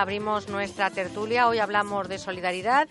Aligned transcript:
Abrimos 0.00 0.48
nuestra 0.48 0.90
tertulia, 0.90 1.46
hoy 1.46 1.60
hablamos 1.60 2.08
de 2.08 2.18
solidaridad 2.18 2.88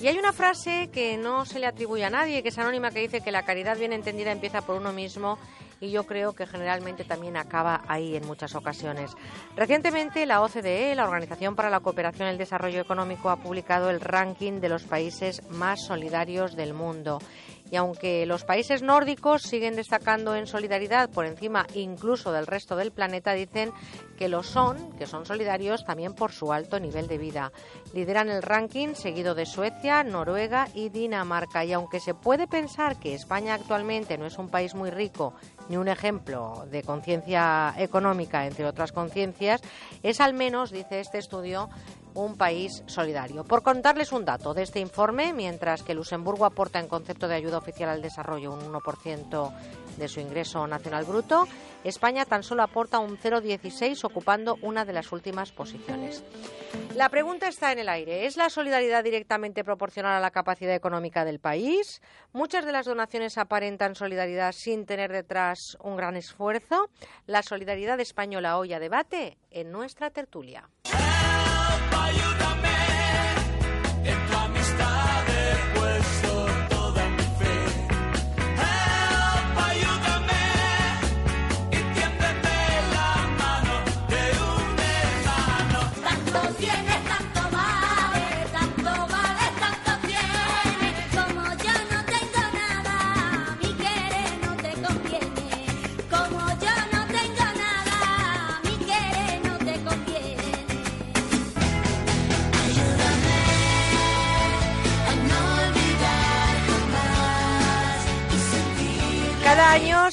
y 0.00 0.06
hay 0.06 0.18
una 0.18 0.32
frase 0.32 0.88
que 0.90 1.18
no 1.18 1.44
se 1.44 1.58
le 1.58 1.66
atribuye 1.66 2.04
a 2.04 2.10
nadie, 2.10 2.42
que 2.42 2.48
es 2.48 2.58
anónima, 2.58 2.90
que 2.90 3.00
dice 3.00 3.20
que 3.20 3.30
la 3.30 3.44
caridad 3.44 3.76
bien 3.76 3.92
entendida 3.92 4.32
empieza 4.32 4.62
por 4.62 4.76
uno 4.76 4.92
mismo 4.92 5.38
y 5.80 5.90
yo 5.90 6.04
creo 6.04 6.32
que 6.32 6.46
generalmente 6.46 7.04
también 7.04 7.36
acaba 7.36 7.82
ahí 7.86 8.16
en 8.16 8.26
muchas 8.26 8.54
ocasiones. 8.54 9.12
Recientemente 9.56 10.24
la 10.24 10.40
OCDE, 10.40 10.94
la 10.94 11.04
Organización 11.04 11.54
para 11.54 11.70
la 11.70 11.80
Cooperación 11.80 12.28
y 12.28 12.30
el 12.30 12.38
Desarrollo 12.38 12.80
Económico, 12.80 13.28
ha 13.30 13.36
publicado 13.36 13.90
el 13.90 14.00
ranking 14.00 14.60
de 14.60 14.68
los 14.68 14.84
países 14.84 15.42
más 15.50 15.84
solidarios 15.84 16.56
del 16.56 16.74
mundo. 16.74 17.18
Y 17.70 17.76
aunque 17.76 18.26
los 18.26 18.44
países 18.44 18.82
nórdicos 18.82 19.42
siguen 19.42 19.76
destacando 19.76 20.34
en 20.34 20.46
solidaridad 20.46 21.10
por 21.10 21.26
encima 21.26 21.66
incluso 21.74 22.32
del 22.32 22.46
resto 22.46 22.76
del 22.76 22.92
planeta, 22.92 23.32
dicen 23.32 23.72
que 24.16 24.28
lo 24.28 24.42
son, 24.42 24.92
que 24.96 25.06
son 25.06 25.26
solidarios 25.26 25.84
también 25.84 26.14
por 26.14 26.32
su 26.32 26.52
alto 26.52 26.80
nivel 26.80 27.06
de 27.06 27.18
vida. 27.18 27.52
Lideran 27.94 28.28
el 28.28 28.42
ranking 28.42 28.94
seguido 28.94 29.34
de 29.34 29.46
Suecia, 29.46 30.02
Noruega 30.02 30.68
y 30.74 30.88
Dinamarca. 30.88 31.64
Y 31.64 31.72
aunque 31.72 32.00
se 32.00 32.14
puede 32.14 32.46
pensar 32.46 32.98
que 32.98 33.14
España 33.14 33.54
actualmente 33.54 34.18
no 34.18 34.26
es 34.26 34.38
un 34.38 34.48
país 34.48 34.74
muy 34.74 34.90
rico 34.90 35.34
ni 35.68 35.76
un 35.76 35.88
ejemplo 35.88 36.64
de 36.70 36.82
conciencia 36.82 37.74
económica, 37.76 38.46
entre 38.46 38.64
otras 38.64 38.92
conciencias, 38.92 39.60
es 40.02 40.20
al 40.20 40.32
menos, 40.32 40.70
dice 40.70 41.00
este 41.00 41.18
estudio, 41.18 41.68
un 42.24 42.36
país 42.36 42.82
solidario. 42.86 43.44
Por 43.44 43.62
contarles 43.62 44.12
un 44.12 44.24
dato 44.24 44.54
de 44.54 44.62
este 44.62 44.80
informe, 44.80 45.32
mientras 45.32 45.82
que 45.82 45.94
Luxemburgo 45.94 46.44
aporta 46.44 46.80
en 46.80 46.88
concepto 46.88 47.28
de 47.28 47.36
ayuda 47.36 47.58
oficial 47.58 47.90
al 47.90 48.02
desarrollo 48.02 48.52
un 48.52 48.72
1% 48.72 49.52
de 49.96 50.08
su 50.08 50.20
ingreso 50.20 50.66
nacional 50.66 51.04
bruto, 51.04 51.46
España 51.84 52.24
tan 52.24 52.42
solo 52.42 52.62
aporta 52.62 52.98
un 52.98 53.18
0,16 53.18 54.04
ocupando 54.04 54.56
una 54.62 54.84
de 54.84 54.92
las 54.92 55.12
últimas 55.12 55.52
posiciones. 55.52 56.24
La 56.96 57.08
pregunta 57.08 57.46
está 57.48 57.70
en 57.70 57.78
el 57.78 57.88
aire. 57.88 58.26
¿Es 58.26 58.36
la 58.36 58.50
solidaridad 58.50 59.04
directamente 59.04 59.62
proporcional 59.62 60.16
a 60.16 60.20
la 60.20 60.32
capacidad 60.32 60.74
económica 60.74 61.24
del 61.24 61.38
país? 61.38 62.02
Muchas 62.32 62.64
de 62.64 62.72
las 62.72 62.86
donaciones 62.86 63.38
aparentan 63.38 63.94
solidaridad 63.94 64.52
sin 64.52 64.86
tener 64.86 65.12
detrás 65.12 65.78
un 65.82 65.96
gran 65.96 66.16
esfuerzo. 66.16 66.90
La 67.26 67.42
solidaridad 67.42 68.00
española 68.00 68.58
hoy 68.58 68.72
a 68.72 68.80
debate 68.80 69.38
en 69.50 69.70
nuestra 69.70 70.10
tertulia. 70.10 70.68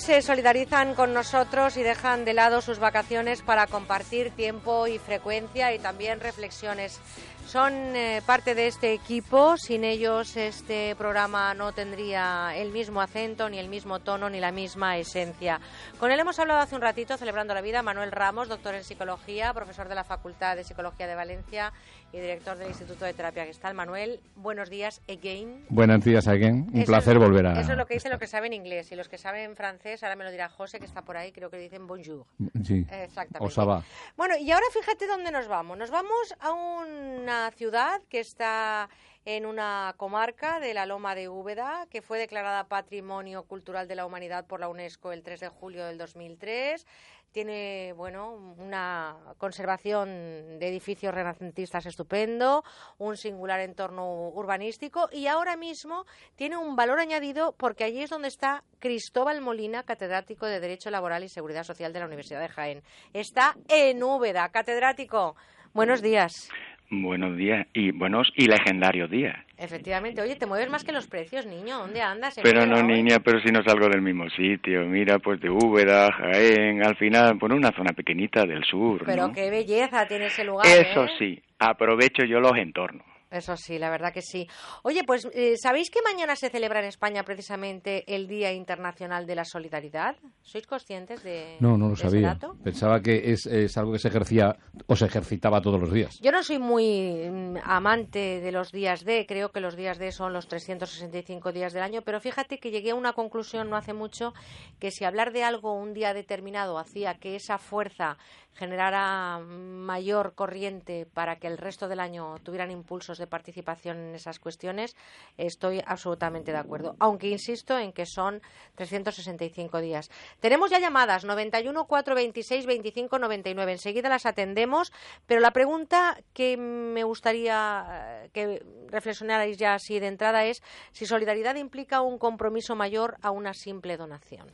Se 0.06 0.22
solidarizan 0.22 0.94
con 0.94 1.16
nosotros 1.16 1.78
y 1.78 1.82
dejan 1.82 2.26
de 2.26 2.36
lado 2.36 2.62
sus 2.62 2.78
vacaciones 2.78 3.42
para 3.42 3.66
compartir 3.66 4.30
tiempo 4.30 4.86
y 4.86 5.00
frecuencia 5.00 5.74
y 5.74 5.80
también 5.80 6.20
reflexiones. 6.20 7.00
Son 7.48 7.74
eh, 7.74 8.22
parte 8.24 8.54
de 8.54 8.68
este 8.68 8.94
equipo, 8.94 9.58
sin 9.58 9.84
ellos 9.84 10.38
este 10.38 10.96
programa 10.96 11.56
no 11.56 11.72
tendría 11.72 12.56
el 12.56 12.72
mismo 12.72 13.02
acento, 13.02 13.50
ni 13.50 13.58
el 13.58 13.68
mismo 13.68 14.00
tono, 14.00 14.30
ni 14.30 14.40
la 14.40 14.52
misma 14.52 14.98
esencia. 14.98 15.60
Con 16.00 16.12
él 16.12 16.20
hemos 16.20 16.38
hablado 16.38 16.60
hace 16.60 16.76
un 16.76 16.82
ratito, 16.82 17.18
celebrando 17.18 17.56
la 17.56 17.62
vida, 17.62 17.82
Manuel 17.82 18.12
Ramos, 18.12 18.48
doctor 18.48 18.76
en 18.76 18.84
psicología, 18.84 19.54
profesor 19.54 19.90
de 19.90 19.96
la 19.96 20.04
Facultad 20.04 20.56
de 20.56 20.64
Psicología 20.64 21.08
de 21.08 21.16
Valencia 21.16 21.74
y 22.12 22.20
director 22.20 22.58
del 22.58 22.70
Instituto 22.70 23.06
de 23.06 23.14
Terapia 23.14 23.46
Gestal. 23.46 23.74
Manuel, 23.74 24.20
buenos 24.36 24.70
días 24.70 25.02
again. 25.10 25.66
Buenos 25.70 26.04
días 26.04 26.28
again. 26.28 26.70
Un 26.74 26.86
placer 26.86 27.20
volver 27.20 27.46
a. 27.48 27.60
Eso 27.60 27.74
es 27.74 27.78
lo 27.78 27.86
que 27.86 27.96
dicen 27.96 28.12
los 28.12 28.20
que 28.20 28.28
saben 28.28 28.54
inglés 28.54 28.92
y 28.92 28.96
los 28.96 29.10
que 29.10 29.18
saben 29.18 29.56
francés. 29.56 30.04
Ahora 30.04 30.16
me 30.16 30.24
lo 30.24 30.32
dirá 30.32 30.50
José, 30.50 30.80
que 30.80 30.86
está 30.86 31.02
por 31.02 31.18
ahí. 31.18 31.32
Creo 31.32 31.50
que 31.50 31.58
dicen 31.58 31.88
bonjour. 31.88 32.26
Sí. 32.64 32.86
Exactamente. 32.90 33.60
O 33.60 33.84
Bueno, 34.16 34.38
y 34.38 34.52
ahora 34.52 34.66
fíjate 34.72 35.08
dónde 35.08 35.32
nos 35.32 35.48
vamos. 35.48 35.78
Nos 35.78 35.92
vamos 35.92 36.34
a 36.40 36.52
una 36.52 37.52
ciudad 37.52 38.02
que 38.10 38.20
está 38.20 38.90
en 39.26 39.46
una 39.46 39.94
comarca 39.98 40.60
de 40.60 40.74
la 40.74 40.86
Loma 40.86 41.16
de 41.16 41.28
Úbeda, 41.28 41.88
que 41.90 42.02
fue 42.02 42.20
declarada 42.20 42.68
Patrimonio 42.68 43.44
Cultural 43.44 43.88
de 43.88 43.96
la 43.96 44.06
Humanidad 44.06 44.46
por 44.46 44.60
la 44.60 44.70
UNESCO 44.70 45.12
el 45.12 45.24
3 45.24 45.40
de 45.40 45.50
julio 45.50 45.86
del 45.86 45.98
2003 45.98 46.86
tiene 47.36 47.92
bueno 47.98 48.32
una 48.58 49.18
conservación 49.38 50.58
de 50.58 50.70
edificios 50.70 51.14
renacentistas 51.14 51.86
estupendo, 51.86 52.64
un 52.98 53.18
singular 53.18 53.60
entorno 53.60 54.30
urbanístico 54.30 55.10
y 55.12 55.28
ahora 55.28 55.58
mismo 55.58 56.06
tiene 56.38 56.56
un 56.56 56.78
valor 56.78 56.98
añadido 56.98 57.52
porque 57.58 57.84
allí 57.84 58.02
es 58.02 58.10
donde 58.10 58.30
está 58.30 58.64
Cristóbal 58.80 59.42
Molina, 59.42 59.84
catedrático 59.84 60.46
de 60.46 60.62
Derecho 60.62 60.90
Laboral 60.92 61.26
y 61.26 61.28
Seguridad 61.28 61.66
Social 61.66 61.92
de 61.92 62.00
la 62.00 62.06
Universidad 62.06 62.40
de 62.40 62.48
Jaén. 62.48 62.84
Está 63.12 63.58
en 63.68 64.02
Úbeda, 64.02 64.48
catedrático. 64.48 65.36
Buenos 65.74 66.02
días. 66.02 66.48
Buenos 66.90 67.36
días 67.36 67.66
y 67.74 67.92
buenos 67.92 68.32
y 68.36 68.48
legendarios 68.48 69.10
días. 69.10 69.36
Efectivamente. 69.58 70.22
Oye, 70.22 70.36
te 70.36 70.46
mueves 70.46 70.70
más 70.70 70.84
que 70.84 70.92
los 70.92 71.08
precios, 71.08 71.46
niño. 71.46 71.80
¿Dónde 71.80 72.02
andas? 72.02 72.40
Pero 72.44 72.66
no, 72.66 72.84
niña, 72.84 73.20
pero 73.20 73.40
si 73.42 73.52
no 73.52 73.64
salgo 73.64 73.88
del 73.90 74.02
mismo 74.02 74.30
sitio. 74.30 74.86
Mira, 74.86 75.18
pues 75.20 75.40
de 75.42 75.50
Úbeda, 75.50 76.12
Jaén, 76.12 76.86
al 76.86 76.96
final, 76.98 77.38
por 77.38 77.54
una 77.54 77.72
zona 77.72 77.94
pequeñita 77.94 78.46
del 78.46 78.64
sur. 78.66 79.04
Pero 79.06 79.32
qué 79.32 79.50
belleza 79.50 80.08
tiene 80.08 80.28
ese 80.28 80.44
lugar. 80.44 80.68
Eso 80.68 81.06
¿eh? 81.06 81.10
sí, 81.18 81.42
aprovecho 81.60 82.24
yo 82.26 82.40
los 82.40 82.56
entornos. 82.58 83.15
Eso 83.36 83.56
sí, 83.58 83.78
la 83.78 83.90
verdad 83.90 84.14
que 84.14 84.22
sí. 84.22 84.48
Oye, 84.84 85.04
pues 85.04 85.28
eh, 85.34 85.56
¿sabéis 85.58 85.90
que 85.90 86.00
mañana 86.02 86.36
se 86.36 86.50
celebra 86.50 86.80
en 86.80 86.86
España 86.88 87.24
precisamente 87.24 88.04
el 88.14 88.28
Día 88.28 88.54
Internacional 88.54 89.26
de 89.26 89.36
la 89.36 89.46
Solidaridad? 89.46 90.16
¿Sois 90.42 90.66
conscientes 90.66 91.24
de 91.24 91.58
No, 91.60 91.78
no 91.78 91.90
lo 91.90 91.96
sabía. 91.96 92.30
dato? 92.30 92.56
Pensaba 92.64 93.02
que 93.02 93.32
es, 93.32 93.46
es 93.46 93.78
algo 93.78 93.92
que 93.94 94.00
se 94.00 94.08
ejercía 94.08 94.56
o 94.88 94.96
se 94.96 95.06
ejercitaba 95.06 95.62
todos 95.62 95.80
los 95.80 95.92
días. 95.92 96.20
Yo 96.22 96.32
no 96.32 96.44
soy 96.44 96.60
muy 96.60 97.30
mm, 97.30 97.58
amante 97.64 98.40
de 98.42 98.52
los 98.52 98.72
días 98.72 99.04
D, 99.04 99.26
creo 99.28 99.52
que 99.52 99.60
los 99.60 99.76
días 99.76 99.98
D 99.98 100.12
son 100.12 100.34
los 100.34 100.48
365 100.48 101.52
días 101.52 101.74
del 101.74 101.84
año, 101.84 102.02
pero 102.02 102.20
fíjate 102.20 102.60
que 102.60 102.72
llegué 102.72 102.92
a 102.92 102.96
una 102.96 103.14
conclusión 103.14 103.70
no 103.70 103.76
hace 103.76 103.94
mucho 103.94 104.34
que 104.80 104.92
si 104.92 105.06
hablar 105.06 105.32
de 105.34 105.44
algo 105.44 105.74
un 105.74 105.94
día 105.94 106.14
determinado 106.14 106.78
hacía 106.78 107.16
que 107.16 107.36
esa 107.36 107.58
fuerza 107.58 108.18
generara 108.54 109.40
mayor 109.40 110.34
corriente 110.34 111.06
para 111.14 111.38
que 111.38 111.48
el 111.48 111.58
resto 111.58 111.88
del 111.88 112.00
año 112.00 112.36
tuvieran 112.44 112.72
impulsos 112.72 113.18
de 113.18 113.25
participación 113.28 113.98
en 113.98 114.16
esas 114.16 114.40
cuestiones, 114.40 114.96
estoy 115.38 115.82
absolutamente 115.86 116.52
de 116.52 116.58
acuerdo. 116.58 116.96
Aunque 117.00 117.28
insisto 117.28 117.78
en 117.78 117.94
que 117.94 118.06
son 118.06 118.42
365 118.76 119.80
días. 119.82 120.10
Tenemos 120.40 120.72
ya 120.72 120.80
llamadas 120.80 121.26
91 121.26 121.86
426 121.86 122.66
25 122.66 123.20
99. 123.20 123.72
Enseguida 123.72 124.10
las 124.10 124.26
atendemos, 124.26 124.92
pero 125.26 125.42
la 125.42 125.52
pregunta 125.52 126.18
que 126.34 126.58
me 126.58 127.04
gustaría 127.04 127.86
eh, 128.24 128.30
que 128.34 128.64
reflexionarais 128.90 129.58
ya 129.58 129.74
así 129.74 130.00
de 130.00 130.08
entrada 130.08 130.46
es 130.46 130.62
si 130.92 131.06
solidaridad 131.06 131.56
implica 131.56 132.02
un 132.02 132.18
compromiso 132.18 132.76
mayor 132.76 133.18
a 133.22 133.32
una 133.32 133.54
simple 133.54 133.98
donación. 133.98 134.52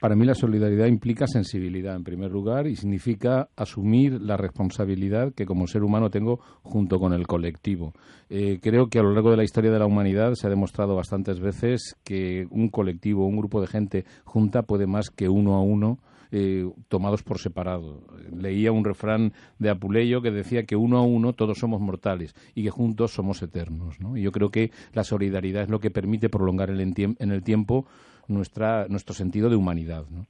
Para 0.00 0.14
mí 0.14 0.24
la 0.24 0.34
solidaridad 0.34 0.86
implica 0.86 1.26
sensibilidad 1.26 1.96
en 1.96 2.04
primer 2.04 2.30
lugar 2.30 2.68
y 2.68 2.76
significa 2.76 3.48
asumir 3.56 4.20
la 4.20 4.36
responsabilidad 4.36 5.32
que 5.34 5.44
como 5.44 5.66
ser 5.66 5.82
humano 5.82 6.08
tengo 6.08 6.38
junto 6.62 7.00
con 7.00 7.12
el 7.12 7.26
colectivo. 7.26 7.92
Eh, 8.30 8.60
creo 8.62 8.88
que 8.88 9.00
a 9.00 9.02
lo 9.02 9.12
largo 9.12 9.32
de 9.32 9.36
la 9.36 9.44
historia 9.44 9.72
de 9.72 9.78
la 9.78 9.86
humanidad 9.86 10.34
se 10.34 10.46
ha 10.46 10.50
demostrado 10.50 10.94
bastantes 10.94 11.40
veces 11.40 11.96
que 12.04 12.46
un 12.50 12.68
colectivo, 12.68 13.26
un 13.26 13.38
grupo 13.38 13.60
de 13.60 13.66
gente 13.66 14.04
junta 14.24 14.62
puede 14.62 14.86
más 14.86 15.10
que 15.10 15.28
uno 15.28 15.54
a 15.54 15.62
uno 15.62 15.98
eh, 16.30 16.70
tomados 16.88 17.22
por 17.22 17.38
separado. 17.38 18.02
Leía 18.30 18.70
un 18.70 18.84
refrán 18.84 19.32
de 19.58 19.70
Apuleyo 19.70 20.20
que 20.20 20.30
decía 20.30 20.64
que 20.64 20.76
uno 20.76 20.98
a 20.98 21.02
uno 21.02 21.32
todos 21.32 21.58
somos 21.58 21.80
mortales 21.80 22.34
y 22.54 22.62
que 22.62 22.70
juntos 22.70 23.12
somos 23.14 23.42
eternos. 23.42 23.98
¿no? 23.98 24.16
Y 24.16 24.22
yo 24.22 24.30
creo 24.30 24.50
que 24.50 24.70
la 24.92 25.04
solidaridad 25.04 25.62
es 25.62 25.70
lo 25.70 25.80
que 25.80 25.90
permite 25.90 26.28
prolongar 26.28 26.70
el 26.70 26.80
en 26.80 27.32
el 27.32 27.42
tiempo 27.42 27.86
nuestra, 28.28 28.86
nuestro 28.88 29.14
sentido 29.14 29.50
de 29.50 29.56
humanidad. 29.56 30.04
¿no? 30.10 30.26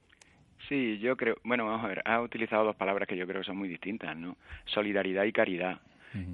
Sí, 0.67 0.99
yo 0.99 1.15
creo, 1.17 1.37
bueno, 1.43 1.65
vamos 1.65 1.83
a 1.83 1.87
ver, 1.87 2.01
ha 2.05 2.21
utilizado 2.21 2.63
dos 2.63 2.75
palabras 2.75 3.07
que 3.07 3.17
yo 3.17 3.25
creo 3.25 3.41
que 3.41 3.47
son 3.47 3.57
muy 3.57 3.67
distintas, 3.69 4.15
¿no? 4.15 4.37
Solidaridad 4.65 5.23
y 5.23 5.31
caridad. 5.31 5.79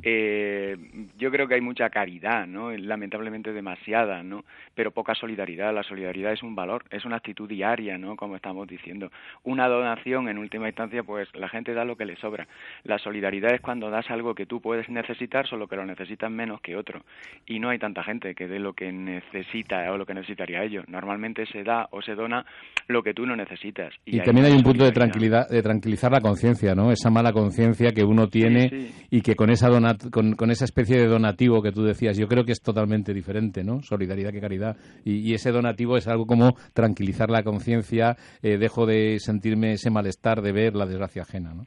Eh, 0.03 0.77
yo 1.17 1.31
creo 1.31 1.47
que 1.47 1.55
hay 1.55 1.61
mucha 1.61 1.89
caridad, 1.89 2.47
¿no? 2.47 2.71
Lamentablemente 2.71 3.53
demasiada, 3.53 4.23
¿no? 4.23 4.43
Pero 4.73 4.91
poca 4.91 5.15
solidaridad. 5.15 5.73
La 5.73 5.83
solidaridad 5.83 6.31
es 6.31 6.43
un 6.43 6.55
valor, 6.55 6.85
es 6.89 7.05
una 7.05 7.17
actitud 7.17 7.47
diaria, 7.47 7.97
¿no? 7.97 8.15
Como 8.15 8.35
estamos 8.35 8.67
diciendo. 8.67 9.11
Una 9.43 9.67
donación, 9.67 10.29
en 10.29 10.37
última 10.37 10.67
instancia, 10.67 11.03
pues 11.03 11.27
la 11.35 11.49
gente 11.49 11.73
da 11.73 11.85
lo 11.85 11.95
que 11.95 12.05
le 12.05 12.15
sobra. 12.17 12.47
La 12.83 12.97
solidaridad 12.97 13.53
es 13.53 13.61
cuando 13.61 13.89
das 13.89 14.09
algo 14.09 14.35
que 14.35 14.45
tú 14.45 14.61
puedes 14.61 14.89
necesitar, 14.89 15.47
solo 15.47 15.67
que 15.67 15.75
lo 15.75 15.85
necesitas 15.85 16.31
menos 16.31 16.61
que 16.61 16.75
otro. 16.75 17.01
Y 17.45 17.59
no 17.59 17.69
hay 17.69 17.79
tanta 17.79 18.03
gente 18.03 18.35
que 18.35 18.47
dé 18.47 18.59
lo 18.59 18.73
que 18.73 18.91
necesita 18.91 19.91
o 19.91 19.97
lo 19.97 20.05
que 20.05 20.13
necesitaría 20.13 20.63
ellos. 20.63 20.87
Normalmente 20.87 21.45
se 21.47 21.63
da 21.63 21.87
o 21.91 22.01
se 22.01 22.15
dona 22.15 22.45
lo 22.87 23.03
que 23.03 23.13
tú 23.13 23.25
no 23.25 23.35
necesitas. 23.35 23.93
Y, 24.05 24.19
también 24.19 24.47
hay 24.47 24.53
un 24.53 24.63
punto 24.63 24.85
de 24.85 24.91
tranquilidad, 24.91 25.47
de 25.49 25.61
tranquilizar 25.61 26.11
la 26.11 26.21
conciencia, 26.21 26.73
¿no? 26.75 26.91
Esa 26.91 27.09
mala 27.09 27.31
conciencia 27.33 27.91
que 27.91 28.03
uno 28.03 28.27
tiene 28.27 28.91
y 29.09 29.21
que 29.21 29.35
con 29.35 29.49
esa 29.49 29.64
con, 30.11 30.51
esa 30.51 30.65
especie 30.65 30.97
de 30.97 31.07
donativo 31.07 31.61
que 31.61 31.71
tú 31.71 31.83
decías, 31.83 32.17
yo 32.17 32.27
creo 32.27 32.45
que 32.45 32.51
es 32.51 32.61
totalmente 32.61 33.13
diferente, 33.13 33.63
¿no? 33.63 33.81
Solidaridad 33.81 34.31
que 34.31 34.41
caridad. 34.41 34.77
Y, 35.03 35.33
ese 35.33 35.51
donativo 35.51 35.97
es 35.97 36.07
algo 36.07 36.25
como 36.25 36.55
tranquilizar 36.73 37.29
la 37.29 37.43
conciencia, 37.43 38.15
eh, 38.41 38.57
dejo 38.57 38.85
de 38.85 39.17
sentirme 39.19 39.73
ese 39.73 39.89
malestar 39.89 40.41
de 40.41 40.51
ver 40.51 40.75
la 40.75 40.85
desgracia 40.85 41.23
ajena, 41.23 41.53
¿no? 41.53 41.65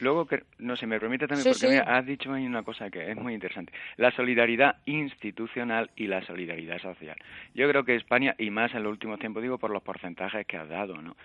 Luego, 0.00 0.28
no 0.58 0.76
se 0.76 0.86
me 0.86 1.00
permite 1.00 1.26
también, 1.26 1.52
porque 1.52 1.78
has 1.78 2.04
dicho 2.04 2.32
ahí 2.32 2.46
una 2.46 2.62
cosa 2.62 2.90
que 2.90 3.10
es 3.10 3.16
muy 3.16 3.34
interesante, 3.34 3.72
la 3.96 4.10
solidaridad 4.10 4.76
institucional 4.84 5.90
y 5.96 6.06
la 6.06 6.22
solidaridad 6.22 6.78
social. 6.80 7.16
Yo 7.54 7.68
creo 7.68 7.84
que 7.84 7.94
España, 7.94 8.34
y 8.38 8.50
más 8.50 8.74
en 8.74 8.82
los 8.82 8.92
últimos 8.92 9.18
tiempos, 9.18 9.42
digo 9.42 9.58
por 9.58 9.70
los 9.70 9.82
porcentajes 9.82 10.46
que 10.46 10.56
has 10.56 10.68
dado, 10.68 11.00
¿no? 11.00 11.16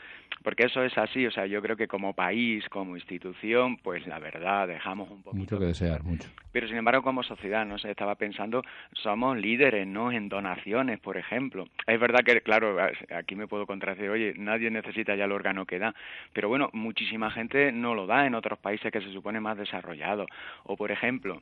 Porque 0.44 0.63
eso 0.63 0.83
es 0.83 0.97
así, 0.97 1.25
o 1.25 1.31
sea, 1.31 1.45
yo 1.45 1.62
creo 1.62 1.75
que 1.75 1.88
como 1.88 2.13
país, 2.13 2.68
como 2.69 2.95
institución, 2.95 3.77
pues 3.77 4.07
la 4.07 4.19
verdad, 4.19 4.68
dejamos 4.68 5.09
un 5.09 5.21
poco... 5.21 5.35
Mucho 5.35 5.59
que 5.59 5.65
desear, 5.65 6.03
mucho. 6.03 6.29
Pero 6.51 6.67
sin 6.67 6.77
embargo, 6.77 7.03
como 7.03 7.24
sociedad, 7.24 7.65
no 7.65 7.77
sé, 7.77 7.91
estaba 7.91 8.15
pensando, 8.15 8.63
somos 8.94 9.38
líderes, 9.38 9.85
¿no? 9.85 10.12
En 10.12 10.29
donaciones, 10.29 11.00
por 11.00 11.17
ejemplo. 11.17 11.67
Es 11.85 12.00
verdad 12.00 12.21
que, 12.25 12.41
claro, 12.41 12.77
aquí 13.15 13.35
me 13.35 13.47
puedo 13.47 13.67
contradecir, 13.67 14.09
oye, 14.09 14.33
nadie 14.38 14.71
necesita 14.71 15.15
ya 15.15 15.25
el 15.25 15.31
órgano 15.31 15.65
que 15.65 15.79
da, 15.79 15.94
pero 16.33 16.50
bueno, 16.50 16.69
muchísima 16.74 17.31
gente 17.31 17.71
no 17.71 17.95
lo 17.95 18.07
da 18.07 18.25
en 18.25 18.35
otros 18.35 18.59
países 18.61 18.91
que 18.91 19.01
se 19.01 19.11
supone 19.11 19.39
más 19.39 19.57
desarrollados. 19.57 20.27
O, 20.63 20.77
por 20.77 20.91
ejemplo, 20.91 21.41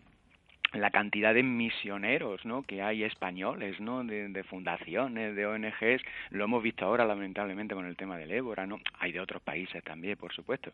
la 0.74 0.92
cantidad 0.92 1.34
de 1.34 1.44
misioneros 1.44 2.46
¿no? 2.46 2.64
que 2.64 2.82
hay 2.82 3.04
españoles, 3.04 3.80
¿no? 3.80 4.04
De, 4.04 4.44
fundaciones, 4.44 5.36
de 5.36 5.46
ONGs, 5.46 6.02
lo 6.30 6.44
hemos 6.46 6.64
visto 6.64 6.86
ahora 6.86 7.06
lamentablemente 7.06 7.76
con 7.76 7.86
el 7.86 7.98
tema 7.98 8.18
del 8.18 8.32
ébola, 8.32 8.66
¿no? 8.66 8.80
Hay 9.00 9.12
de 9.12 9.20
otros 9.20 9.42
países 9.42 9.84
también, 9.84 10.18
por 10.18 10.34
supuesto. 10.34 10.72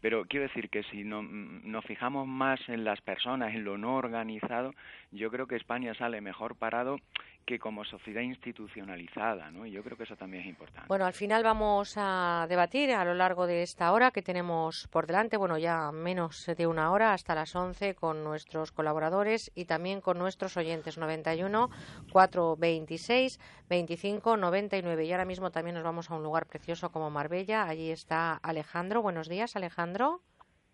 Pero 0.00 0.24
quiero 0.26 0.46
decir 0.46 0.68
que 0.68 0.82
si 0.84 1.04
no, 1.04 1.22
mm, 1.22 1.62
nos 1.64 1.84
fijamos 1.84 2.26
más 2.26 2.60
en 2.68 2.84
las 2.84 3.00
personas, 3.00 3.54
en 3.54 3.64
lo 3.64 3.78
no 3.78 3.96
organizado, 3.96 4.74
yo 5.12 5.30
creo 5.30 5.46
que 5.46 5.56
España 5.56 5.94
sale 5.94 6.20
mejor 6.20 6.56
parado 6.56 6.98
que 7.46 7.58
como 7.60 7.84
sociedad 7.84 8.22
institucionalizada, 8.22 9.52
¿no? 9.52 9.64
Y 9.64 9.70
yo 9.70 9.82
creo 9.84 9.96
que 9.96 10.02
eso 10.02 10.16
también 10.16 10.42
es 10.42 10.48
importante. 10.48 10.88
Bueno, 10.88 11.06
al 11.06 11.12
final 11.12 11.44
vamos 11.44 11.94
a 11.96 12.46
debatir 12.48 12.90
a 12.90 13.04
lo 13.04 13.14
largo 13.14 13.46
de 13.46 13.62
esta 13.62 13.92
hora 13.92 14.10
que 14.10 14.20
tenemos 14.20 14.88
por 14.88 15.06
delante, 15.06 15.36
bueno, 15.36 15.56
ya 15.56 15.92
menos 15.92 16.44
de 16.44 16.66
una 16.66 16.90
hora, 16.90 17.12
hasta 17.12 17.36
las 17.36 17.54
11, 17.54 17.94
con 17.94 18.24
nuestros 18.24 18.72
colaboradores 18.72 19.35
y 19.54 19.64
también 19.64 20.00
con 20.00 20.18
nuestros 20.18 20.56
oyentes, 20.56 20.98
91 20.98 21.70
426 22.12 23.40
25 23.68 24.36
99. 24.36 25.04
Y 25.04 25.12
ahora 25.12 25.24
mismo 25.24 25.50
también 25.50 25.74
nos 25.74 25.84
vamos 25.84 26.10
a 26.10 26.14
un 26.14 26.22
lugar 26.22 26.46
precioso 26.46 26.90
como 26.90 27.10
Marbella. 27.10 27.64
Allí 27.64 27.90
está 27.90 28.34
Alejandro. 28.34 29.02
Buenos 29.02 29.28
días, 29.28 29.56
Alejandro. 29.56 30.20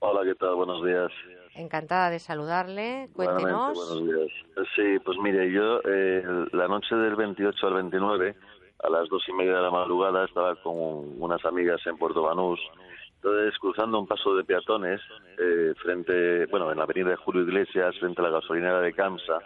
Hola, 0.01 0.23
¿qué 0.25 0.35
tal? 0.35 0.57
Buenos 0.57 0.85
días. 0.85 1.13
Encantada 1.55 2.11
de 2.11 2.19
saludarle. 2.19 3.09
Cuéntenos. 3.15 3.77
Buenos 3.77 4.05
días. 4.05 4.67
Sí, 4.75 4.99
pues 5.05 5.17
mire, 5.19 5.51
yo 5.53 5.81
eh, 5.85 6.25
la 6.53 6.67
noche 6.67 6.97
del 6.97 7.15
28 7.15 7.67
al 7.67 7.75
29, 7.75 8.35
a 8.83 8.91
las 8.91 9.09
dos 9.09 9.23
y 9.29 9.33
media 9.33 9.55
de 9.55 9.63
la 9.63 9.71
madrugada, 9.71 10.25
estaba 10.25 10.57
con 10.57 11.23
unas 11.23 11.45
amigas 11.45 11.81
en 11.87 11.97
Puerto 11.99 12.23
Banús. 12.23 12.59
Entonces, 13.25 13.57
cruzando 13.61 14.01
un 14.01 14.07
paso 14.09 14.35
de 14.35 14.43
peatones, 14.43 15.01
eh, 15.39 15.75
frente, 15.81 16.47
bueno, 16.47 16.73
en 16.73 16.79
la 16.79 16.83
avenida 16.83 17.11
de 17.11 17.17
Julio 17.17 17.43
Iglesias, 17.43 17.97
frente 18.01 18.21
a 18.21 18.25
la 18.25 18.31
gasolinera 18.31 18.81
de 18.81 18.93
Camsa, 18.93 19.39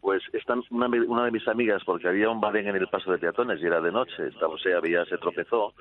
pues 0.00 0.22
están 0.32 0.62
una, 0.70 0.86
una, 0.86 1.26
de 1.26 1.30
mis 1.30 1.46
amigas, 1.48 1.82
porque 1.84 2.08
había 2.08 2.30
un 2.30 2.40
badén 2.40 2.66
en 2.66 2.76
el 2.76 2.88
paso 2.88 3.12
de 3.12 3.18
peatones 3.18 3.60
y 3.60 3.66
era 3.66 3.82
de 3.82 3.92
noche, 3.92 4.28
estaba, 4.28 4.54
o 4.54 4.58
sea, 4.58 4.78
había, 4.78 5.04
se 5.04 5.18
tropezó 5.18 5.74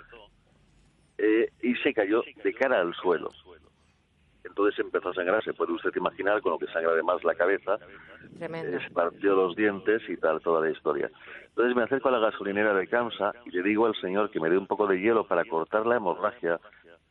eh, 1.18 1.50
y 1.62 1.76
se 1.76 1.94
cayó 1.94 2.24
de 2.44 2.54
cara 2.54 2.82
al 2.82 2.94
suelo 2.96 3.30
entonces 4.48 4.80
empezó 4.80 5.10
a 5.10 5.14
sangrar, 5.14 5.44
se 5.44 5.54
puede 5.54 5.74
usted 5.74 5.96
imaginar, 5.96 6.42
con 6.42 6.54
lo 6.54 6.58
que 6.58 6.68
sangra 6.68 6.92
además 6.92 7.24
la 7.24 7.36
cabeza, 7.36 7.78
Tremendo. 8.38 8.80
se 8.80 8.90
partió 8.92 9.36
los 9.36 9.56
dientes 9.56 10.02
y 10.10 10.18
tal, 10.18 10.42
toda 10.42 10.62
la 10.62 10.72
historia. 10.72 11.12
Entonces 11.50 11.76
me 11.76 11.84
acerco 11.84 12.10
a 12.10 12.14
la 12.14 12.20
gasolinera 12.20 12.74
de 12.74 12.88
Kamsa 12.88 13.34
y 13.46 13.52
le 13.52 13.64
digo 13.64 13.86
al 13.86 13.96
señor 13.96 14.32
que 14.32 14.40
me 14.40 14.50
dé 14.50 14.58
un 14.58 14.68
poco 14.68 14.88
de 14.88 15.00
hielo 15.00 15.28
para 15.28 15.46
cortar 15.46 15.86
la 15.86 15.98
hemorragia. 15.98 16.60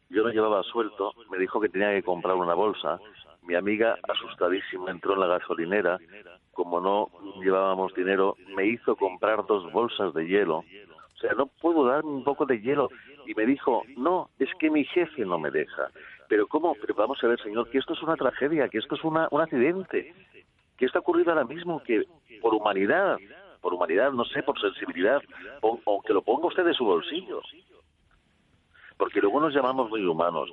Yo 0.09 0.23
no 0.23 0.31
llevaba 0.31 0.63
suelto, 0.63 1.13
me 1.31 1.39
dijo 1.39 1.61
que 1.61 1.69
tenía 1.69 1.91
que 1.91 2.03
comprar 2.03 2.37
una 2.37 2.55
bolsa. 2.55 2.99
Mi 3.43 3.55
amiga, 3.55 3.99
asustadísima, 4.09 4.91
entró 4.91 5.15
en 5.15 5.21
la 5.21 5.27
gasolinera. 5.27 5.99
Como 6.53 6.81
no 6.81 7.11
llevábamos 7.43 7.93
dinero, 7.95 8.37
me 8.55 8.67
hizo 8.67 8.97
comprar 8.97 9.45
dos 9.47 9.71
bolsas 9.73 10.15
de 10.15 10.27
hielo. 10.27 10.59
O 10.59 11.19
sea, 11.19 11.33
no 11.33 11.47
puedo 11.47 11.85
darme 11.85 12.11
un 12.11 12.25
poco 12.25 12.47
de 12.47 12.61
hielo. 12.61 12.89
Y 13.27 13.35
me 13.35 13.47
dijo, 13.47 13.83
no, 13.97 14.31
es 14.39 14.49
que 14.59 14.71
mi 14.71 14.85
jefe 14.85 15.25
no 15.25 15.39
me 15.39 15.51
deja. 15.51 15.91
Pero 16.29 16.47
¿cómo? 16.47 16.75
Pero 16.81 16.95
vamos 16.95 17.23
a 17.23 17.27
ver, 17.29 17.41
señor, 17.41 17.69
que 17.71 17.79
esto 17.79 17.95
es 17.95 18.03
una 18.03 18.17
tragedia, 18.17 18.69
que 18.69 18.79
esto 18.79 18.95
es 18.95 19.05
una, 19.05 19.29
un 19.31 19.41
accidente, 19.41 20.15
que 20.77 20.87
está 20.87 20.99
ocurrido 20.99 21.33
ahora 21.33 21.45
mismo, 21.45 21.83
que 21.83 22.05
por 22.41 22.55
humanidad, 22.55 23.19
por 23.61 23.75
humanidad, 23.75 24.13
no 24.13 24.25
sé, 24.25 24.43
por 24.43 24.61
sensibilidad, 24.61 25.21
o, 25.61 26.03
que 26.03 26.13
lo 26.13 26.23
ponga 26.23 26.49
usted 26.49 26.65
de 26.65 26.75
su 26.75 26.85
bolsillo. 26.85 27.43
Porque 28.97 29.21
luego 29.21 29.41
nos 29.41 29.55
llamamos 29.55 29.91
muy 29.91 30.05
humanos. 30.05 30.51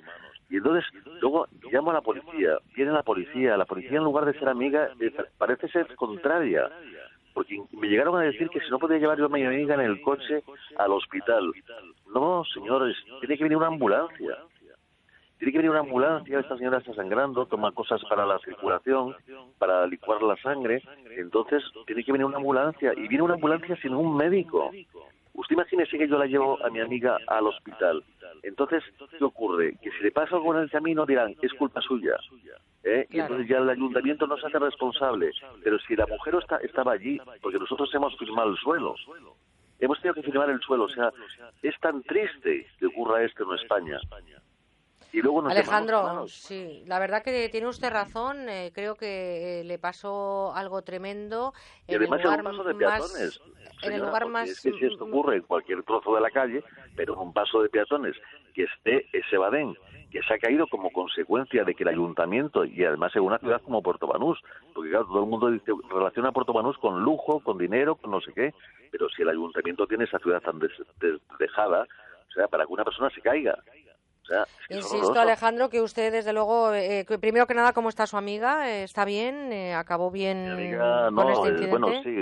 Y 0.49 0.57
entonces, 0.57 0.85
luego 1.21 1.47
llamo 1.71 1.91
a 1.91 1.95
la 1.95 2.01
policía, 2.01 2.57
viene 2.75 2.91
la 2.91 3.03
policía, 3.03 3.57
la 3.57 3.65
policía 3.65 3.97
en 3.97 4.03
lugar 4.03 4.25
de 4.25 4.37
ser 4.37 4.49
amiga, 4.49 4.89
eh, 4.99 5.11
parece 5.37 5.67
ser 5.69 5.95
contraria. 5.95 6.69
Porque 7.33 7.59
me 7.71 7.87
llegaron 7.87 8.15
a 8.17 8.21
decir 8.21 8.49
que 8.49 8.59
si 8.59 8.69
no 8.69 8.77
podía 8.77 8.99
llevar 8.99 9.17
yo 9.17 9.25
a 9.25 9.29
mi 9.29 9.43
amiga 9.43 9.73
en 9.73 9.81
el 9.81 10.01
coche 10.01 10.43
al 10.77 10.91
hospital. 10.91 11.51
No, 12.13 12.43
señores, 12.53 12.95
tiene 13.21 13.37
que 13.37 13.43
venir 13.43 13.57
una 13.57 13.67
ambulancia 13.67 14.37
tiene 15.43 15.51
que 15.51 15.57
venir 15.57 15.71
una 15.71 15.81
ambulancia, 15.81 16.39
esta 16.39 16.55
señora 16.55 16.77
está 16.77 16.93
sangrando, 16.93 17.45
toma 17.45 17.73
cosas 17.73 18.01
para 18.07 18.25
la 18.25 18.39
circulación, 18.39 19.13
para 19.57 19.85
licuar 19.87 20.23
la 20.23 20.37
sangre, 20.37 20.81
entonces 21.17 21.61
tiene 21.85 22.05
que 22.05 22.13
venir 22.13 22.25
una 22.25 22.37
ambulancia 22.37 22.93
y 22.95 23.09
viene 23.09 23.23
una 23.23 23.33
ambulancia 23.33 23.75
sin 23.81 23.93
un 23.93 24.15
médico. 24.15 24.71
Usted 25.33 25.53
imagínese 25.55 25.97
que 25.97 26.07
yo 26.07 26.17
la 26.17 26.27
llevo 26.27 26.63
a 26.63 26.69
mi 26.69 26.79
amiga 26.79 27.17
al 27.27 27.47
hospital. 27.47 28.03
Entonces, 28.43 28.83
¿qué 29.17 29.23
ocurre? 29.23 29.75
Que 29.81 29.91
si 29.91 30.03
le 30.03 30.11
pasa 30.11 30.35
algo 30.35 30.55
en 30.55 30.61
el 30.63 30.69
camino 30.69 31.05
dirán, 31.05 31.35
es 31.41 31.53
culpa 31.53 31.81
suya. 31.81 32.17
¿eh? 32.83 33.07
Y 33.09 33.19
entonces 33.19 33.47
ya 33.47 33.57
el 33.57 33.69
ayuntamiento 33.69 34.27
no 34.27 34.37
se 34.37 34.47
hace 34.47 34.59
responsable. 34.59 35.31
Pero 35.63 35.79
si 35.79 35.95
la 35.95 36.05
mujer 36.05 36.35
está, 36.35 36.57
estaba 36.57 36.93
allí, 36.93 37.19
porque 37.41 37.57
nosotros 37.57 37.93
hemos 37.95 38.15
firmado 38.17 38.51
el 38.51 38.57
suelo, 38.57 38.95
hemos 39.79 39.99
tenido 40.01 40.15
que 40.15 40.23
firmar 40.23 40.49
el 40.49 40.59
suelo. 40.61 40.83
O 40.85 40.89
sea, 40.89 41.11
es 41.61 41.79
tan 41.79 42.03
triste 42.03 42.67
que 42.79 42.85
ocurra 42.85 43.23
esto 43.23 43.43
en 43.43 43.59
España. 43.59 43.99
Alejandro, 45.49 46.27
sí, 46.27 46.83
la 46.87 46.99
verdad 46.99 47.23
que 47.23 47.49
tiene 47.49 47.67
usted 47.67 47.91
razón. 47.91 48.49
Eh, 48.49 48.71
creo 48.73 48.95
que 48.95 49.61
eh, 49.61 49.63
le 49.63 49.77
pasó 49.77 50.53
algo 50.55 50.81
tremendo. 50.81 51.53
En 51.87 52.01
el 52.01 52.09
lugar 52.09 52.39
un 52.39 52.43
paso 52.45 52.63
de 52.63 52.75
peatones. 52.75 53.41
en 53.83 53.93
el 53.93 54.01
lugar 54.01 54.27
más. 54.27 54.49
Es 54.49 54.61
que 54.61 54.71
si 54.71 54.85
esto 54.85 55.05
ocurre 55.05 55.37
en 55.37 55.43
cualquier 55.43 55.83
trozo 55.83 56.15
de 56.15 56.21
la 56.21 56.31
calle, 56.31 56.63
pero 56.95 57.13
en 57.13 57.19
un 57.19 57.33
paso 57.33 57.61
de 57.61 57.69
peatones 57.69 58.15
que 58.53 58.63
esté 58.63 59.07
ese 59.13 59.37
badén 59.37 59.75
que 60.13 60.21
se 60.21 60.33
ha 60.35 60.37
caído 60.37 60.67
como 60.67 60.91
consecuencia 60.91 61.63
de 61.63 61.73
que 61.73 61.81
el 61.81 61.89
ayuntamiento, 61.89 62.65
y 62.65 62.85
además 62.85 63.15
en 63.15 63.23
una 63.23 63.39
ciudad 63.39 63.59
como 63.63 63.81
Puerto 63.81 64.05
Banús, 64.05 64.39
porque 64.75 64.91
claro, 64.91 65.07
todo 65.07 65.23
el 65.23 65.29
mundo 65.29 65.49
dice, 65.49 65.71
relaciona 65.89 66.31
Puerto 66.31 66.53
Banús 66.53 66.77
con 66.77 67.01
lujo, 67.01 67.39
con 67.39 67.57
dinero, 67.57 67.95
con 67.95 68.11
no 68.11 68.21
sé 68.21 68.31
qué, 68.31 68.53
pero 68.91 69.09
si 69.09 69.23
el 69.23 69.29
ayuntamiento 69.29 69.87
tiene 69.87 70.03
esa 70.03 70.19
ciudad 70.19 70.39
tan 70.41 70.59
dejada, 71.39 71.87
o 72.29 72.31
sea, 72.31 72.47
para 72.47 72.67
que 72.67 72.73
una 72.73 72.83
persona 72.83 73.09
se 73.09 73.21
caiga, 73.21 73.57
Insisto, 74.69 75.19
Alejandro, 75.19 75.69
que 75.69 75.81
usted, 75.81 76.11
desde 76.11 76.33
luego, 76.33 76.73
eh, 76.73 77.05
primero 77.19 77.45
que 77.45 77.53
nada, 77.53 77.73
¿cómo 77.73 77.89
está 77.89 78.07
su 78.07 78.17
amiga? 78.17 78.69
Eh, 78.69 78.83
¿Está 78.83 79.05
bien? 79.05 79.51
Eh, 79.51 79.73
¿Acabó 79.73 80.09
bien 80.09 80.79
con 81.13 81.29
este 81.29 81.49
incidente? 81.49 81.67
bueno, 81.67 81.87
sí, 82.03 82.15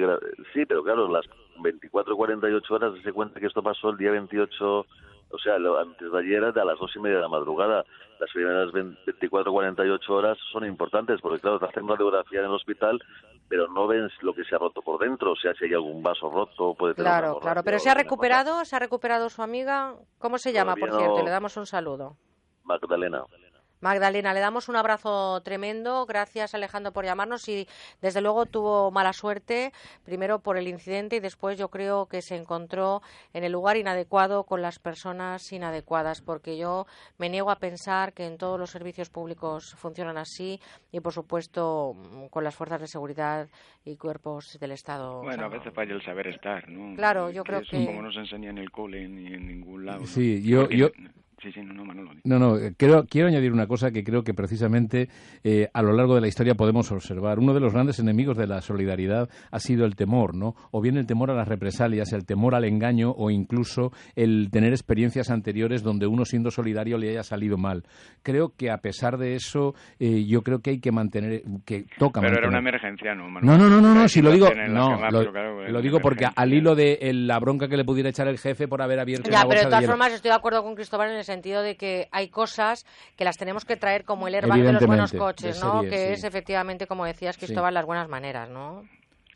sí, 0.54 0.66
pero 0.66 0.84
claro, 0.84 1.08
las 1.08 1.26
24 1.60 2.16
48 2.16 2.74
horas 2.74 2.94
se 3.04 3.14
cuenta 3.14 3.40
que 3.40 3.48
esto 3.48 3.62
pasó 3.62 3.90
el 3.92 3.98
día 3.98 4.12
28 4.12 4.86
o 5.32 5.38
sea, 5.40 5.56
antes 5.56 6.12
de 6.12 6.20
ayer 6.20 6.44
a 6.44 6.66
las 6.66 6.80
dos 6.80 6.92
y 6.96 7.00
media 7.00 7.18
de 7.18 7.24
la 7.24 7.30
madrugada. 7.30 7.84
Las 8.20 8.30
primeras 8.32 8.72
24, 8.72 9.52
48 9.52 10.14
horas 10.14 10.38
son 10.52 10.66
importantes 10.66 11.20
porque, 11.22 11.40
claro, 11.40 11.60
te 11.60 11.66
hacen 11.66 11.88
radiografía 11.88 12.40
en 12.40 12.46
el 12.46 12.52
hospital, 12.52 13.02
pero 13.50 13.68
no 13.68 13.88
ven 13.88 14.08
lo 14.22 14.34
que 14.34 14.44
se 14.44 14.56
ha 14.56 14.60
roto 14.60 14.82
por 14.82 15.00
dentro, 15.00 15.32
o 15.32 15.36
sea, 15.36 15.54
si 15.56 15.66
hay 15.66 15.74
algún 15.74 16.04
vaso 16.04 16.30
roto, 16.30 16.76
puede 16.76 16.94
tener 16.94 17.12
Claro, 17.12 17.40
claro, 17.40 17.64
pero 17.64 17.80
¿se 17.80 17.90
ha 17.90 17.96
recuperado? 17.96 18.64
¿Se 18.64 18.76
ha 18.76 18.80
recuperado 18.80 19.30
su 19.30 19.42
amiga? 19.42 19.96
¿Cómo 20.20 20.38
se 20.38 20.54
llama, 20.54 20.76
por 20.76 20.92
cierto? 20.92 21.24
Le 21.24 21.32
damos 21.32 21.58
un 21.58 21.66
saludo. 21.66 22.16
Magdalena. 22.64 23.24
Magdalena, 23.82 24.34
le 24.34 24.40
damos 24.40 24.70
un 24.70 24.76
abrazo 24.76 25.42
tremendo. 25.42 26.06
Gracias, 26.06 26.54
Alejandro, 26.54 26.94
por 26.94 27.06
llamarnos. 27.06 27.48
Y 27.50 27.68
desde 28.02 28.22
luego 28.22 28.46
tuvo 28.46 28.92
mala 28.92 29.14
suerte, 29.14 29.74
primero 30.06 30.40
por 30.40 30.58
el 30.58 30.68
incidente 30.68 31.18
y 31.18 31.20
después 31.20 31.58
yo 31.58 31.70
creo 31.70 32.06
que 32.06 32.22
se 32.22 32.36
encontró 32.36 33.02
en 33.34 33.44
el 33.44 33.52
lugar 33.52 33.78
inadecuado 33.78 34.44
con 34.44 34.62
las 34.62 34.80
personas 34.80 35.52
inadecuadas, 35.52 36.22
porque 36.22 36.58
yo 36.58 36.86
me 37.18 37.30
niego 37.30 37.52
a 37.52 37.58
pensar 37.58 38.14
que 38.14 38.26
en 38.26 38.38
todos 38.38 38.60
los 38.60 38.70
servicios 38.70 39.10
públicos 39.10 39.76
funcionan 39.76 40.18
así 40.18 40.60
y, 40.92 41.00
por 41.00 41.14
supuesto, 41.14 41.96
con 42.30 42.44
las 42.44 42.56
fuerzas 42.56 42.82
de 42.82 42.88
seguridad 42.88 43.50
y 43.84 43.98
cuerpos 43.98 44.58
del 44.60 44.72
Estado. 44.72 45.22
Bueno, 45.24 45.46
a 45.46 45.50
veces 45.50 45.74
falla 45.74 45.94
el 45.94 46.04
saber 46.04 46.28
estar, 46.28 46.70
¿no? 46.70 46.96
Claro, 46.96 47.30
yo 47.30 47.44
creo 47.44 47.62
que. 47.62 47.86
Como 47.86 48.02
no 48.02 48.12
se 48.12 48.20
enseña 48.20 48.52
en 48.52 48.60
el 48.60 48.72
cole 48.72 49.08
ni 49.08 49.28
en 49.34 49.48
ningún 49.48 49.86
lado. 49.86 50.06
Sí, 50.06 50.42
yo, 50.44 50.70
yo, 50.70 50.90
Sí, 51.42 51.52
sí, 51.52 51.62
no, 51.64 51.74
no, 51.74 51.84
Manolo. 51.84 52.12
No, 52.24 52.38
no, 52.38 52.58
eh, 52.58 52.76
quiero, 52.78 53.06
quiero 53.08 53.28
añadir 53.28 53.52
una 53.52 53.66
cosa 53.66 53.90
que 53.90 54.04
creo 54.04 54.24
que 54.24 54.34
precisamente 54.36 55.10
eh, 55.44 55.70
a 55.74 55.82
lo 55.82 55.92
largo 55.92 56.14
de 56.14 56.22
la 56.22 56.28
historia 56.28 56.54
podemos 56.54 56.92
observar. 56.92 57.40
Uno 57.40 57.56
de 57.56 57.60
los 57.60 57.74
grandes 57.74 57.98
enemigos 57.98 58.38
de 58.38 58.46
la 58.46 58.62
solidaridad 58.62 59.28
ha 59.50 59.60
sido 59.60 59.86
el 59.86 59.96
temor, 59.96 60.36
¿no? 60.36 60.56
O 60.70 60.82
bien 60.82 60.98
el 60.98 61.08
temor 61.08 61.32
a 61.32 61.34
las 61.34 61.48
represalias, 61.48 62.14
el 62.14 62.26
temor 62.28 62.54
al 62.54 62.66
engaño 62.66 63.12
o 63.18 63.32
incluso 63.32 63.92
el 64.16 64.50
tener 64.52 64.72
experiencias 64.72 65.32
anteriores 65.32 65.82
donde 65.82 66.06
uno 66.06 66.26
siendo 66.26 66.52
solidario 66.52 67.00
le 67.00 67.10
haya 67.10 67.24
salido 67.24 67.58
mal. 67.58 67.84
Creo 68.22 68.54
que 68.56 68.70
a 68.70 68.78
pesar 68.78 69.18
de 69.18 69.34
eso, 69.34 69.74
eh, 70.00 70.24
yo 70.26 70.44
creo 70.44 70.60
que 70.60 70.70
hay 70.70 70.80
que 70.80 70.92
mantener, 70.92 71.42
que 71.66 71.86
toca 71.98 72.22
Pero 72.22 72.34
mantener. 72.34 72.40
era 72.40 72.50
una 72.50 72.60
emergencia, 72.60 73.16
¿no, 73.16 73.28
No, 73.30 73.58
no, 73.58 73.68
no, 73.68 73.82
no, 73.82 73.96
no 73.96 74.08
si 74.08 74.22
lo 74.22 74.32
digo, 74.32 74.48
la 74.48 74.68
no, 74.68 74.92
lo, 75.10 75.20
pero 75.22 75.32
claro, 75.32 75.68
lo 75.70 75.78
es 75.80 75.84
digo 75.84 76.00
porque 76.02 76.28
al 76.36 76.54
hilo 76.54 76.76
de 76.76 77.00
el- 77.02 77.26
la 77.26 77.40
bronca 77.40 77.68
que 77.68 77.78
le 77.78 77.84
pudiera 77.84 78.10
echar 78.10 78.28
el 78.28 78.38
jefe 78.38 78.68
por 78.68 78.84
haber 78.84 79.00
abierto 79.00 79.32
Ya, 79.32 79.38
pero 79.40 79.48
bolsa 79.48 79.64
de 79.64 79.70
todas 79.72 79.86
formas 79.86 80.14
estoy 80.14 80.30
de 80.30 80.36
acuerdo 80.36 80.62
con 80.64 80.76
Cristóbal 80.76 81.10
en 81.10 81.18
el 81.18 81.24
sentido 81.32 81.62
de 81.62 81.76
que 81.76 82.08
hay 82.12 82.30
cosas 82.30 82.86
que 83.16 83.24
las 83.24 83.38
tenemos 83.38 83.66
que 83.66 83.78
traer 83.78 84.04
como 84.04 84.28
el 84.28 84.36
airbag 84.36 84.62
de 84.62 84.74
los 84.74 84.86
buenos 84.86 85.14
coches, 85.14 85.60
¿no? 85.64 85.82
serie, 85.82 85.90
que 85.90 86.08
sí. 86.08 86.14
es 86.14 86.24
efectivamente, 86.24 86.88
como 86.88 87.06
decías, 87.06 87.38
Cristóbal, 87.38 87.74
las 87.74 87.86
buenas 87.86 88.10
maneras, 88.10 88.50
¿no? 88.50 88.84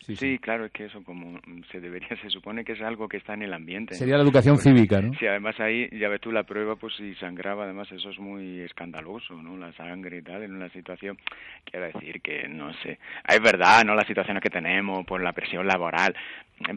Sí, 0.05 0.15
Sí, 0.15 0.37
claro, 0.39 0.65
es 0.65 0.71
que 0.71 0.85
eso 0.85 1.03
como 1.03 1.39
se 1.71 1.79
debería, 1.79 2.09
se 2.21 2.29
supone 2.29 2.63
que 2.63 2.73
es 2.73 2.81
algo 2.81 3.07
que 3.07 3.17
está 3.17 3.33
en 3.33 3.43
el 3.43 3.53
ambiente. 3.53 3.95
Sería 3.95 4.17
la 4.17 4.23
educación 4.23 4.57
cívica, 4.57 5.01
¿no? 5.01 5.13
Sí, 5.17 5.25
además 5.25 5.59
ahí, 5.59 5.89
ya 5.91 6.09
ves 6.09 6.21
tú 6.21 6.31
la 6.31 6.43
prueba, 6.43 6.75
pues 6.75 6.93
si 6.95 7.15
sangraba, 7.15 7.63
además 7.63 7.91
eso 7.91 8.09
es 8.09 8.19
muy 8.19 8.61
escandaloso, 8.61 9.33
¿no? 9.41 9.57
La 9.57 9.73
sangre 9.73 10.17
y 10.17 10.21
tal, 10.21 10.43
en 10.43 10.55
una 10.55 10.69
situación, 10.69 11.17
quiero 11.63 11.87
decir 11.87 12.21
que, 12.21 12.47
no 12.47 12.73
sé, 12.83 12.99
es 13.27 13.41
verdad, 13.41 13.83
¿no? 13.83 13.95
Las 13.95 14.07
situaciones 14.07 14.41
que 14.41 14.49
tenemos 14.49 15.05
por 15.05 15.21
la 15.23 15.33
presión 15.33 15.65
laboral, 15.67 16.15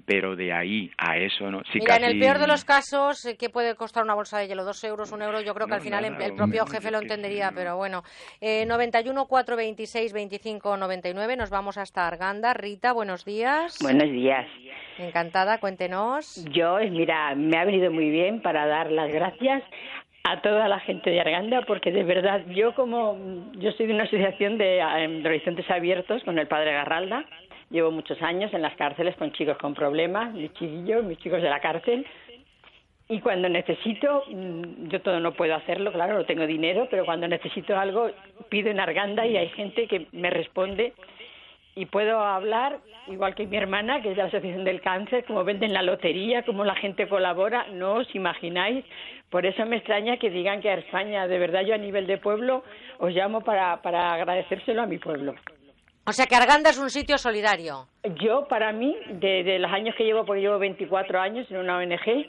pero 0.04 0.34
de 0.34 0.52
ahí 0.52 0.90
a 0.98 1.16
eso, 1.16 1.50
¿no? 1.50 1.62
Sí, 1.72 1.78
Mira, 1.78 1.96
en 1.96 2.04
el 2.04 2.18
peor 2.18 2.38
de 2.38 2.46
los 2.48 2.64
casos, 2.64 3.24
eh, 3.26 3.36
¿qué 3.38 3.48
puede 3.48 3.76
costar 3.76 4.02
una 4.02 4.14
bolsa 4.14 4.38
de 4.38 4.48
hielo? 4.48 4.64
¿Dos 4.64 4.82
euros, 4.82 5.12
un 5.12 5.22
euro? 5.22 5.40
Yo 5.40 5.54
creo 5.54 5.66
que 5.66 5.70
No, 5.70 5.76
al 5.76 5.82
final 5.82 6.02
nada, 6.02 6.16
el, 6.16 6.30
el 6.30 6.36
propio 6.36 6.66
jefe 6.66 6.90
lo 6.90 6.98
entendería, 6.98 7.50
sí. 7.50 7.54
pero 7.56 7.76
bueno. 7.76 8.02
Eh, 8.40 8.66
91 8.66 9.26
426 9.26 10.12
25 10.12 10.76
99, 10.76 11.36
nos 11.36 11.50
vamos 11.50 11.78
hasta 11.78 12.06
Arganda. 12.06 12.54
Rita, 12.54 12.92
buenos 12.92 13.17
días. 13.24 13.78
Buenos 13.82 14.10
días. 14.10 14.46
Encantada, 14.98 15.58
cuéntenos. 15.58 16.44
Yo, 16.50 16.78
mira, 16.90 17.34
me 17.34 17.56
ha 17.56 17.64
venido 17.64 17.90
muy 17.90 18.10
bien 18.10 18.42
para 18.42 18.66
dar 18.66 18.90
las 18.90 19.12
gracias 19.12 19.62
a 20.24 20.42
toda 20.42 20.68
la 20.68 20.80
gente 20.80 21.10
de 21.10 21.20
Arganda, 21.20 21.62
porque 21.66 21.92
de 21.92 22.04
verdad, 22.04 22.44
yo 22.48 22.74
como, 22.74 23.16
yo 23.54 23.72
soy 23.72 23.86
de 23.86 23.94
una 23.94 24.04
asociación 24.04 24.58
de, 24.58 24.80
em, 24.80 25.22
de 25.22 25.28
horizontes 25.28 25.70
abiertos 25.70 26.22
con 26.24 26.38
el 26.38 26.48
padre 26.48 26.72
Garralda, 26.72 27.24
llevo 27.70 27.90
muchos 27.90 28.20
años 28.22 28.52
en 28.52 28.62
las 28.62 28.74
cárceles 28.76 29.16
con 29.16 29.32
chicos 29.32 29.56
con 29.58 29.74
problemas, 29.74 30.34
mis 30.34 30.52
chiquillos, 30.54 31.04
mis 31.04 31.18
chicos 31.18 31.40
de 31.40 31.48
la 31.48 31.60
cárcel, 31.60 32.06
y 33.10 33.20
cuando 33.20 33.48
necesito, 33.48 34.24
mm, 34.28 34.88
yo 34.88 35.00
todo 35.00 35.18
no 35.18 35.32
puedo 35.32 35.54
hacerlo, 35.54 35.92
claro, 35.92 36.14
no 36.14 36.26
tengo 36.26 36.46
dinero, 36.46 36.88
pero 36.90 37.06
cuando 37.06 37.26
necesito 37.26 37.78
algo, 37.78 38.10
pido 38.50 38.70
en 38.70 38.80
Arganda 38.80 39.26
y 39.26 39.36
hay 39.36 39.48
gente 39.50 39.86
que 39.86 40.06
me 40.12 40.28
responde 40.28 40.92
y 41.78 41.86
puedo 41.86 42.18
hablar, 42.18 42.80
igual 43.06 43.36
que 43.36 43.46
mi 43.46 43.56
hermana, 43.56 44.02
que 44.02 44.10
es 44.10 44.16
de 44.16 44.22
la 44.22 44.28
Asociación 44.28 44.64
del 44.64 44.80
Cáncer, 44.80 45.24
como 45.24 45.44
venden 45.44 45.72
la 45.72 45.82
lotería, 45.82 46.42
cómo 46.42 46.64
la 46.64 46.74
gente 46.74 47.06
colabora, 47.06 47.68
no 47.70 47.94
os 47.94 48.14
imagináis. 48.16 48.84
Por 49.30 49.46
eso 49.46 49.64
me 49.64 49.76
extraña 49.76 50.16
que 50.16 50.28
digan 50.28 50.60
que 50.60 50.70
a 50.70 50.74
España, 50.74 51.28
de 51.28 51.38
verdad 51.38 51.62
yo 51.62 51.74
a 51.74 51.78
nivel 51.78 52.08
de 52.08 52.18
pueblo, 52.18 52.64
os 52.98 53.12
llamo 53.12 53.42
para, 53.42 53.80
para 53.80 54.12
agradecérselo 54.12 54.82
a 54.82 54.86
mi 54.86 54.98
pueblo. 54.98 55.36
O 56.08 56.12
sea 56.12 56.24
que 56.26 56.34
Arganda 56.36 56.70
es 56.70 56.78
un 56.78 56.88
sitio 56.88 57.18
solidario. 57.18 57.86
Yo, 58.20 58.48
para 58.48 58.72
mí, 58.72 58.96
de, 59.10 59.44
de 59.44 59.58
los 59.58 59.70
años 59.70 59.94
que 59.94 60.04
llevo, 60.04 60.24
porque 60.24 60.40
llevo 60.40 60.58
24 60.58 61.20
años 61.20 61.46
en 61.50 61.58
una 61.58 61.76
ONG, 61.76 62.26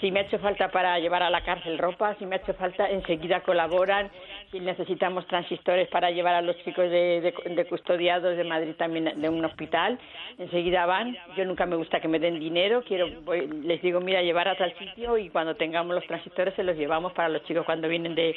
si 0.00 0.12
me 0.12 0.20
ha 0.20 0.22
hecho 0.22 0.38
falta 0.38 0.68
para 0.70 0.96
llevar 1.00 1.24
a 1.24 1.30
la 1.30 1.42
cárcel 1.42 1.76
ropa, 1.78 2.14
si 2.20 2.26
me 2.26 2.36
ha 2.36 2.38
hecho 2.38 2.54
falta, 2.54 2.88
enseguida 2.88 3.40
colaboran. 3.40 4.10
Si 4.52 4.60
necesitamos 4.60 5.26
transistores 5.26 5.88
para 5.88 6.10
llevar 6.12 6.34
a 6.36 6.42
los 6.42 6.56
chicos 6.62 6.88
de, 6.88 7.20
de- 7.20 7.54
de 7.54 7.64
custodiados 7.66 8.36
de 8.36 8.44
Madrid 8.44 8.74
también 8.76 9.20
de 9.20 9.28
un 9.28 9.44
hospital, 9.44 9.98
enseguida 10.38 10.86
van. 10.86 11.16
Yo 11.36 11.44
nunca 11.46 11.66
me 11.66 11.74
gusta 11.74 11.98
que 11.98 12.06
me 12.06 12.20
den 12.20 12.38
dinero, 12.38 12.84
quiero 12.86 13.08
voy- 13.22 13.48
les 13.64 13.82
digo, 13.82 13.98
mira, 14.00 14.22
llevar 14.22 14.46
a 14.46 14.56
tal 14.56 14.72
sitio 14.78 15.18
y 15.18 15.30
cuando 15.30 15.56
tengamos 15.56 15.96
los 15.96 16.06
transistores 16.06 16.54
se 16.54 16.62
los 16.62 16.76
llevamos 16.76 17.12
para 17.12 17.28
los 17.28 17.42
chicos 17.46 17.64
cuando 17.66 17.88
vienen 17.88 18.14
de 18.14 18.36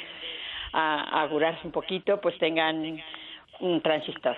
a, 0.72 1.22
a 1.22 1.28
curarse 1.28 1.64
un 1.64 1.72
poquito, 1.72 2.20
pues 2.20 2.36
tengan 2.38 3.00
un 3.60 3.80
transistor. 3.82 4.36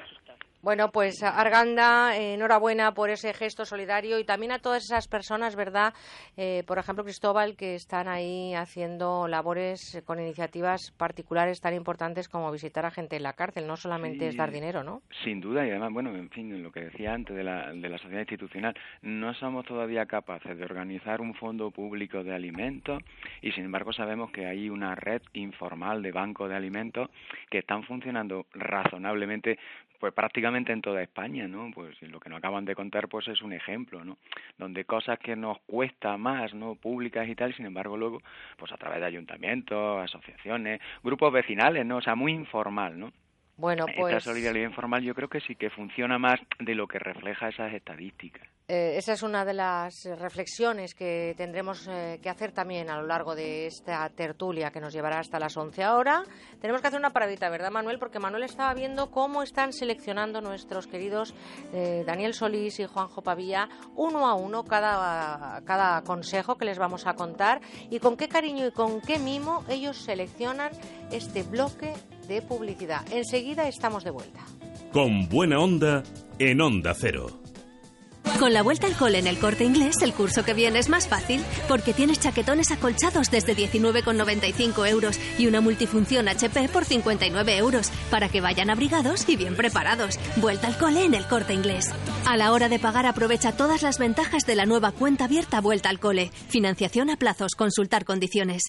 Bueno, 0.62 0.92
pues 0.92 1.24
Arganda, 1.24 2.16
eh, 2.16 2.34
enhorabuena 2.34 2.94
por 2.94 3.10
ese 3.10 3.34
gesto 3.34 3.64
solidario 3.64 4.20
y 4.20 4.24
también 4.24 4.52
a 4.52 4.60
todas 4.60 4.84
esas 4.84 5.08
personas, 5.08 5.56
¿verdad? 5.56 5.92
Eh, 6.36 6.62
por 6.68 6.78
ejemplo, 6.78 7.02
Cristóbal, 7.02 7.56
que 7.56 7.74
están 7.74 8.06
ahí 8.06 8.54
haciendo 8.54 9.26
labores 9.26 10.00
con 10.06 10.20
iniciativas 10.20 10.92
particulares 10.96 11.60
tan 11.60 11.74
importantes 11.74 12.28
como 12.28 12.52
visitar 12.52 12.86
a 12.86 12.92
gente 12.92 13.16
en 13.16 13.24
la 13.24 13.32
cárcel. 13.32 13.66
No 13.66 13.76
solamente 13.76 14.28
es 14.28 14.36
dar 14.36 14.52
dinero, 14.52 14.84
¿no? 14.84 15.02
Sin 15.24 15.40
duda, 15.40 15.66
y 15.66 15.70
además, 15.70 15.92
bueno, 15.92 16.14
en 16.14 16.30
fin, 16.30 16.62
lo 16.62 16.70
que 16.70 16.84
decía 16.84 17.12
antes 17.12 17.34
de 17.34 17.42
la, 17.42 17.72
de 17.72 17.88
la 17.88 17.98
sociedad 17.98 18.20
institucional, 18.20 18.72
no 19.02 19.34
somos 19.34 19.66
todavía 19.66 20.06
capaces 20.06 20.56
de 20.56 20.64
organizar 20.64 21.20
un 21.20 21.34
fondo 21.34 21.72
público 21.72 22.22
de 22.22 22.36
alimentos 22.36 23.02
y, 23.40 23.50
sin 23.50 23.64
embargo, 23.64 23.92
sabemos 23.92 24.30
que 24.30 24.46
hay 24.46 24.70
una 24.70 24.94
red 24.94 25.22
informal 25.32 26.02
de 26.02 26.12
bancos 26.12 26.48
de 26.48 26.54
alimentos 26.54 27.10
que 27.50 27.58
están 27.58 27.82
funcionando 27.82 28.46
razonablemente, 28.54 29.58
pues 30.02 30.12
prácticamente 30.14 30.72
en 30.72 30.82
toda 30.82 31.00
España, 31.00 31.46
¿no? 31.46 31.70
Pues 31.72 32.02
lo 32.02 32.18
que 32.18 32.28
nos 32.28 32.38
acaban 32.38 32.64
de 32.64 32.74
contar, 32.74 33.06
pues 33.06 33.28
es 33.28 33.40
un 33.40 33.52
ejemplo, 33.52 34.04
¿no? 34.04 34.18
Donde 34.58 34.84
cosas 34.84 35.16
que 35.20 35.36
nos 35.36 35.60
cuesta 35.60 36.16
más, 36.16 36.52
¿no? 36.54 36.74
Públicas 36.74 37.28
y 37.28 37.36
tal, 37.36 37.54
sin 37.54 37.66
embargo, 37.66 37.96
luego, 37.96 38.20
pues 38.56 38.72
a 38.72 38.76
través 38.76 38.98
de 38.98 39.06
ayuntamientos, 39.06 40.02
asociaciones, 40.02 40.80
grupos 41.04 41.32
vecinales, 41.32 41.86
¿no? 41.86 41.98
O 41.98 42.02
sea, 42.02 42.16
muy 42.16 42.32
informal, 42.32 42.98
¿no? 42.98 43.12
Bueno, 43.62 43.84
Esta 43.86 44.00
pues 44.00 44.24
solidaridad 44.24 44.70
informal 44.70 45.04
yo 45.04 45.14
creo 45.14 45.28
que 45.28 45.38
sí 45.38 45.54
que 45.54 45.70
funciona 45.70 46.18
más 46.18 46.40
de 46.58 46.74
lo 46.74 46.88
que 46.88 46.98
refleja 46.98 47.48
esas 47.48 47.72
estadísticas. 47.72 48.42
eh, 48.66 48.96
esa 48.96 49.12
es 49.12 49.22
una 49.22 49.44
de 49.44 49.54
las 49.54 50.04
reflexiones 50.18 50.96
que 50.96 51.34
tendremos 51.36 51.86
eh, 51.86 52.18
que 52.20 52.28
hacer 52.28 52.50
también 52.50 52.90
a 52.90 52.96
lo 53.00 53.06
largo 53.06 53.36
de 53.36 53.66
esta 53.66 54.08
tertulia 54.08 54.72
que 54.72 54.80
nos 54.80 54.92
llevará 54.92 55.20
hasta 55.20 55.38
las 55.38 55.56
11 55.56 55.80
ahora. 55.84 56.24
Tenemos 56.60 56.82
que 56.82 56.88
hacer 56.88 56.98
una 56.98 57.10
paradita, 57.10 57.50
¿verdad, 57.50 57.70
Manuel? 57.70 58.00
Porque 58.00 58.18
Manuel 58.18 58.42
estaba 58.42 58.74
viendo 58.74 59.12
cómo 59.12 59.44
están 59.44 59.72
seleccionando 59.72 60.40
nuestros 60.40 60.88
queridos 60.88 61.32
eh, 61.72 62.02
Daniel 62.04 62.34
Solís 62.34 62.80
y 62.80 62.86
Juanjo 62.86 63.22
Pavía 63.22 63.68
uno 63.94 64.26
a 64.26 64.34
uno 64.34 64.64
cada, 64.64 65.62
cada 65.64 66.02
consejo 66.02 66.58
que 66.58 66.64
les 66.64 66.78
vamos 66.80 67.06
a 67.06 67.14
contar 67.14 67.60
y 67.90 68.00
con 68.00 68.16
qué 68.16 68.26
cariño 68.26 68.66
y 68.66 68.72
con 68.72 69.00
qué 69.00 69.20
mimo 69.20 69.64
ellos 69.68 69.98
seleccionan 69.98 70.72
este 71.12 71.44
bloque 71.44 71.92
de 72.28 72.42
publicidad. 72.42 73.02
Enseguida 73.12 73.68
estamos 73.68 74.04
de 74.04 74.10
vuelta. 74.10 74.40
Con 74.92 75.28
buena 75.28 75.58
onda 75.58 76.02
en 76.38 76.60
Onda 76.60 76.94
Cero. 76.94 77.42
Con 78.38 78.52
la 78.52 78.62
vuelta 78.62 78.86
al 78.86 78.96
cole 78.96 79.18
en 79.18 79.26
el 79.26 79.38
corte 79.38 79.64
inglés, 79.64 80.02
el 80.02 80.14
curso 80.14 80.44
que 80.44 80.54
viene 80.54 80.78
es 80.78 80.88
más 80.88 81.06
fácil, 81.06 81.44
porque 81.68 81.92
tienes 81.92 82.18
chaquetones 82.18 82.70
acolchados 82.70 83.30
desde 83.30 83.54
19,95 83.54 84.88
euros 84.88 85.20
y 85.38 85.46
una 85.46 85.60
multifunción 85.60 86.28
HP 86.28 86.68
por 86.68 86.84
59 86.84 87.56
euros, 87.56 87.90
para 88.10 88.28
que 88.28 88.40
vayan 88.40 88.70
abrigados 88.70 89.28
y 89.28 89.36
bien 89.36 89.54
preparados. 89.54 90.18
Vuelta 90.36 90.66
al 90.66 90.76
cole 90.76 91.04
en 91.04 91.14
el 91.14 91.26
corte 91.26 91.54
inglés. 91.54 91.90
A 92.26 92.36
la 92.36 92.52
hora 92.52 92.68
de 92.68 92.78
pagar, 92.78 93.06
aprovecha 93.06 93.52
todas 93.52 93.82
las 93.82 93.98
ventajas 93.98 94.44
de 94.46 94.56
la 94.56 94.66
nueva 94.66 94.92
cuenta 94.92 95.24
abierta 95.24 95.60
Vuelta 95.60 95.88
al 95.88 96.00
cole. 96.00 96.30
Financiación 96.48 97.10
a 97.10 97.16
plazos, 97.16 97.52
consultar 97.56 98.04
condiciones. 98.04 98.62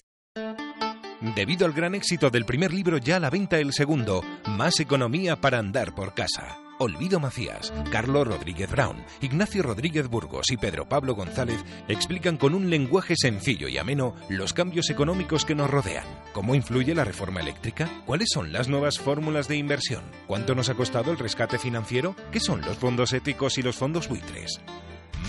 Debido 1.32 1.64
al 1.64 1.72
gran 1.72 1.94
éxito 1.94 2.28
del 2.28 2.44
primer 2.44 2.74
libro, 2.74 2.98
ya 2.98 3.16
a 3.16 3.20
la 3.20 3.30
venta 3.30 3.58
el 3.58 3.72
segundo, 3.72 4.22
Más 4.46 4.78
economía 4.78 5.36
para 5.36 5.58
andar 5.58 5.94
por 5.94 6.12
casa. 6.12 6.58
Olvido 6.78 7.18
Macías, 7.18 7.72
Carlos 7.90 8.26
Rodríguez 8.26 8.70
Brown, 8.70 9.02
Ignacio 9.22 9.62
Rodríguez 9.62 10.08
Burgos 10.08 10.50
y 10.50 10.58
Pedro 10.58 10.86
Pablo 10.86 11.14
González 11.14 11.64
explican 11.88 12.36
con 12.36 12.52
un 12.52 12.68
lenguaje 12.68 13.14
sencillo 13.16 13.68
y 13.68 13.78
ameno 13.78 14.14
los 14.28 14.52
cambios 14.52 14.90
económicos 14.90 15.46
que 15.46 15.54
nos 15.54 15.70
rodean. 15.70 16.04
¿Cómo 16.34 16.54
influye 16.54 16.94
la 16.94 17.04
reforma 17.04 17.40
eléctrica? 17.40 17.88
¿Cuáles 18.04 18.28
son 18.30 18.52
las 18.52 18.68
nuevas 18.68 18.98
fórmulas 18.98 19.48
de 19.48 19.56
inversión? 19.56 20.02
¿Cuánto 20.26 20.54
nos 20.54 20.68
ha 20.68 20.74
costado 20.74 21.10
el 21.10 21.18
rescate 21.18 21.58
financiero? 21.58 22.14
¿Qué 22.32 22.40
son 22.40 22.60
los 22.60 22.76
fondos 22.76 23.14
éticos 23.14 23.56
y 23.56 23.62
los 23.62 23.76
fondos 23.76 24.08
buitres? 24.08 24.60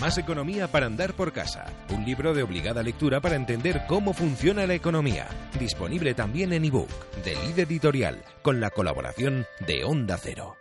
Más 0.00 0.18
economía 0.18 0.68
para 0.68 0.86
andar 0.86 1.14
por 1.14 1.32
casa. 1.32 1.66
Un 1.88 2.04
libro 2.04 2.34
de 2.34 2.42
obligada 2.42 2.82
lectura 2.82 3.20
para 3.20 3.36
entender 3.36 3.82
cómo 3.88 4.12
funciona 4.12 4.66
la 4.66 4.74
economía. 4.74 5.26
Disponible 5.58 6.12
también 6.12 6.52
en 6.52 6.66
ebook 6.66 6.90
de 7.24 7.34
Líder 7.46 7.66
Editorial 7.66 8.22
con 8.42 8.60
la 8.60 8.68
colaboración 8.70 9.46
de 9.66 9.84
Onda 9.84 10.18
Cero. 10.18 10.56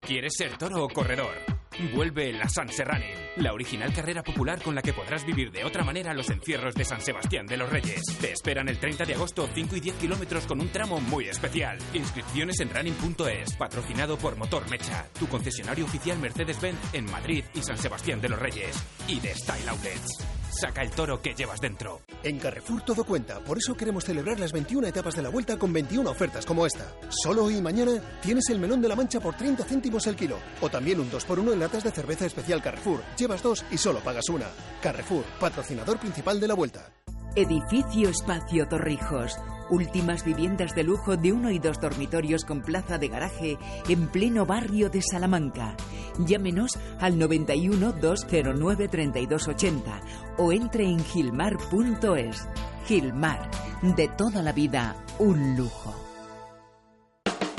¿Quieres 0.00 0.34
ser 0.36 0.56
toro 0.58 0.84
o 0.84 0.88
corredor? 0.88 1.51
Vuelve 1.94 2.32
la 2.32 2.48
San 2.48 2.68
Serrani, 2.68 3.06
la 3.36 3.52
original 3.52 3.92
carrera 3.92 4.22
popular 4.22 4.62
con 4.62 4.74
la 4.74 4.82
que 4.82 4.92
podrás 4.92 5.24
vivir 5.24 5.50
de 5.50 5.64
otra 5.64 5.84
manera 5.84 6.14
los 6.14 6.28
encierros 6.30 6.74
de 6.74 6.84
San 6.84 7.00
Sebastián 7.00 7.46
de 7.46 7.56
los 7.56 7.70
Reyes. 7.70 8.02
Te 8.20 8.32
esperan 8.32 8.68
el 8.68 8.78
30 8.78 9.04
de 9.04 9.14
agosto 9.14 9.48
5 9.52 9.76
y 9.76 9.80
10 9.80 9.96
kilómetros 9.96 10.46
con 10.46 10.60
un 10.60 10.68
tramo 10.70 11.00
muy 11.00 11.28
especial. 11.28 11.78
Inscripciones 11.94 12.60
en 12.60 12.70
running.es, 12.70 13.56
patrocinado 13.56 14.18
por 14.18 14.36
Motor 14.36 14.68
Mecha, 14.70 15.06
tu 15.18 15.26
concesionario 15.28 15.84
oficial 15.84 16.18
Mercedes-Benz 16.18 16.78
en 16.92 17.10
Madrid 17.10 17.44
y 17.54 17.62
San 17.62 17.78
Sebastián 17.78 18.20
de 18.20 18.28
los 18.28 18.38
Reyes. 18.38 18.76
Y 19.08 19.20
de 19.20 19.34
Style 19.34 19.68
Outlets. 19.68 20.18
Saca 20.52 20.82
el 20.82 20.90
toro 20.90 21.20
que 21.22 21.34
llevas 21.34 21.60
dentro. 21.60 22.02
En 22.22 22.38
Carrefour 22.38 22.82
todo 22.82 23.04
cuenta, 23.04 23.40
por 23.40 23.56
eso 23.56 23.74
queremos 23.74 24.04
celebrar 24.04 24.38
las 24.38 24.52
21 24.52 24.86
etapas 24.86 25.14
de 25.14 25.22
la 25.22 25.30
vuelta 25.30 25.58
con 25.58 25.72
21 25.72 26.08
ofertas 26.08 26.44
como 26.44 26.66
esta. 26.66 26.94
Solo 27.08 27.44
hoy 27.44 27.56
y 27.56 27.62
mañana 27.62 27.92
tienes 28.20 28.48
el 28.50 28.58
melón 28.58 28.82
de 28.82 28.88
la 28.88 28.94
mancha 28.94 29.18
por 29.18 29.34
30 29.34 29.64
céntimos 29.64 30.06
el 30.06 30.14
kilo. 30.14 30.38
O 30.60 30.68
también 30.68 31.00
un 31.00 31.10
2x1 31.10 31.54
en 31.54 31.58
latas 31.62 31.84
de 31.84 31.92
cerveza 31.92 32.26
especial 32.26 32.60
Carrefour. 32.60 33.02
Llevas 33.16 33.42
dos 33.42 33.64
y 33.70 33.78
solo 33.78 34.00
pagas 34.00 34.28
una. 34.28 34.46
Carrefour, 34.82 35.24
patrocinador 35.38 35.98
principal 35.98 36.40
de 36.40 36.48
la 36.48 36.54
vuelta. 36.54 36.92
Edificio 37.36 38.08
Espacio 38.10 38.68
Torrijos. 38.68 39.38
Últimas 39.70 40.24
viviendas 40.24 40.74
de 40.74 40.82
lujo 40.82 41.16
de 41.16 41.32
uno 41.32 41.50
y 41.50 41.58
dos 41.58 41.80
dormitorios 41.80 42.44
con 42.44 42.62
plaza 42.62 42.98
de 42.98 43.08
garaje 43.08 43.58
en 43.88 44.08
pleno 44.08 44.44
barrio 44.44 44.90
de 44.90 45.00
Salamanca. 45.00 45.76
Llámenos 46.18 46.78
al 47.00 47.18
91 47.18 47.92
209 47.92 48.88
3280 48.88 50.00
o 50.38 50.52
entre 50.52 50.84
en 50.84 50.98
gilmar.es. 50.98 52.48
Gilmar, 52.86 53.50
de 53.82 54.08
toda 54.08 54.42
la 54.42 54.52
vida, 54.52 54.96
un 55.18 55.56
lujo. 55.56 56.11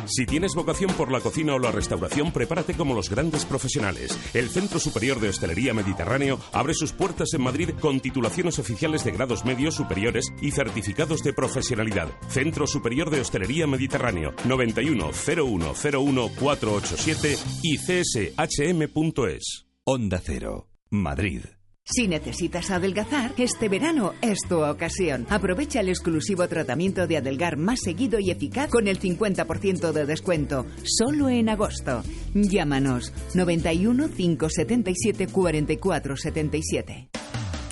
Si 0.05 0.25
tienes 0.25 0.53
vocación 0.55 0.91
por 0.93 1.11
la 1.11 1.21
cocina 1.21 1.55
o 1.55 1.59
la 1.59 1.71
restauración, 1.71 2.31
prepárate 2.31 2.73
como 2.73 2.93
los 2.93 3.09
grandes 3.09 3.45
profesionales. 3.45 4.17
El 4.33 4.49
Centro 4.49 4.79
Superior 4.79 5.19
de 5.19 5.29
Hostelería 5.29 5.73
Mediterráneo 5.73 6.39
abre 6.51 6.73
sus 6.73 6.91
puertas 6.91 7.33
en 7.33 7.41
Madrid 7.41 7.71
con 7.79 7.99
titulaciones 7.99 8.59
oficiales 8.59 9.03
de 9.03 9.11
grados 9.11 9.45
medios 9.45 9.75
superiores 9.75 10.25
y 10.41 10.51
certificados 10.51 11.23
de 11.23 11.33
profesionalidad. 11.33 12.09
Centro 12.27 12.67
Superior 12.67 13.09
de 13.09 13.21
Hostelería 13.21 13.67
Mediterráneo 13.67 14.33
91 14.45 15.11
0101 15.13 16.29
487 16.39 17.37
y 17.63 17.77
cshm.es. 17.77 19.67
Onda 19.85 20.21
Cero, 20.23 20.69
Madrid. 20.89 21.43
Si 21.85 22.07
necesitas 22.07 22.71
adelgazar, 22.71 23.33
este 23.37 23.67
verano 23.67 24.13
es 24.21 24.39
tu 24.47 24.63
ocasión. 24.63 25.27
Aprovecha 25.29 25.81
el 25.81 25.89
exclusivo 25.89 26.47
tratamiento 26.47 27.07
de 27.07 27.17
adelgar 27.17 27.57
más 27.57 27.81
seguido 27.81 28.19
y 28.19 28.31
eficaz 28.31 28.69
con 28.69 28.87
el 28.87 29.01
50% 29.01 29.91
de 29.91 30.05
descuento, 30.05 30.65
solo 30.85 31.27
en 31.27 31.49
agosto. 31.49 32.01
Llámanos 32.33 33.11
91 33.35 34.09
577 34.11 35.27
44 35.27 36.15
77. 36.15 37.09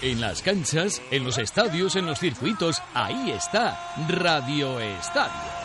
En 0.00 0.20
las 0.20 0.42
canchas, 0.42 1.02
en 1.10 1.24
los 1.24 1.38
estadios, 1.38 1.96
en 1.96 2.06
los 2.06 2.18
circuitos, 2.18 2.76
ahí 2.94 3.30
está 3.30 3.94
Radio 4.08 4.80
Estadio. 4.80 5.62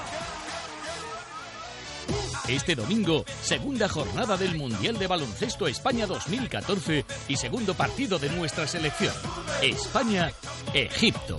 Este 2.48 2.76
domingo, 2.76 3.26
segunda 3.42 3.90
jornada 3.90 4.38
del 4.38 4.56
Mundial 4.56 4.98
de 4.98 5.08
Baloncesto 5.08 5.68
España 5.68 6.06
2014 6.06 7.06
y 7.28 7.36
segundo 7.36 7.74
partido 7.74 8.20
de 8.20 8.30
nuestra 8.30 8.66
selección. 8.68 9.14
España-Egipto. 9.62 11.38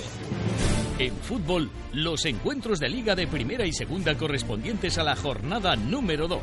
En 0.99 1.17
fútbol, 1.17 1.71
los 1.93 2.25
encuentros 2.25 2.81
de 2.81 2.89
liga 2.89 3.15
de 3.15 3.29
primera 3.29 3.65
y 3.65 3.73
segunda 3.73 4.17
correspondientes 4.19 4.99
a 4.99 5.05
la 5.05 5.15
jornada 5.15 5.77
número 5.77 6.27
2. 6.27 6.41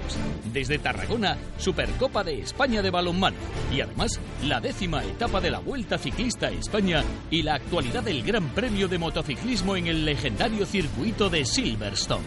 Desde 0.54 0.80
Tarragona, 0.80 1.38
Supercopa 1.58 2.24
de 2.24 2.40
España 2.40 2.82
de 2.82 2.90
balonmano. 2.90 3.36
Y 3.74 3.82
además, 3.82 4.18
la 4.44 4.62
décima 4.62 5.04
etapa 5.04 5.42
de 5.42 5.52
la 5.52 5.60
Vuelta 5.60 5.98
Ciclista 5.98 6.48
a 6.48 6.52
España 6.52 7.04
y 7.30 7.42
la 7.42 7.56
actualidad 7.56 8.04
del 8.04 8.24
Gran 8.24 8.48
Premio 8.50 8.88
de 8.88 8.98
Motociclismo 8.98 9.76
en 9.76 9.88
el 9.88 10.06
legendario 10.06 10.66
circuito 10.66 11.30
de 11.30 11.44
Silverstone. 11.44 12.24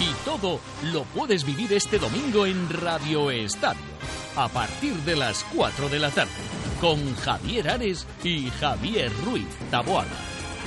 Y 0.00 0.24
todo 0.24 0.58
lo 0.90 1.02
puedes 1.04 1.44
vivir 1.44 1.70
este 1.74 1.98
domingo 1.98 2.46
en 2.46 2.66
Radio 2.70 3.30
Estadio, 3.30 3.82
a 4.36 4.48
partir 4.48 4.94
de 5.04 5.16
las 5.16 5.44
4 5.54 5.90
de 5.90 5.98
la 5.98 6.10
tarde, 6.10 6.30
con 6.80 7.14
Javier 7.16 7.68
Ares 7.68 8.06
y 8.24 8.48
Javier 8.58 9.12
Ruiz 9.26 9.48
Taboada. 9.70 10.37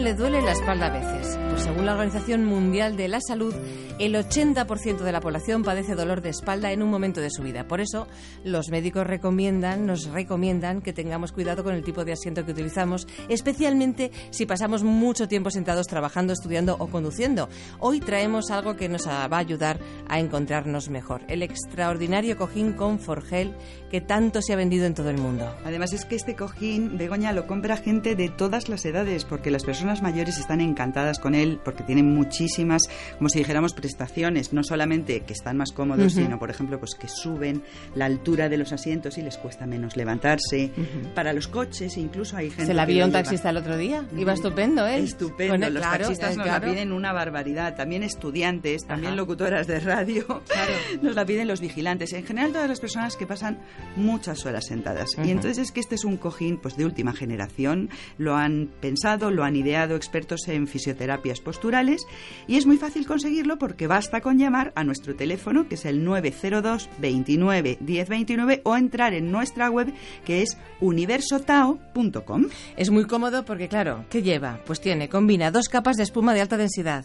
le 0.00 0.14
duele 0.14 0.42
la 0.42 0.52
espalda 0.52 0.86
a 0.86 0.90
veces? 0.90 1.38
Pues 1.50 1.62
según 1.62 1.86
la 1.86 1.92
Organización 1.92 2.44
Mundial 2.44 2.96
de 2.96 3.08
la 3.08 3.20
Salud, 3.20 3.54
el 3.98 4.14
80% 4.14 4.98
de 4.98 5.10
la 5.10 5.20
población 5.20 5.64
padece 5.64 5.96
dolor 5.96 6.20
de 6.20 6.28
espalda 6.28 6.70
en 6.70 6.82
un 6.82 6.90
momento 6.90 7.20
de 7.20 7.30
su 7.30 7.42
vida. 7.42 7.66
Por 7.66 7.80
eso, 7.80 8.06
los 8.44 8.68
médicos 8.68 9.06
recomiendan, 9.06 9.86
nos 9.86 10.06
recomiendan 10.06 10.82
que 10.82 10.92
tengamos 10.92 11.32
cuidado 11.32 11.64
con 11.64 11.74
el 11.74 11.82
tipo 11.82 12.04
de 12.04 12.12
asiento 12.12 12.44
que 12.44 12.52
utilizamos, 12.52 13.08
especialmente 13.28 14.12
si 14.30 14.46
pasamos 14.46 14.84
mucho 14.84 15.26
tiempo 15.26 15.50
sentados 15.50 15.88
trabajando, 15.88 16.32
estudiando 16.32 16.76
o 16.78 16.86
conduciendo. 16.86 17.48
Hoy 17.80 17.98
traemos 17.98 18.52
algo 18.52 18.76
que 18.76 18.88
nos 18.88 19.08
va 19.08 19.24
a 19.24 19.38
ayudar 19.38 19.80
a 20.08 20.20
encontrarnos 20.20 20.90
mejor, 20.90 21.22
el 21.26 21.42
extraordinario 21.42 22.36
cojín 22.36 22.74
Conforgel 22.74 23.56
que 23.90 24.00
tanto 24.00 24.42
se 24.42 24.52
ha 24.52 24.56
vendido 24.56 24.86
en 24.86 24.94
todo 24.94 25.10
el 25.10 25.18
mundo. 25.18 25.52
Además 25.64 25.92
es 25.92 26.04
que 26.04 26.14
este 26.14 26.36
cojín, 26.36 26.98
Begoña, 26.98 27.32
lo 27.32 27.46
compra 27.46 27.76
gente 27.78 28.14
de 28.14 28.28
todas 28.28 28.68
las 28.68 28.84
edades, 28.84 29.24
porque 29.24 29.50
las 29.50 29.64
personas 29.64 29.87
mayores 30.02 30.38
están 30.38 30.60
encantadas 30.60 31.18
con 31.18 31.34
él, 31.34 31.58
porque 31.64 31.82
tienen 31.82 32.14
muchísimas, 32.14 32.82
como 33.16 33.28
si 33.28 33.38
dijéramos, 33.38 33.72
prestaciones, 33.74 34.52
no 34.52 34.62
solamente 34.62 35.20
que 35.20 35.32
están 35.32 35.56
más 35.56 35.72
cómodos, 35.72 36.12
Ujú. 36.14 36.24
sino, 36.24 36.38
por 36.38 36.50
ejemplo, 36.50 36.78
pues 36.78 36.94
que 36.94 37.08
suben 37.08 37.62
la 37.94 38.04
altura 38.06 38.48
de 38.48 38.56
los 38.58 38.72
asientos 38.72 39.18
y 39.18 39.22
les 39.22 39.36
cuesta 39.38 39.66
menos 39.66 39.96
levantarse. 39.96 40.70
Para 41.14 41.32
los 41.32 41.48
coches, 41.48 41.96
incluso 41.96 42.36
hay 42.36 42.50
gente 42.50 42.66
Se 42.66 42.74
la 42.74 42.84
vio 42.86 43.04
un 43.04 43.10
lleva. 43.10 43.22
taxista 43.22 43.50
el 43.50 43.56
otro 43.56 43.76
día. 43.76 44.04
Iba 44.16 44.32
estupendo, 44.32 44.86
¿eh? 44.86 44.98
Estupendo. 44.98 45.68
Los 45.70 45.82
claro, 45.82 45.98
taxistas 46.04 46.36
nos 46.36 46.46
claro. 46.46 46.66
la 46.66 46.72
piden 46.72 46.92
una 46.92 47.12
barbaridad. 47.12 47.74
También 47.76 48.02
estudiantes, 48.02 48.84
también 48.86 49.16
locutoras 49.16 49.66
de 49.66 49.80
radio. 49.80 50.42
Nos 51.02 51.14
la 51.14 51.24
piden 51.24 51.46
los 51.48 51.60
vigilantes. 51.60 52.12
En 52.12 52.24
general, 52.24 52.52
todas 52.52 52.68
las 52.68 52.80
personas 52.80 53.16
que 53.16 53.26
pasan 53.26 53.58
muchas 53.96 54.44
horas 54.46 54.66
sentadas. 54.66 55.10
Ujú. 55.16 55.26
Y 55.26 55.30
entonces 55.30 55.58
es 55.58 55.72
que 55.72 55.80
este 55.80 55.94
es 55.94 56.04
un 56.04 56.16
cojín 56.16 56.58
pues, 56.58 56.76
de 56.76 56.84
última 56.84 57.12
generación. 57.12 57.90
Lo 58.16 58.36
han 58.36 58.68
pensado, 58.80 59.30
lo 59.30 59.44
han 59.44 59.56
ideado 59.56 59.77
expertos 59.96 60.48
en 60.48 60.66
fisioterapias 60.66 61.40
posturales. 61.40 62.02
Y 62.46 62.56
es 62.56 62.66
muy 62.66 62.76
fácil 62.76 63.06
conseguirlo 63.06 63.58
porque 63.58 63.86
basta 63.86 64.20
con 64.20 64.38
llamar 64.38 64.72
a 64.74 64.84
nuestro 64.84 65.16
teléfono, 65.16 65.68
que 65.68 65.76
es 65.76 65.84
el 65.84 66.04
902 66.04 66.88
29 66.98 67.78
1029, 67.80 68.62
o 68.64 68.76
entrar 68.76 69.14
en 69.14 69.30
nuestra 69.30 69.70
web, 69.70 69.92
que 70.24 70.42
es 70.42 70.56
universotao.com. 70.80 72.46
Es 72.76 72.90
muy 72.90 73.04
cómodo 73.04 73.44
porque, 73.44 73.68
claro, 73.68 74.04
¿qué 74.10 74.22
lleva? 74.22 74.60
Pues 74.66 74.80
tiene, 74.80 75.08
combina 75.08 75.50
dos 75.50 75.68
capas 75.68 75.96
de 75.96 76.02
espuma 76.02 76.34
de 76.34 76.40
alta 76.40 76.56
densidad. 76.56 77.04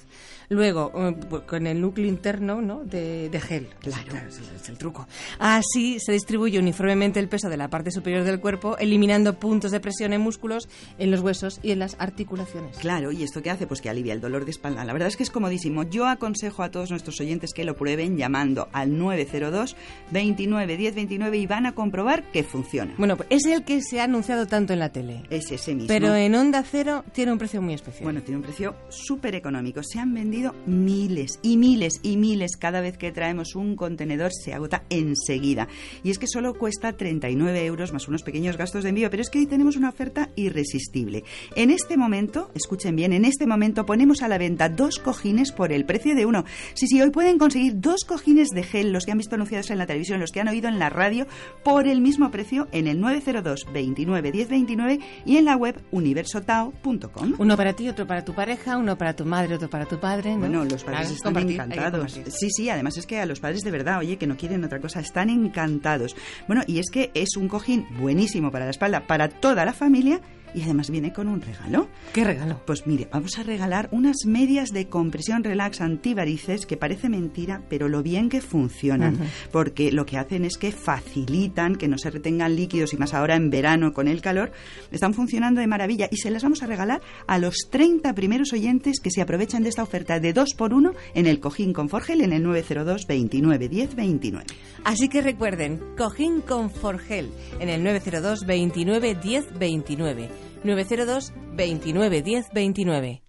Luego, 0.49 0.91
eh, 0.95 1.15
con 1.45 1.67
el 1.67 1.81
núcleo 1.81 2.07
interno 2.07 2.61
¿no? 2.61 2.83
de, 2.83 3.29
de 3.29 3.41
gel. 3.41 3.67
Claro, 3.79 4.15
es, 4.27 4.39
es 4.39 4.69
el 4.69 4.77
truco. 4.77 5.07
Así 5.39 5.99
se 5.99 6.11
distribuye 6.11 6.59
uniformemente 6.59 7.19
el 7.19 7.27
peso 7.29 7.49
de 7.49 7.57
la 7.57 7.69
parte 7.69 7.91
superior 7.91 8.23
del 8.23 8.39
cuerpo, 8.39 8.77
eliminando 8.77 9.39
puntos 9.39 9.71
de 9.71 9.79
presión 9.79 10.13
en 10.13 10.21
músculos, 10.21 10.67
en 10.97 11.11
los 11.11 11.21
huesos 11.21 11.59
y 11.63 11.71
en 11.71 11.79
las 11.79 11.93
articulaciones. 11.99 12.13
articulaciones. 12.13 12.77
Claro, 12.77 13.11
¿y 13.11 13.23
esto 13.23 13.41
qué 13.41 13.49
hace? 13.49 13.67
Pues 13.67 13.81
que 13.81 13.89
alivia 13.89 14.13
el 14.13 14.21
dolor 14.21 14.45
de 14.45 14.51
espalda. 14.51 14.85
La 14.85 14.93
verdad 14.93 15.07
es 15.07 15.17
que 15.17 15.23
es 15.23 15.29
comodísimo. 15.29 15.83
Yo 15.83 16.05
aconsejo 16.05 16.63
a 16.63 16.71
todos 16.71 16.91
nuestros 16.91 17.19
oyentes 17.19 17.53
que 17.53 17.63
lo 17.63 17.75
prueben 17.75 18.17
llamando 18.17 18.69
al 18.71 18.97
902 18.97 19.75
29 20.11 20.77
10 20.77 20.95
29 20.95 21.37
y 21.37 21.47
van 21.47 21.65
a 21.65 21.73
comprobar 21.73 22.23
que 22.31 22.43
funciona. 22.43 22.93
Bueno, 22.97 23.17
pues 23.17 23.27
es 23.31 23.45
el 23.45 23.63
que 23.65 23.81
se 23.81 23.99
ha 23.99 24.05
anunciado 24.05 24.47
tanto 24.47 24.73
en 24.73 24.79
la 24.79 24.89
tele. 24.89 25.23
Es 25.29 25.51
ese 25.51 25.73
mismo. 25.73 25.87
Pero 25.87 26.15
en 26.15 26.35
Onda 26.35 26.63
Cero 26.63 27.03
tiene 27.13 27.31
un 27.31 27.37
precio 27.37 27.61
muy 27.61 27.73
especial. 27.73 28.03
Bueno, 28.03 28.21
tiene 28.21 28.37
un 28.37 28.43
precio 28.43 28.75
súper 28.89 29.35
económico. 29.35 29.81
Se 29.83 29.99
han 29.99 30.13
vendido 30.13 30.32
miles 30.65 31.39
y 31.41 31.57
miles 31.57 31.99
y 32.01 32.17
miles. 32.17 32.57
Cada 32.57 32.81
vez 32.81 32.97
que 32.97 33.11
traemos 33.11 33.55
un 33.55 33.75
contenedor 33.75 34.31
se 34.33 34.53
agota 34.53 34.83
enseguida. 34.89 35.67
Y 36.03 36.11
es 36.11 36.17
que 36.17 36.27
solo 36.27 36.53
cuesta 36.55 36.93
39 36.93 37.65
euros 37.65 37.93
más 37.93 38.07
unos 38.07 38.23
pequeños 38.23 38.57
gastos 38.57 38.83
de 38.83 38.89
envío. 38.89 39.09
Pero 39.09 39.21
es 39.21 39.29
que 39.29 39.39
hoy 39.39 39.45
tenemos 39.45 39.75
una 39.75 39.89
oferta 39.89 40.29
irresistible. 40.35 41.23
En 41.55 41.69
este 41.69 41.97
momento, 41.97 42.49
escuchen 42.55 42.95
bien, 42.95 43.13
en 43.13 43.25
este 43.25 43.45
momento 43.45 43.85
ponemos 43.85 44.21
a 44.21 44.27
la 44.27 44.37
venta 44.37 44.69
dos 44.69 44.99
cojines 44.99 45.51
por 45.51 45.71
el 45.71 45.85
precio 45.85 46.15
de 46.15 46.25
uno. 46.25 46.45
Sí, 46.73 46.87
sí, 46.87 47.01
hoy 47.01 47.11
pueden 47.11 47.37
conseguir 47.37 47.79
dos 47.79 48.03
cojines 48.05 48.49
de 48.49 48.63
gel, 48.63 48.91
los 48.91 49.05
que 49.05 49.11
han 49.11 49.17
visto 49.19 49.35
anunciados 49.35 49.69
en 49.69 49.77
la 49.77 49.85
televisión, 49.85 50.19
los 50.19 50.31
que 50.31 50.41
han 50.41 50.47
oído 50.47 50.67
en 50.67 50.79
la 50.79 50.89
radio, 50.89 51.27
por 51.63 51.87
el 51.87 52.01
mismo 52.01 52.31
precio 52.31 52.67
en 52.71 52.87
el 52.87 52.99
902 52.99 53.67
29 53.71 54.31
10 54.31 54.49
29 54.49 54.99
y 55.25 55.37
en 55.37 55.45
la 55.45 55.55
web 55.55 55.79
universotao.com. 55.91 57.33
Uno 57.37 57.57
para 57.57 57.73
ti, 57.73 57.87
otro 57.89 58.07
para 58.07 58.25
tu 58.25 58.33
pareja, 58.33 58.77
uno 58.77 58.97
para 58.97 59.15
tu 59.15 59.25
madre, 59.25 59.55
otro 59.55 59.69
para 59.69 59.85
tu 59.85 59.99
padre. 59.99 60.22
¿No? 60.31 60.39
Bueno, 60.39 60.63
los 60.65 60.83
padres 60.83 61.07
Claro, 61.21 61.39
están 61.39 61.49
encantados. 61.49 62.19
Sí, 62.29 62.49
sí, 62.49 62.69
además 62.69 62.97
es 62.97 63.05
que 63.05 63.19
a 63.19 63.25
los 63.25 63.39
padres 63.39 63.61
de 63.61 63.71
verdad, 63.71 63.99
oye, 63.99 64.17
que 64.17 64.27
no 64.27 64.37
quieren 64.37 64.63
otra 64.63 64.79
cosa, 64.79 64.99
están 64.99 65.29
encantados. 65.29 66.15
Bueno, 66.47 66.63
y 66.67 66.79
es 66.79 66.89
que 66.91 67.11
es 67.13 67.35
un 67.37 67.47
cojín 67.47 67.85
buenísimo 67.99 68.51
para 68.51 68.65
la 68.65 68.71
espalda, 68.71 69.05
para 69.07 69.29
toda 69.29 69.65
la 69.65 69.73
familia. 69.73 70.21
Y 70.53 70.61
además 70.63 70.89
viene 70.89 71.13
con 71.13 71.27
un 71.27 71.41
regalo. 71.41 71.87
¿Qué 72.13 72.23
regalo? 72.23 72.61
Pues 72.65 72.85
mire, 72.85 73.07
vamos 73.11 73.37
a 73.39 73.43
regalar 73.43 73.89
unas 73.91 74.25
medias 74.25 74.71
de 74.71 74.87
compresión 74.87 75.43
relax 75.43 75.81
antivarices 75.81 76.65
que 76.65 76.77
parece 76.77 77.09
mentira, 77.09 77.61
pero 77.69 77.87
lo 77.87 78.03
bien 78.03 78.29
que 78.29 78.41
funcionan. 78.41 79.17
Porque 79.51 79.91
lo 79.91 80.05
que 80.05 80.17
hacen 80.17 80.45
es 80.45 80.57
que 80.57 80.71
facilitan 80.71 81.75
que 81.75 81.87
no 81.87 81.97
se 81.97 82.11
retengan 82.11 82.55
líquidos 82.55 82.93
y 82.93 82.97
más 82.97 83.13
ahora 83.13 83.35
en 83.35 83.49
verano 83.49 83.93
con 83.93 84.07
el 84.07 84.21
calor. 84.21 84.51
Están 84.91 85.13
funcionando 85.13 85.61
de 85.61 85.67
maravilla 85.67 86.07
y 86.11 86.17
se 86.17 86.29
las 86.29 86.43
vamos 86.43 86.63
a 86.63 86.67
regalar 86.67 87.01
a 87.27 87.37
los 87.37 87.55
30 87.69 88.13
primeros 88.13 88.53
oyentes 88.53 88.99
que 88.99 89.11
se 89.11 89.21
aprovechan 89.21 89.63
de 89.63 89.69
esta 89.69 89.83
oferta 89.83 90.19
de 90.19 90.33
2 90.33 90.53
por 90.55 90.73
1 90.73 90.93
en 91.15 91.25
el 91.25 91.39
cojín 91.39 91.73
con 91.73 91.89
Forgel 91.89 92.21
en 92.21 92.33
el 92.33 92.43
902 92.43 93.07
29 93.07 93.69
10 93.69 93.95
29. 93.95 94.45
Así 94.83 95.09
que 95.09 95.21
recuerden, 95.21 95.81
cojín 95.97 96.41
con 96.41 96.69
Forgel 96.69 97.31
en 97.59 97.69
el 97.69 97.83
902 97.83 98.45
29 98.45 99.15
10 99.15 99.59
29. 99.59 100.42
902 100.63 101.33
29 101.55 102.21
10 102.21 102.49
29. 102.53 103.23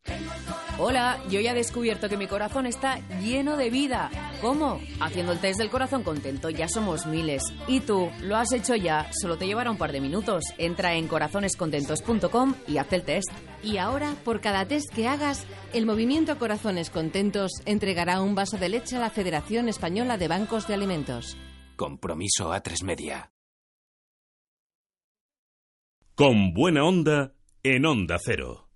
Hola, 0.76 1.22
yo 1.30 1.38
ya 1.38 1.52
he 1.52 1.54
descubierto 1.54 2.08
que 2.08 2.16
mi 2.16 2.26
corazón 2.26 2.66
está 2.66 2.98
lleno 3.20 3.56
de 3.56 3.70
vida. 3.70 4.10
¿Cómo? 4.40 4.80
Haciendo 5.00 5.30
el 5.30 5.38
test 5.38 5.58
del 5.58 5.70
corazón 5.70 6.02
contento, 6.02 6.50
ya 6.50 6.66
somos 6.66 7.06
miles. 7.06 7.44
¿Y 7.68 7.78
tú? 7.80 8.10
¿Lo 8.22 8.36
has 8.36 8.52
hecho 8.52 8.74
ya? 8.74 9.08
Solo 9.12 9.38
te 9.38 9.46
llevará 9.46 9.70
un 9.70 9.78
par 9.78 9.92
de 9.92 10.00
minutos. 10.00 10.44
Entra 10.58 10.94
en 10.94 11.06
corazonescontentos.com 11.06 12.54
y 12.66 12.78
haz 12.78 12.92
el 12.92 13.04
test. 13.04 13.30
Y 13.62 13.76
ahora, 13.78 14.16
por 14.24 14.40
cada 14.40 14.66
test 14.66 14.92
que 14.92 15.06
hagas, 15.06 15.46
el 15.72 15.86
Movimiento 15.86 16.38
Corazones 16.38 16.90
Contentos 16.90 17.52
entregará 17.66 18.20
un 18.20 18.34
vaso 18.34 18.58
de 18.58 18.68
leche 18.68 18.96
a 18.96 19.00
la 19.00 19.10
Federación 19.10 19.68
Española 19.68 20.18
de 20.18 20.26
Bancos 20.26 20.66
de 20.66 20.74
Alimentos. 20.74 21.36
Compromiso 21.76 22.52
a 22.52 22.60
tres 22.60 22.82
media. 22.82 23.30
Con 26.16 26.54
buena 26.54 26.84
onda 26.84 27.32
en 27.64 27.84
Onda 27.86 28.20
Cero. 28.24 28.68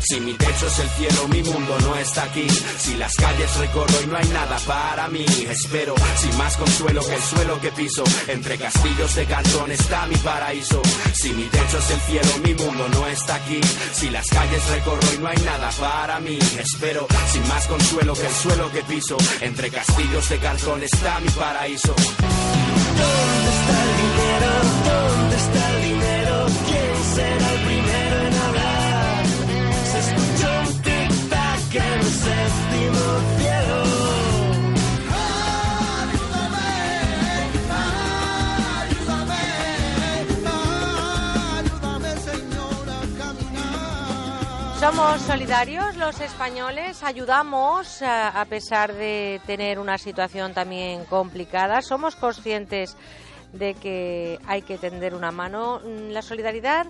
Si 0.00 0.20
mi 0.20 0.34
techo 0.34 0.66
es 0.66 0.78
el 0.80 0.88
cielo, 0.90 1.28
mi 1.28 1.42
mundo 1.42 1.78
no 1.80 1.96
está 1.96 2.24
aquí. 2.24 2.46
Si 2.50 2.94
las 2.96 3.14
calles 3.14 3.56
recorro 3.56 4.02
y 4.04 4.06
no 4.06 4.16
hay 4.18 4.28
nada 4.28 4.58
para 4.66 5.08
mí, 5.08 5.24
espero 5.48 5.94
sin 6.16 6.36
más 6.36 6.58
consuelo 6.58 7.00
que 7.06 7.14
el 7.14 7.22
suelo 7.22 7.58
que 7.62 7.72
piso. 7.72 8.04
Entre 8.28 8.58
castillos 8.58 9.14
de 9.14 9.24
cartón 9.24 9.70
está 9.72 10.06
mi 10.08 10.16
paraíso. 10.16 10.82
Si 11.14 11.32
mi 11.32 11.44
techo 11.44 11.78
es 11.78 11.90
el 11.90 12.00
cielo, 12.00 12.28
mi 12.44 12.54
mundo 12.54 12.86
no 12.86 13.06
está 13.06 13.36
aquí. 13.36 13.60
Si 13.94 14.10
las 14.10 14.26
calles 14.26 14.68
recorro 14.68 15.14
y 15.14 15.18
no 15.18 15.28
hay 15.28 15.38
nada 15.38 15.70
para 15.80 16.20
mí, 16.20 16.38
espero 16.58 17.06
sin 17.32 17.48
más 17.48 17.66
consuelo 17.66 18.12
que 18.12 18.26
el 18.26 18.34
suelo 18.34 18.70
que 18.70 18.82
piso. 18.82 19.16
Entre 19.40 19.70
castillos 19.70 20.28
de 20.28 20.36
cartón 20.36 20.82
está 20.82 21.18
mi 21.18 21.30
paraíso. 21.30 21.94
¿Dónde 21.96 23.50
está 23.50 23.84
el 23.84 23.96
dinero? 23.96 25.25
Somos 44.86 45.20
solidarios 45.22 45.96
los 45.96 46.20
españoles, 46.20 47.02
ayudamos 47.02 48.02
a, 48.02 48.40
a 48.40 48.44
pesar 48.44 48.92
de 48.94 49.40
tener 49.44 49.80
una 49.80 49.98
situación 49.98 50.54
también 50.54 51.04
complicada. 51.06 51.82
Somos 51.82 52.14
conscientes 52.14 52.96
de 53.52 53.74
que 53.74 54.38
hay 54.46 54.62
que 54.62 54.78
tender 54.78 55.16
una 55.16 55.32
mano. 55.32 55.80
Mm, 55.84 56.12
La 56.12 56.22
solidaridad 56.22 56.86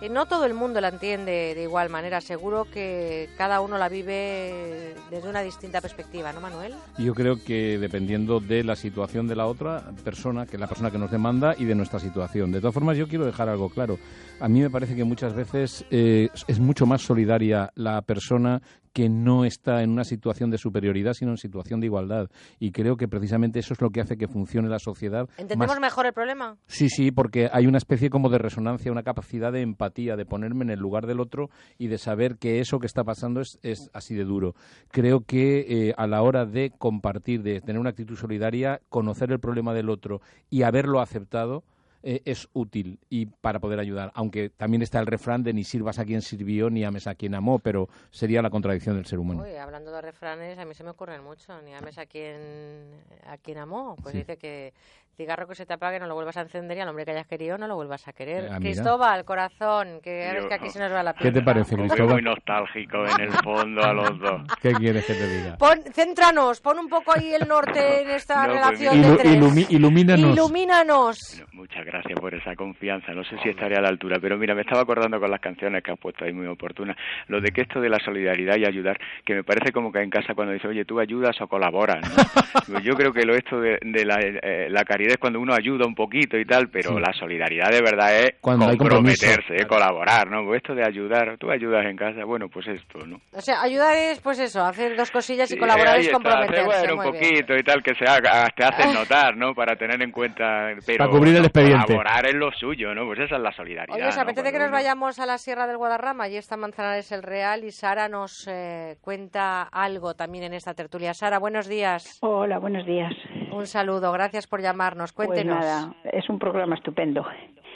eh, 0.00 0.08
no 0.08 0.26
todo 0.26 0.44
el 0.44 0.54
mundo 0.54 0.80
la 0.80 0.88
entiende 0.88 1.54
de 1.54 1.62
igual 1.62 1.90
manera. 1.90 2.20
Seguro 2.20 2.64
que 2.64 3.28
cada 3.36 3.60
uno 3.60 3.78
la 3.78 3.88
vive 3.88 4.94
desde 5.10 5.28
una 5.28 5.42
distinta 5.42 5.80
perspectiva, 5.80 6.32
¿no, 6.32 6.40
Manuel? 6.40 6.74
Yo 6.98 7.14
creo 7.14 7.42
que 7.42 7.78
dependiendo 7.78 8.40
de 8.40 8.64
la 8.64 8.76
situación 8.76 9.26
de 9.26 9.36
la 9.36 9.46
otra 9.46 9.92
persona, 10.04 10.46
que 10.46 10.58
la 10.58 10.66
persona 10.66 10.90
que 10.90 10.98
nos 10.98 11.10
demanda, 11.10 11.54
y 11.58 11.64
de 11.64 11.74
nuestra 11.74 11.98
situación. 11.98 12.52
De 12.52 12.60
todas 12.60 12.74
formas, 12.74 12.96
yo 12.96 13.08
quiero 13.08 13.26
dejar 13.26 13.48
algo 13.48 13.68
claro. 13.68 13.98
A 14.40 14.48
mí 14.48 14.60
me 14.60 14.70
parece 14.70 14.94
que 14.94 15.04
muchas 15.04 15.34
veces 15.34 15.84
eh, 15.90 16.28
es 16.46 16.58
mucho 16.60 16.86
más 16.86 17.02
solidaria 17.02 17.70
la 17.74 18.02
persona 18.02 18.62
que 18.92 19.08
no 19.08 19.44
está 19.44 19.82
en 19.82 19.90
una 19.90 20.04
situación 20.04 20.50
de 20.50 20.58
superioridad, 20.58 21.12
sino 21.14 21.30
en 21.32 21.36
situación 21.36 21.80
de 21.80 21.86
igualdad. 21.86 22.28
Y 22.58 22.72
creo 22.72 22.96
que 22.96 23.08
precisamente 23.08 23.58
eso 23.58 23.74
es 23.74 23.80
lo 23.80 23.90
que 23.90 24.00
hace 24.00 24.16
que 24.16 24.28
funcione 24.28 24.68
la 24.68 24.78
sociedad. 24.78 25.28
¿Entendemos 25.38 25.68
más- 25.76 25.80
mejor 25.80 26.06
el 26.06 26.12
problema? 26.12 26.56
Sí, 26.66 26.88
sí, 26.88 27.10
porque 27.10 27.48
hay 27.52 27.66
una 27.66 27.78
especie 27.78 28.10
como 28.10 28.28
de 28.28 28.38
resonancia, 28.38 28.90
una 28.92 29.02
capacidad 29.02 29.52
de 29.52 29.62
empatía, 29.62 30.16
de 30.16 30.26
ponerme 30.26 30.64
en 30.64 30.70
el 30.70 30.78
lugar 30.78 31.06
del 31.06 31.20
otro 31.20 31.50
y 31.78 31.88
de 31.88 31.98
saber 31.98 32.36
que 32.38 32.60
eso 32.60 32.78
que 32.78 32.86
está 32.86 33.04
pasando 33.04 33.40
es, 33.40 33.58
es 33.62 33.90
así 33.92 34.14
de 34.14 34.24
duro. 34.24 34.54
Creo 34.90 35.20
que 35.20 35.60
eh, 35.88 35.94
a 35.96 36.06
la 36.06 36.22
hora 36.22 36.44
de 36.46 36.70
compartir, 36.76 37.42
de 37.42 37.60
tener 37.60 37.78
una 37.80 37.90
actitud 37.90 38.16
solidaria, 38.16 38.80
conocer 38.88 39.30
el 39.32 39.40
problema 39.40 39.74
del 39.74 39.90
otro 39.90 40.20
y 40.50 40.62
haberlo 40.62 41.00
aceptado, 41.00 41.64
eh, 42.02 42.22
es 42.24 42.48
útil 42.52 42.98
y 43.10 43.26
para 43.26 43.58
poder 43.60 43.78
ayudar. 43.80 44.10
Aunque 44.14 44.50
también 44.50 44.82
está 44.82 45.00
el 45.00 45.06
refrán 45.06 45.42
de 45.42 45.52
ni 45.52 45.64
sirvas 45.64 45.98
a 45.98 46.04
quien 46.04 46.22
sirvió 46.22 46.70
ni 46.70 46.84
ames 46.84 47.06
a 47.06 47.14
quien 47.14 47.34
amó, 47.34 47.58
pero 47.58 47.88
sería 48.10 48.40
la 48.42 48.50
contradicción 48.50 48.96
del 48.96 49.06
ser 49.06 49.18
humano. 49.18 49.42
Uy, 49.42 49.56
hablando 49.56 49.90
de 49.90 50.00
refranes, 50.00 50.58
a 50.58 50.64
mí 50.64 50.74
se 50.74 50.84
me 50.84 50.90
ocurren 50.90 51.22
mucho. 51.24 51.60
Ni 51.62 51.74
ames 51.74 51.98
a 51.98 52.06
quien, 52.06 52.90
a 53.26 53.36
quien 53.38 53.58
amó. 53.58 53.96
Pues 54.02 54.12
Sí. 54.12 54.18
dice 54.18 54.36
que 54.36 54.72
cigarro 55.18 55.48
que 55.48 55.56
se 55.56 55.66
te 55.66 55.74
apague 55.74 55.98
no 55.98 56.06
lo 56.06 56.14
vuelvas 56.14 56.36
a 56.36 56.42
encender 56.42 56.76
y 56.76 56.80
al 56.80 56.88
hombre 56.88 57.04
que 57.04 57.10
hayas 57.10 57.26
querido 57.26 57.58
no 57.58 57.66
lo 57.66 57.74
vuelvas 57.74 58.06
a 58.06 58.12
querer. 58.12 58.44
Ah, 58.44 58.58
mira. 58.60 58.60
Cristóbal, 58.60 59.24
corazón, 59.24 60.00
que 60.00 60.30
es 60.38 60.46
que 60.46 60.54
aquí 60.54 60.70
se 60.70 60.78
nos 60.78 60.92
va 60.92 61.02
la 61.02 61.12
¿Qué 61.12 61.32
te 61.32 61.42
parece, 61.42 61.74
Cristóbal? 61.74 62.12
muy 62.14 62.22
nostálgico 62.22 62.98
en 63.04 63.20
el 63.22 63.32
fondo 63.42 63.82
a 63.82 63.92
los 63.92 64.16
dos. 64.20 64.42
¿Qué 64.62 64.70
quieres 64.74 65.04
que 65.06 65.14
te 65.14 65.26
diga? 65.28 65.56
Pon, 65.56 65.80
céntranos, 65.92 66.60
pon 66.60 66.78
un 66.78 66.88
poco 66.88 67.12
ahí 67.16 67.34
el 67.34 67.48
norte 67.48 68.02
en 68.02 68.10
esta 68.10 68.46
No, 68.46 68.52
pues 68.52 68.60
relación 68.60 68.94
Ilu- 68.96 69.10
de 69.10 69.16
tres. 69.16 69.32
ilumi- 69.36 69.66
ilumínanos. 69.70 70.32
Ilumínanos. 70.36 71.42
Muchas 71.52 71.84
gracias 71.84 72.20
por 72.20 72.32
esa 72.34 72.54
confianza. 72.54 73.12
No 73.12 73.24
sé 73.24 73.36
si 73.42 73.48
estaré 73.48 73.76
a 73.76 73.80
la 73.80 73.88
altura, 73.88 74.18
pero 74.22 74.38
mira, 74.38 74.54
me 74.54 74.60
estaba 74.62 74.82
acordando 74.82 75.18
con 75.18 75.32
las 75.32 75.40
canciones 75.40 75.82
que 75.82 75.90
has 75.90 75.98
puesto 75.98 76.24
ahí 76.24 76.32
muy 76.32 76.46
oportunas. 76.46 76.96
Lo 77.26 77.40
de 77.40 77.50
que 77.50 77.62
esto 77.62 77.80
de 77.80 77.88
la 77.88 77.98
solidaridad 77.98 78.56
y 78.56 78.64
ayudar, 78.66 78.96
que 79.24 79.34
me 79.34 79.42
parece 79.42 79.72
como 79.72 79.90
que 79.90 79.98
en 80.00 80.10
casa 80.10 80.34
cuando 80.34 80.52
dice, 80.52 80.68
oye, 80.68 80.84
tú 80.84 81.00
ayudas 81.00 81.40
o 81.40 81.48
colaboras. 81.48 81.98
¿no? 82.08 82.22
Pues 82.68 82.84
Yo 82.84 82.94
creo 82.94 83.12
que 83.12 83.24
lo 83.24 83.34
esto 83.34 83.60
de, 83.60 83.78
de 83.82 84.04
la, 84.04 84.18
eh, 84.20 84.68
la 84.70 84.84
caridad 84.84 85.07
es 85.12 85.18
cuando 85.18 85.40
uno 85.40 85.54
ayuda 85.54 85.86
un 85.86 85.94
poquito 85.94 86.36
y 86.38 86.44
tal, 86.44 86.68
pero 86.68 86.90
Sí. 86.94 87.00
la 87.00 87.12
solidaridad 87.12 87.70
de 87.70 87.80
verdad 87.82 88.16
es 88.18 88.34
Cuando 88.40 88.66
hay 88.68 88.76
comprometerse, 88.76 89.54
eh, 89.56 89.66
colaborar, 89.66 90.30
¿no? 90.30 90.44
Pues 90.44 90.58
esto 90.58 90.74
de 90.74 90.84
ayudar, 90.84 91.36
tú 91.38 91.50
ayudas 91.50 91.84
en 91.86 91.96
casa, 91.96 92.24
bueno, 92.24 92.48
pues 92.48 92.66
esto, 92.68 93.06
¿no? 93.06 93.20
O 93.32 93.40
sea, 93.40 93.62
ayudar 93.62 93.94
es, 93.96 94.20
pues 94.20 94.38
eso, 94.38 94.64
hacer 94.64 94.96
dos 94.96 95.10
cosillas 95.10 95.50
y 95.50 95.54
Sí, 95.54 95.60
colaborar 95.60 95.96
ahí 95.96 96.02
es 96.06 96.10
comprometerse. 96.10 96.64
bueno, 96.64 96.94
un 96.94 96.96
muy 97.04 97.10
bien. 97.18 97.32
poquito 97.34 97.56
y 97.56 97.62
tal, 97.62 97.82
que 97.82 97.94
se 97.94 98.04
haga, 98.04 98.48
te 98.56 98.64
hacen 98.64 98.92
notar, 98.94 99.36
¿no? 99.36 99.54
Para 99.54 99.76
tener 99.76 100.00
en 100.02 100.10
cuenta, 100.10 100.70
pero 100.86 100.98
Para 100.98 101.10
cubrir 101.10 101.36
el 101.36 101.44
expediente. 101.44 101.86
colaborar 101.86 102.26
es 102.26 102.34
lo 102.34 102.50
suyo, 102.52 102.94
¿no? 102.94 103.06
Pues 103.06 103.20
esa 103.20 103.36
es 103.36 103.42
la 103.42 103.52
solidaridad. 103.52 103.96
Oye, 103.96 104.06
¿os 104.08 104.16
¿no? 104.16 104.22
apetece 104.22 104.52
que 104.52 104.58
nos 104.58 104.68
uno- 104.68 104.76
vayamos 104.76 105.18
a 105.18 105.26
la 105.26 105.38
Sierra 105.38 105.66
del 105.66 105.76
Guadarrama? 105.76 106.24
Allí 106.24 106.36
está 106.36 106.56
Manzanares 106.56 107.10
el 107.12 107.22
Real 107.22 107.64
y 107.64 107.70
Sara 107.70 108.08
nos 108.08 108.46
eh, 108.50 108.96
cuenta 109.00 109.62
algo 109.62 110.14
también 110.14 110.44
en 110.44 110.54
esta 110.54 110.74
tertulia. 110.74 111.14
Sara, 111.14 111.38
buenos 111.38 111.68
días. 111.68 112.18
Hola, 112.22 112.58
buenos 112.58 112.84
días. 112.86 113.12
Un 113.52 113.66
saludo, 113.66 114.12
gracias 114.12 114.46
por 114.46 114.60
llamarnos. 114.60 115.12
Pues 115.12 115.28
Cuéntenos. 115.28 115.58
nada, 115.58 115.94
es 116.04 116.28
un 116.28 116.38
programa 116.38 116.74
estupendo. 116.74 117.24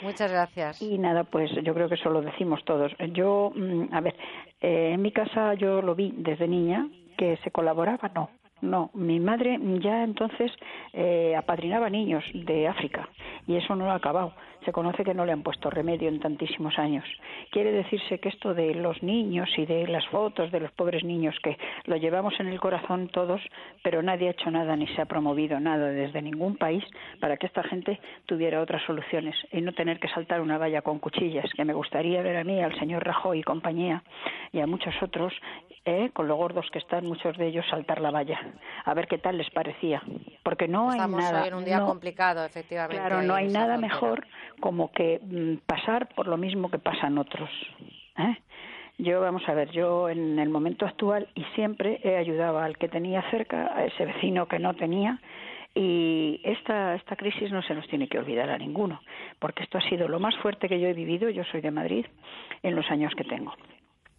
Muchas 0.01 0.31
gracias. 0.31 0.81
Y 0.81 0.97
nada, 0.97 1.23
pues 1.23 1.49
yo 1.63 1.73
creo 1.73 1.87
que 1.87 1.95
eso 1.95 2.09
lo 2.09 2.21
decimos 2.21 2.63
todos. 2.65 2.91
Yo, 3.13 3.51
mm, 3.55 3.93
a 3.93 4.01
ver, 4.01 4.15
eh, 4.61 4.91
en 4.93 5.01
mi 5.01 5.11
casa 5.11 5.53
yo 5.53 5.81
lo 5.81 5.95
vi 5.95 6.13
desde 6.17 6.47
niña, 6.47 6.87
que 7.17 7.37
se 7.37 7.51
colaboraba, 7.51 8.11
no. 8.13 8.29
No, 8.63 8.91
mi 8.93 9.19
madre 9.19 9.59
ya 9.81 10.05
entonces 10.05 10.49
eh, 10.93 11.35
apadrinaba 11.35 11.89
niños 11.89 12.23
de 12.33 12.65
África 12.65 13.09
y 13.45 13.57
eso 13.57 13.75
no 13.75 13.91
ha 13.91 13.95
acabado 13.95 14.33
se 14.63 14.71
conoce 14.71 15.03
que 15.03 15.13
no 15.13 15.25
le 15.25 15.31
han 15.31 15.43
puesto 15.43 15.69
remedio 15.69 16.09
en 16.09 16.19
tantísimos 16.19 16.77
años. 16.79 17.05
Quiere 17.51 17.71
decirse 17.71 18.19
que 18.19 18.29
esto 18.29 18.53
de 18.53 18.75
los 18.75 19.01
niños 19.03 19.49
y 19.57 19.65
de 19.65 19.87
las 19.87 20.05
fotos 20.07 20.51
de 20.51 20.59
los 20.59 20.71
pobres 20.71 21.03
niños, 21.03 21.35
que 21.43 21.57
lo 21.85 21.97
llevamos 21.97 22.39
en 22.39 22.47
el 22.47 22.59
corazón 22.59 23.09
todos, 23.09 23.41
pero 23.83 24.01
nadie 24.01 24.27
ha 24.27 24.31
hecho 24.31 24.51
nada 24.51 24.75
ni 24.75 24.87
se 24.87 25.01
ha 25.01 25.05
promovido 25.05 25.59
nada 25.59 25.87
desde 25.87 26.21
ningún 26.21 26.57
país 26.57 26.83
para 27.19 27.37
que 27.37 27.47
esta 27.47 27.63
gente 27.63 27.99
tuviera 28.25 28.61
otras 28.61 28.83
soluciones 28.83 29.35
y 29.51 29.61
no 29.61 29.73
tener 29.73 29.99
que 29.99 30.07
saltar 30.09 30.41
una 30.41 30.57
valla 30.57 30.81
con 30.81 30.99
cuchillas, 30.99 31.51
que 31.55 31.65
me 31.65 31.73
gustaría 31.73 32.21
ver 32.21 32.37
a 32.37 32.43
mí, 32.43 32.61
al 32.61 32.77
señor 32.79 33.05
Rajoy 33.05 33.39
y 33.39 33.43
compañía, 33.43 34.03
y 34.51 34.59
a 34.59 34.67
muchos 34.67 34.93
otros, 35.01 35.33
eh, 35.85 36.11
con 36.13 36.27
lo 36.27 36.35
gordos 36.35 36.69
que 36.71 36.79
están 36.79 37.05
muchos 37.05 37.37
de 37.37 37.47
ellos, 37.47 37.65
saltar 37.69 37.99
la 37.99 38.11
valla, 38.11 38.39
a 38.85 38.93
ver 38.93 39.07
qué 39.07 39.17
tal 39.17 39.37
les 39.37 39.49
parecía. 39.49 40.01
Porque 40.43 40.67
no 40.67 40.89
hay 40.89 40.99
nada. 40.99 41.45
en 41.47 41.53
un 41.53 41.65
día 41.65 41.81
complicado, 41.81 42.45
efectivamente. 42.45 42.97
Claro, 42.97 43.21
no 43.21 43.35
hay 43.35 43.47
nada 43.47 43.77
mejor 43.77 44.25
como 44.59 44.91
que 44.91 45.19
mm, 45.21 45.65
pasar 45.65 46.07
por 46.15 46.27
lo 46.27 46.37
mismo 46.37 46.69
que 46.69 46.79
pasan 46.79 47.17
otros. 47.17 47.49
¿eh? 48.17 48.37
Yo, 48.97 49.19
vamos 49.21 49.41
a 49.47 49.53
ver, 49.53 49.71
yo 49.71 50.07
en 50.07 50.39
el 50.39 50.49
momento 50.49 50.85
actual 50.85 51.27
y 51.35 51.43
siempre 51.55 51.99
he 52.03 52.15
ayudado 52.15 52.59
al 52.59 52.77
que 52.77 52.87
tenía 52.87 53.21
cerca, 53.31 53.71
a 53.75 53.85
ese 53.85 54.05
vecino 54.05 54.47
que 54.47 54.59
no 54.59 54.75
tenía, 54.75 55.19
y 55.75 56.39
esta, 56.43 56.93
esta 56.95 57.15
crisis 57.15 57.51
no 57.51 57.63
se 57.63 57.73
nos 57.73 57.87
tiene 57.87 58.07
que 58.07 58.19
olvidar 58.19 58.49
a 58.51 58.57
ninguno, 58.57 59.01
porque 59.39 59.63
esto 59.63 59.79
ha 59.79 59.89
sido 59.89 60.07
lo 60.07 60.19
más 60.19 60.35
fuerte 60.37 60.69
que 60.69 60.79
yo 60.79 60.87
he 60.87 60.93
vivido, 60.93 61.29
yo 61.29 61.43
soy 61.45 61.61
de 61.61 61.71
Madrid, 61.71 62.05
en 62.61 62.75
los 62.75 62.89
años 62.91 63.13
que 63.15 63.23
tengo. 63.23 63.53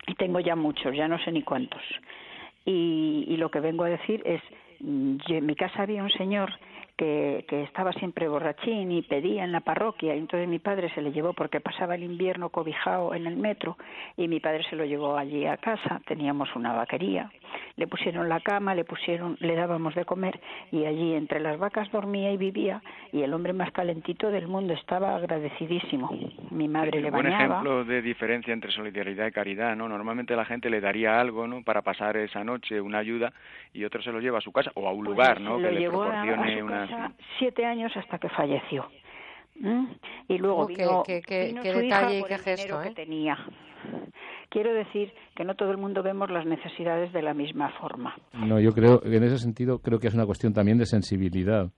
Y 0.07 0.15
tengo 0.15 0.41
ya 0.41 0.57
muchos, 0.57 0.95
ya 0.95 1.09
no 1.09 1.19
sé 1.19 1.33
ni 1.33 1.43
cuántos. 1.43 1.83
Y, 2.65 3.25
y 3.29 3.37
lo 3.37 3.51
que 3.51 3.61
vengo 3.61 3.85
a 3.85 3.89
decir 3.89 4.23
es, 4.25 4.43
mm, 4.81 5.17
en 5.29 5.47
mi 5.47 5.55
casa 5.55 5.83
había 5.83 6.03
un 6.03 6.11
señor 6.11 6.53
que, 6.97 7.45
que, 7.49 7.63
estaba 7.63 7.93
siempre 7.93 8.29
borrachín 8.29 8.93
y 8.93 9.03
pedía 9.03 9.45
en 9.45 9.53
la 9.53 9.61
parroquia. 9.61 10.15
Y 10.15 10.19
entonces 10.19 10.49
mi 10.49 10.59
padre 10.59 10.93
se 10.95 11.03
le 11.03 11.13
llevó 11.13 11.33
porque 11.33 11.61
pasaba 11.61 11.95
el 11.95 12.05
invierno 12.05 12.51
cobijado 12.51 13.15
en 13.15 13.27
el 13.27 13.37
metro 13.37 13.77
y 14.17 14.29
mi 14.29 14.41
padre 14.41 14.65
se 14.69 14.77
lo 14.77 14.85
llevó 14.85 15.17
allí 15.17 15.47
a 15.47 15.57
casa. 15.57 16.01
Teníamos 16.07 16.55
una 16.55 16.73
vaquería. 16.73 17.31
Le 17.77 17.87
pusieron 17.87 18.29
la 18.29 18.41
cama, 18.41 18.75
le 18.75 18.85
pusieron, 18.85 19.37
le 19.41 19.55
dábamos 19.55 19.95
de 19.95 20.05
comer 20.05 20.41
y 20.71 20.85
allí 20.85 21.15
entre 21.15 21.41
las 21.41 21.59
vacas 21.59 21.91
dormía 21.91 22.33
y 22.33 22.37
vivía 22.37 22.83
y 23.13 23.23
el 23.23 23.33
hombre 23.33 23.53
más 23.53 23.73
calentito 23.73 24.31
del 24.31 24.47
mundo 24.47 24.75
estaba 24.75 25.17
agradecidísimo. 25.17 26.11
Mi 26.51 26.69
madre 26.69 27.01
le 27.01 27.11
bañaba. 27.11 27.23
Buen 27.23 27.33
ejemplo 27.33 27.85
de 27.85 28.03
diferencia 28.03 28.53
entre 28.53 28.71
solidaridad 28.71 29.27
y 29.27 29.33
caridad, 29.33 29.77
¿no? 29.77 29.89
Normalmente 29.89 30.37
la 30.37 30.45
gente 30.45 30.71
le 30.71 30.81
daría 30.81 31.21
algo, 31.21 31.47
¿no? 31.47 31.63
Para 31.63 31.83
pasar 31.83 32.17
esa 32.17 32.45
noche, 32.45 32.81
una 32.81 32.99
ayuda 32.99 33.33
y 33.73 33.85
otro 33.85 34.03
se 34.03 34.13
lo 34.13 34.21
lleva 34.21 34.39
a 34.39 34.41
su 34.41 34.53
casa 34.53 34.71
o 34.75 34.89
a 34.89 34.93
un 34.93 35.05
pues 35.05 35.11
lugar, 35.11 35.41
¿no? 35.41 35.59
Que 35.59 35.71
le 35.71 35.89
proporcione 35.89 36.63
una 36.63 36.84
siete 37.39 37.65
años 37.65 37.93
hasta 37.97 38.19
que 38.19 38.29
falleció. 38.29 38.87
¿Mm? 39.57 39.87
Y 40.29 40.39
luego 40.39 40.63
oh, 40.63 40.67
vino, 40.67 41.03
qué, 41.07 41.23
qué, 41.23 41.47
vino 41.47 41.63
qué 41.63 41.73
su 41.73 41.79
detalle 41.79 41.87
hija 41.87 42.19
y 42.19 42.21
por 42.21 42.33
el 42.33 42.39
gesto, 42.39 42.63
dinero 42.63 42.83
¿eh? 42.83 42.89
que 42.89 42.95
tenía. 42.95 43.39
Quiero 44.49 44.73
decir 44.73 45.13
que 45.35 45.45
no 45.45 45.55
todo 45.55 45.71
el 45.71 45.79
mundo 45.79 46.03
vemos 46.03 46.31
las 46.31 46.47
necesidades 46.47 47.13
de 47.13 47.23
la 47.23 47.35
misma 47.35 47.71
forma. 47.81 48.17
No, 48.33 48.61
yo 48.61 48.73
creo, 48.73 49.03
en 49.05 49.23
ese 49.25 49.39
sentido, 49.39 49.81
creo 49.81 49.99
que 49.99 50.09
es 50.09 50.15
una 50.15 50.27
cuestión 50.27 50.53
también 50.53 50.79
de 50.79 50.87
sensibilidad. 50.87 51.71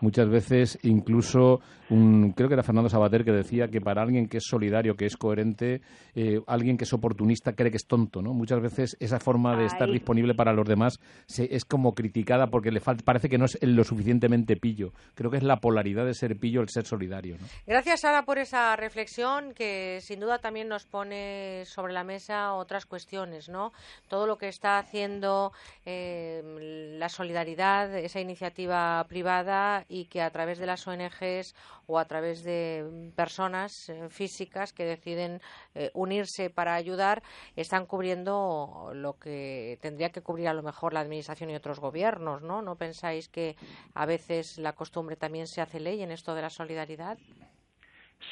Muchas 0.00 0.28
veces, 0.28 0.78
incluso, 0.82 1.60
un, 1.90 2.32
creo 2.32 2.48
que 2.48 2.54
era 2.54 2.62
Fernando 2.62 2.88
Sabater 2.88 3.24
que 3.24 3.32
decía 3.32 3.68
que 3.68 3.80
para 3.80 4.02
alguien 4.02 4.28
que 4.28 4.38
es 4.38 4.44
solidario, 4.44 4.96
que 4.96 5.06
es 5.06 5.16
coherente, 5.16 5.80
eh, 6.14 6.40
alguien 6.46 6.76
que 6.76 6.84
es 6.84 6.92
oportunista 6.92 7.52
cree 7.52 7.70
que 7.70 7.76
es 7.76 7.86
tonto, 7.86 8.22
¿no? 8.22 8.34
Muchas 8.34 8.60
veces 8.60 8.96
esa 9.00 9.18
forma 9.18 9.56
de 9.56 9.66
estar 9.66 9.90
disponible 9.90 10.34
para 10.34 10.52
los 10.52 10.66
demás 10.66 10.98
se, 11.26 11.54
es 11.54 11.64
como 11.64 11.94
criticada 11.94 12.48
porque 12.48 12.70
le 12.70 12.80
falta, 12.80 13.04
parece 13.04 13.28
que 13.28 13.38
no 13.38 13.44
es 13.44 13.58
lo 13.62 13.84
suficientemente 13.84 14.56
pillo. 14.56 14.92
Creo 15.14 15.30
que 15.30 15.38
es 15.38 15.42
la 15.42 15.56
polaridad 15.56 16.06
de 16.06 16.14
ser 16.14 16.36
pillo 16.38 16.60
el 16.60 16.68
ser 16.68 16.84
solidario, 16.84 17.36
¿no? 17.40 17.46
Gracias, 17.66 18.00
Sara, 18.00 18.24
por 18.24 18.38
esa 18.38 18.76
reflexión 18.76 19.52
que 19.54 19.98
sin 20.00 20.20
duda 20.20 20.38
también 20.38 20.68
nos 20.68 20.84
pone 20.86 21.64
sobre 21.66 21.92
la 21.92 22.04
mesa 22.04 22.54
otras 22.54 22.86
cuestiones, 22.86 23.48
¿no? 23.48 23.72
Todo 24.08 24.26
lo 24.26 24.38
que 24.38 24.48
está 24.48 24.78
haciendo 24.78 25.52
eh, 25.84 26.77
la 26.98 27.08
solidaridad, 27.08 27.94
esa 27.96 28.20
iniciativa 28.20 29.04
privada 29.08 29.84
y 29.88 30.06
que 30.06 30.20
a 30.20 30.30
través 30.30 30.58
de 30.58 30.66
las 30.66 30.86
ONGs 30.86 31.54
o 31.86 31.98
a 31.98 32.04
través 32.04 32.42
de 32.44 33.12
personas 33.16 33.88
eh, 33.88 34.08
físicas 34.10 34.72
que 34.72 34.84
deciden 34.84 35.40
eh, 35.74 35.90
unirse 35.94 36.50
para 36.50 36.74
ayudar 36.74 37.22
están 37.56 37.86
cubriendo 37.86 38.90
lo 38.94 39.18
que 39.18 39.78
tendría 39.80 40.10
que 40.10 40.22
cubrir 40.22 40.48
a 40.48 40.54
lo 40.54 40.62
mejor 40.62 40.92
la 40.92 41.00
administración 41.00 41.50
y 41.50 41.54
otros 41.54 41.80
gobiernos, 41.80 42.42
¿no? 42.42 42.62
¿No 42.62 42.76
pensáis 42.76 43.28
que 43.28 43.56
a 43.94 44.06
veces 44.06 44.58
la 44.58 44.74
costumbre 44.74 45.16
también 45.16 45.46
se 45.46 45.60
hace 45.60 45.80
ley 45.80 46.02
en 46.02 46.10
esto 46.10 46.34
de 46.34 46.42
la 46.42 46.50
solidaridad? 46.50 47.18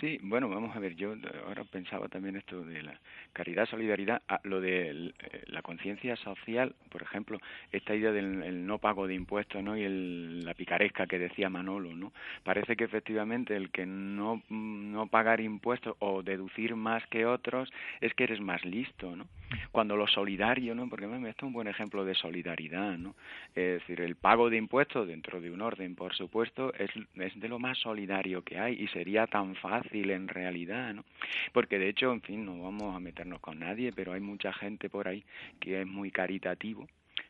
Sí, 0.01 0.18
bueno, 0.22 0.49
vamos 0.49 0.77
a 0.77 0.81
ver, 0.81 0.94
yo 0.96 1.14
ahora 1.46 1.64
pensaba 1.64 2.09
también 2.09 2.37
esto 2.37 2.62
de 2.64 2.83
la 2.83 3.01
caridad, 3.33 3.66
solidaridad, 3.66 4.20
ah, 4.29 4.40
lo 4.42 4.61
de 4.61 4.90
eh, 4.90 5.12
la 5.46 5.62
conciencia 5.62 6.16
social, 6.16 6.75
por 6.90 7.03
ejemplo, 7.03 7.38
esta 7.72 7.94
idea 7.94 8.11
del 8.12 8.42
el 8.42 8.66
no 8.66 8.79
pago 8.79 9.07
de 9.07 9.14
impuestos, 9.14 9.62
¿no? 9.62 9.77
Y 9.77 9.85
el- 9.85 10.44
la 10.44 10.55
picaresca 10.55 11.07
que 11.07 11.18
decía 11.18 11.49
Manolo, 11.49 11.94
¿no? 11.94 12.12
Parece 12.42 12.77
que 12.77 12.85
efectivamente 12.85 13.57
el 13.57 13.70
que 13.70 13.87
no, 13.87 14.42
mm, 14.49 14.92
no 14.92 15.07
pagar 15.07 15.40
impuestos 15.40 15.96
o 16.01 16.22
deducir 16.22 16.75
más 16.77 17.07
que 17.07 17.25
otros 17.25 17.72
es 18.01 18.12
que 18.14 18.25
eres 18.25 18.40
más 18.40 18.64
listo, 18.64 19.14
¿no? 19.16 19.27
Cuando 19.70 19.96
lo 19.96 20.07
solidario, 20.09 20.75
¿no? 20.75 20.88
Porque 20.88 21.07
esto 21.07 21.29
es 21.29 21.42
un 21.44 21.53
buen 21.53 21.68
ejemplo 21.68 22.05
de 22.05 22.14
solidaridad, 22.14 22.99
¿no? 22.99 23.14
Es 23.55 23.81
decir, 23.81 24.01
el 24.01 24.16
pago 24.16 24.51
de 24.51 24.57
impuestos 24.57 25.07
dentro 25.07 25.40
de 25.40 25.51
un 25.51 25.61
orden, 25.62 25.94
por 25.94 26.14
supuesto, 26.14 26.72
es, 26.75 26.90
es 27.14 27.38
de 27.40 27.49
lo 27.49 27.59
más 27.61 27.79
solidario 27.79 28.42
que 28.42 28.59
hay 28.59 28.75
y 28.83 28.88
sería 28.88 29.27
tan 29.27 29.55
fácil 29.57 29.75
en 29.92 30.28
realidad, 30.28 30.94
¿no? 30.94 31.04
Porque 31.52 31.78
de 31.78 31.88
hecho, 31.88 32.12
en 32.12 32.22
fin, 32.22 32.44
no 32.44 32.62
vamos 32.62 32.94
a 32.94 33.00
meternos 33.00 33.40
con 33.40 33.58
nadie, 33.58 33.92
pero 33.92 34.12
hay 34.12 34.20
mucha 34.20 34.52
gente 34.52 34.88
por 34.88 35.08
ahí 35.08 35.24
que 35.60 35.80
es 35.80 35.86
muy 35.86 36.10
caritativo 36.10 36.86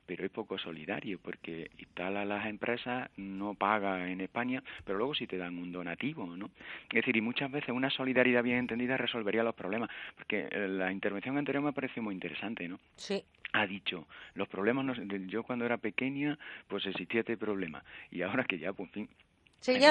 pero 0.07 0.25
es 0.25 0.31
poco 0.31 0.57
solidario 0.57 1.19
porque 1.19 1.71
instala 1.79 2.25
las 2.25 2.47
empresas, 2.47 3.11
no 3.17 3.55
paga 3.55 4.09
en 4.09 4.21
España, 4.21 4.63
pero 4.85 4.99
luego 4.99 5.15
sí 5.15 5.27
te 5.27 5.37
dan 5.37 5.59
un 5.59 5.73
donativo, 5.73 6.37
¿no? 6.37 6.51
Es 6.91 6.95
decir, 6.95 7.17
y 7.17 7.21
muchas 7.21 7.51
veces 7.51 7.71
una 7.71 7.91
solidaridad 7.91 8.43
bien 8.43 8.59
entendida 8.59 8.97
resolvería 8.97 9.43
los 9.43 9.55
problemas, 9.55 9.91
porque 10.15 10.49
eh, 10.51 10.69
la 10.69 10.93
intervención 10.93 11.37
anterior 11.37 11.63
me 11.63 11.73
pareció 11.73 12.03
muy 12.03 12.15
interesante, 12.15 12.69
¿no? 12.69 12.79
Sí. 12.97 13.25
ha 13.53 13.67
dicho, 13.67 14.07
los 14.35 14.49
problemas, 14.49 14.85
no, 14.85 14.95
yo 15.27 15.43
cuando 15.43 15.65
era 15.65 15.79
pequeña, 15.79 16.39
pues 16.69 16.87
existía 16.87 17.21
este 17.21 17.37
problema, 17.37 17.83
y 18.11 18.23
ahora 18.23 18.45
que 18.45 18.59
ya, 18.59 18.73
pues, 18.73 18.89
en 18.89 18.93
fin, 18.93 19.09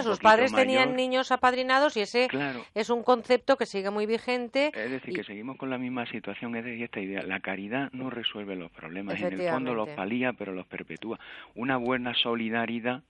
Sus 0.03 0.17
poquito 0.17 0.23
padres 0.23 0.53
tenían 0.53 0.89
mayor, 0.89 0.95
niños 0.95 1.31
apadrinados 1.31 1.97
y 1.97 2.01
ese 2.01 2.27
Claro. 2.27 2.65
es 2.73 2.89
un 2.89 3.03
concepto 3.03 3.57
que 3.57 3.65
sigue 3.65 3.89
muy 3.89 4.05
vigente. 4.05 4.71
Es 4.73 4.91
decir, 4.91 5.13
que 5.13 5.23
seguimos 5.23 5.57
con 5.57 5.69
la 5.69 5.77
misma 5.77 6.05
situación, 6.05 6.55
es 6.55 6.65
decir, 6.65 6.83
esta 6.83 6.99
idea, 6.99 7.23
la 7.23 7.39
caridad 7.39 7.89
no 7.91 8.09
resuelve 8.09 8.55
los 8.55 8.71
problemas, 8.71 9.19
en 9.21 9.39
el 9.39 9.49
fondo 9.49 9.73
los 9.73 9.89
palía, 9.89 10.33
pero 10.33 10.53
los 10.53 10.65
perpetúa. 10.65 11.19
Una 11.55 11.77
buena 11.77 12.13
solidaridad 12.13 13.03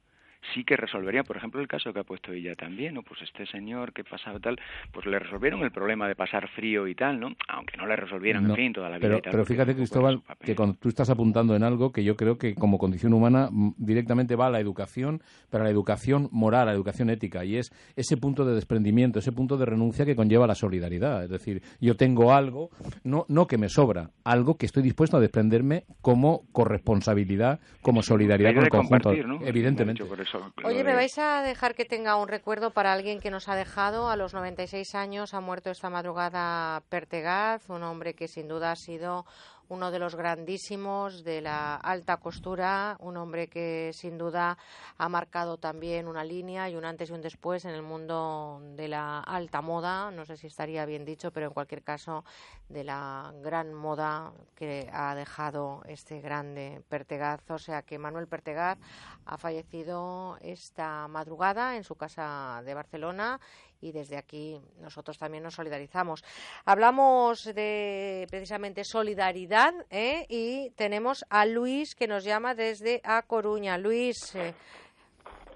sí 0.53 0.63
que 0.63 0.75
resolvería, 0.75 1.23
por 1.23 1.38
ejemplo, 1.38 1.62
el 1.62 1.67
caso 1.67 1.93
que 1.93 1.99
ha 1.99 2.03
puesto 2.03 2.31
ella 2.31 2.55
también, 2.55 2.93
¿no? 2.93 3.03
Pues 3.03 3.21
este 3.21 3.45
señor 3.45 3.93
que 3.93 4.03
pasaba 4.03 4.39
tal, 4.39 4.60
pues 4.91 5.05
le 5.05 5.19
resolvieron 5.19 5.63
el 5.63 5.71
problema 5.71 6.08
de 6.08 6.15
pasar 6.15 6.47
frío 6.49 6.88
y 6.88 6.95
tal, 6.95 7.19
¿no? 7.19 7.29
Aunque 7.47 7.77
no 7.77 7.86
le 7.86 7.95
resolvieran, 7.95 8.43
No, 8.43 8.51
en 8.51 8.55
fin, 8.55 8.73
toda 8.73 8.89
la 8.89 8.97
vida 8.97 9.08
pero, 9.08 9.17
y 9.17 9.21
tal. 9.21 9.31
pero 9.31 9.45
fíjate, 9.45 9.75
Cristóbal, 9.75 10.21
que 10.43 10.55
cuando 10.55 10.75
tú 10.75 10.89
estás 10.89 11.10
apuntando 11.10 11.55
en 11.55 11.63
algo 11.63 11.91
que 11.91 12.03
yo 12.03 12.15
creo 12.15 12.38
que 12.38 12.55
como 12.55 12.77
condición 12.77 13.13
humana 13.13 13.49
mm, 13.51 13.73
directamente 13.77 14.36
va 14.36 14.47
a 14.47 14.49
la 14.49 14.60
educación, 14.60 15.21
pero 15.49 15.63
a 15.63 15.65
la 15.65 15.71
educación 15.71 16.29
moral, 16.31 16.63
a 16.63 16.65
la 16.65 16.73
educación 16.73 17.10
ética, 17.10 17.45
y 17.45 17.58
es 17.58 17.71
ese 17.95 18.17
punto 18.17 18.45
de 18.45 18.55
desprendimiento, 18.55 19.19
ese 19.19 19.31
punto 19.31 19.58
de 19.58 19.65
renuncia 19.65 20.05
que 20.05 20.15
conlleva 20.15 20.47
la 20.47 20.55
solidaridad. 20.55 21.23
Es 21.23 21.29
decir, 21.29 21.62
yo 21.79 21.95
tengo 21.95 22.34
algo, 22.34 22.69
no, 23.03 23.25
no 23.29 23.47
que 23.47 23.58
me 23.58 23.69
sobra, 23.69 24.12
algo 24.23 24.58
que 24.58 24.65
estoy 24.65 24.84
dispuesto 24.84 25.17
a 25.17 25.19
desprenderme 25.19 25.86
como 26.01 26.43
corresponsabilidad, 26.51 27.60
como 27.81 28.01
solidaridad 28.01 28.53
con 28.53 28.63
el 28.63 28.69
conjunto. 28.69 29.13
¿no? 29.13 29.39
Evidentemente. 29.45 30.03
Eso 30.38 30.67
Oye, 30.67 30.78
de- 30.80 30.84
¿me 30.84 30.93
vais 30.95 31.17
a 31.17 31.41
dejar 31.41 31.76
que 31.76 31.86
tenga 31.86 32.15
un 32.15 32.28
recuerdo 32.28 32.71
para 32.71 32.93
alguien 32.93 33.19
que 33.19 33.32
nos 33.32 33.48
ha 33.50 33.56
dejado? 33.56 34.10
A 34.10 34.15
los 34.15 34.34
96 34.34 34.95
años 34.95 35.34
ha 35.34 35.39
muerto 35.41 35.69
esta 35.69 35.89
madrugada 35.89 36.82
Pertegaz, 36.89 37.69
un 37.69 37.84
hombre 37.84 38.13
que 38.13 38.28
sin 38.28 38.48
duda 38.48 38.71
ha 38.71 38.76
sido 38.76 39.26
uno 39.67 39.89
de 39.89 39.98
los 39.98 40.13
grandísimos 40.15 41.24
de 41.24 41.41
la 41.41 41.76
alta 41.78 42.17
costura, 42.17 42.98
un 43.00 43.17
hombre 43.17 43.48
que 43.48 43.89
sin 43.93 44.15
duda 44.15 44.60
ha 45.00 45.10
marcado 45.10 45.58
también 45.58 46.08
una 46.08 46.24
línea 46.24 46.69
y 46.69 46.76
un 46.76 46.86
antes 46.86 47.10
y 47.10 47.13
un 47.13 47.21
después 47.24 47.65
en 47.65 47.71
el 47.71 47.82
mundo 47.82 48.60
de 48.76 48.88
la 48.88 49.21
alta 49.21 49.62
moda, 49.62 50.12
no 50.12 50.24
sé 50.24 50.38
si 50.38 50.45
estaría 50.45 50.86
bien 50.86 51.04
dicho, 51.04 51.32
pero 51.32 51.48
en 51.48 51.54
cualquier 51.54 51.82
caso 51.82 52.24
de 52.69 52.84
la 52.84 53.32
gran 53.43 53.73
moda 53.73 54.34
que 54.56 54.89
ha 54.91 55.13
dejado 55.15 55.82
este 55.88 56.19
grande 56.19 56.82
Pertegaz. 56.89 57.49
O 57.51 57.58
sea 57.58 57.84
que 57.84 57.99
Manuel 57.99 58.28
Pertegaz 58.28 58.78
ha 59.25 59.38
fallecido 59.38 60.38
esta 60.41 61.08
madrugada 61.08 61.75
en 61.75 61.84
su 61.84 61.95
casa 61.95 62.62
de 62.65 62.73
Barcelona 62.73 63.39
y 63.82 63.91
desde 63.91 64.17
aquí 64.17 64.60
nosotros 64.80 65.17
también 65.17 65.43
nos 65.43 65.56
solidarizamos. 65.56 66.23
Hablamos 66.65 67.43
de 67.43 68.25
precisamente 68.30 68.84
solidaridad 68.84 69.73
¿eh? 69.89 70.25
y 70.28 70.71
tenemos 70.71 71.25
a 71.30 71.45
Luis 71.45 71.95
que 71.95 72.08
nos 72.08 72.23
llama 72.23 72.56
desde 72.56 73.01
A 73.04 73.21
Coruña. 73.23 73.78
Luis, 73.78 74.36
eh, 74.36 74.56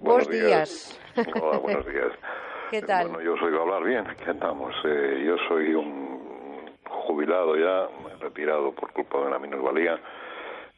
buenos 0.00 0.28
días. 0.28 1.00
Hola, 1.16 1.58
buenos 1.58 1.86
días. 1.92 2.12
¿Qué 2.70 2.82
tal? 2.82 3.08
Bueno, 3.08 3.20
yo 3.20 3.36
soy 3.36 3.52
hablar 3.58 3.82
bien, 3.82 4.04
¿qué 4.16 4.30
andamos? 4.30 4.72
Eh, 4.84 5.24
yo 5.26 5.34
soy 5.48 5.74
un 5.74 6.09
jubilado 7.10 7.56
ya, 7.56 7.88
retirado 8.20 8.72
por 8.72 8.92
culpa 8.92 9.18
de 9.18 9.26
una 9.26 9.38
minusvalía 9.38 9.98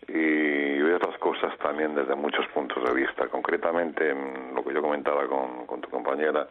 y 0.09 0.81
veo 0.83 0.99
las 0.99 1.19
cosas 1.19 1.57
también 1.59 1.95
desde 1.95 2.15
muchos 2.15 2.47
puntos 2.49 2.83
de 2.85 2.95
vista. 2.95 3.29
Concretamente, 3.29 4.15
lo 4.55 4.65
que 4.65 4.75
yo 4.75 4.83
comentaba 4.83 5.27
con, 5.29 5.67
con 5.67 5.81
tu 5.81 5.89
compañera, 5.91 6.49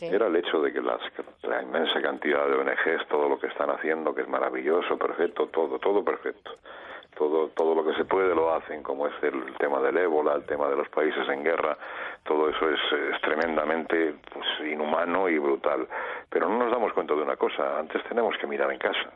era 0.00 0.26
el 0.26 0.36
hecho 0.36 0.60
de 0.60 0.72
que 0.72 0.80
las, 0.80 1.00
la 1.42 1.62
inmensa 1.62 2.00
cantidad 2.02 2.46
de 2.46 2.54
ONGs, 2.54 3.08
todo 3.08 3.28
lo 3.28 3.38
que 3.38 3.46
están 3.46 3.70
haciendo, 3.70 4.14
que 4.14 4.22
es 4.22 4.28
maravilloso, 4.28 4.96
perfecto, 4.98 5.46
todo, 5.48 5.78
todo 5.78 6.04
perfecto. 6.04 6.52
Todo, 7.16 7.48
todo 7.48 7.74
lo 7.74 7.84
que 7.84 7.96
se 7.96 8.04
puede 8.04 8.34
lo 8.34 8.52
hacen, 8.54 8.82
como 8.82 9.06
es 9.06 9.14
el 9.22 9.54
tema 9.58 9.80
del 9.80 9.96
ébola, 9.96 10.34
el 10.34 10.44
tema 10.46 10.68
de 10.68 10.76
los 10.76 10.88
países 10.88 11.28
en 11.28 11.44
guerra, 11.44 11.76
todo 12.24 12.48
eso 12.48 12.68
es, 12.68 12.80
es 13.14 13.20
tremendamente 13.20 14.14
pues, 14.32 14.46
inhumano 14.68 15.28
y 15.28 15.38
brutal. 15.38 15.86
Pero 16.28 16.48
no 16.48 16.58
nos 16.58 16.72
damos 16.72 16.92
cuenta 16.92 17.14
de 17.14 17.22
una 17.22 17.36
cosa, 17.36 17.78
antes 17.78 18.02
tenemos 18.04 18.36
que 18.38 18.46
mirar 18.46 18.70
en 18.72 18.78
casa. 18.78 19.12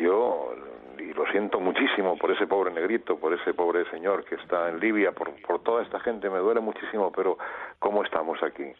Yo 0.00 0.54
y 0.98 1.12
lo 1.14 1.26
siento 1.26 1.60
muchísimo 1.60 2.16
por 2.16 2.30
ese 2.30 2.46
pobre 2.46 2.72
negrito, 2.72 3.18
por 3.18 3.32
ese 3.32 3.54
pobre 3.54 3.88
señor 3.90 4.24
que 4.24 4.36
está 4.36 4.68
en 4.68 4.78
Libia, 4.78 5.12
por, 5.12 5.30
por 5.42 5.62
toda 5.62 5.82
esta 5.82 6.00
gente, 6.00 6.28
me 6.30 6.38
duele 6.38 6.60
muchísimo, 6.60 7.10
pero 7.12 7.38
¿cómo 7.78 8.04
estamos 8.04 8.42
aquí? 8.42 8.72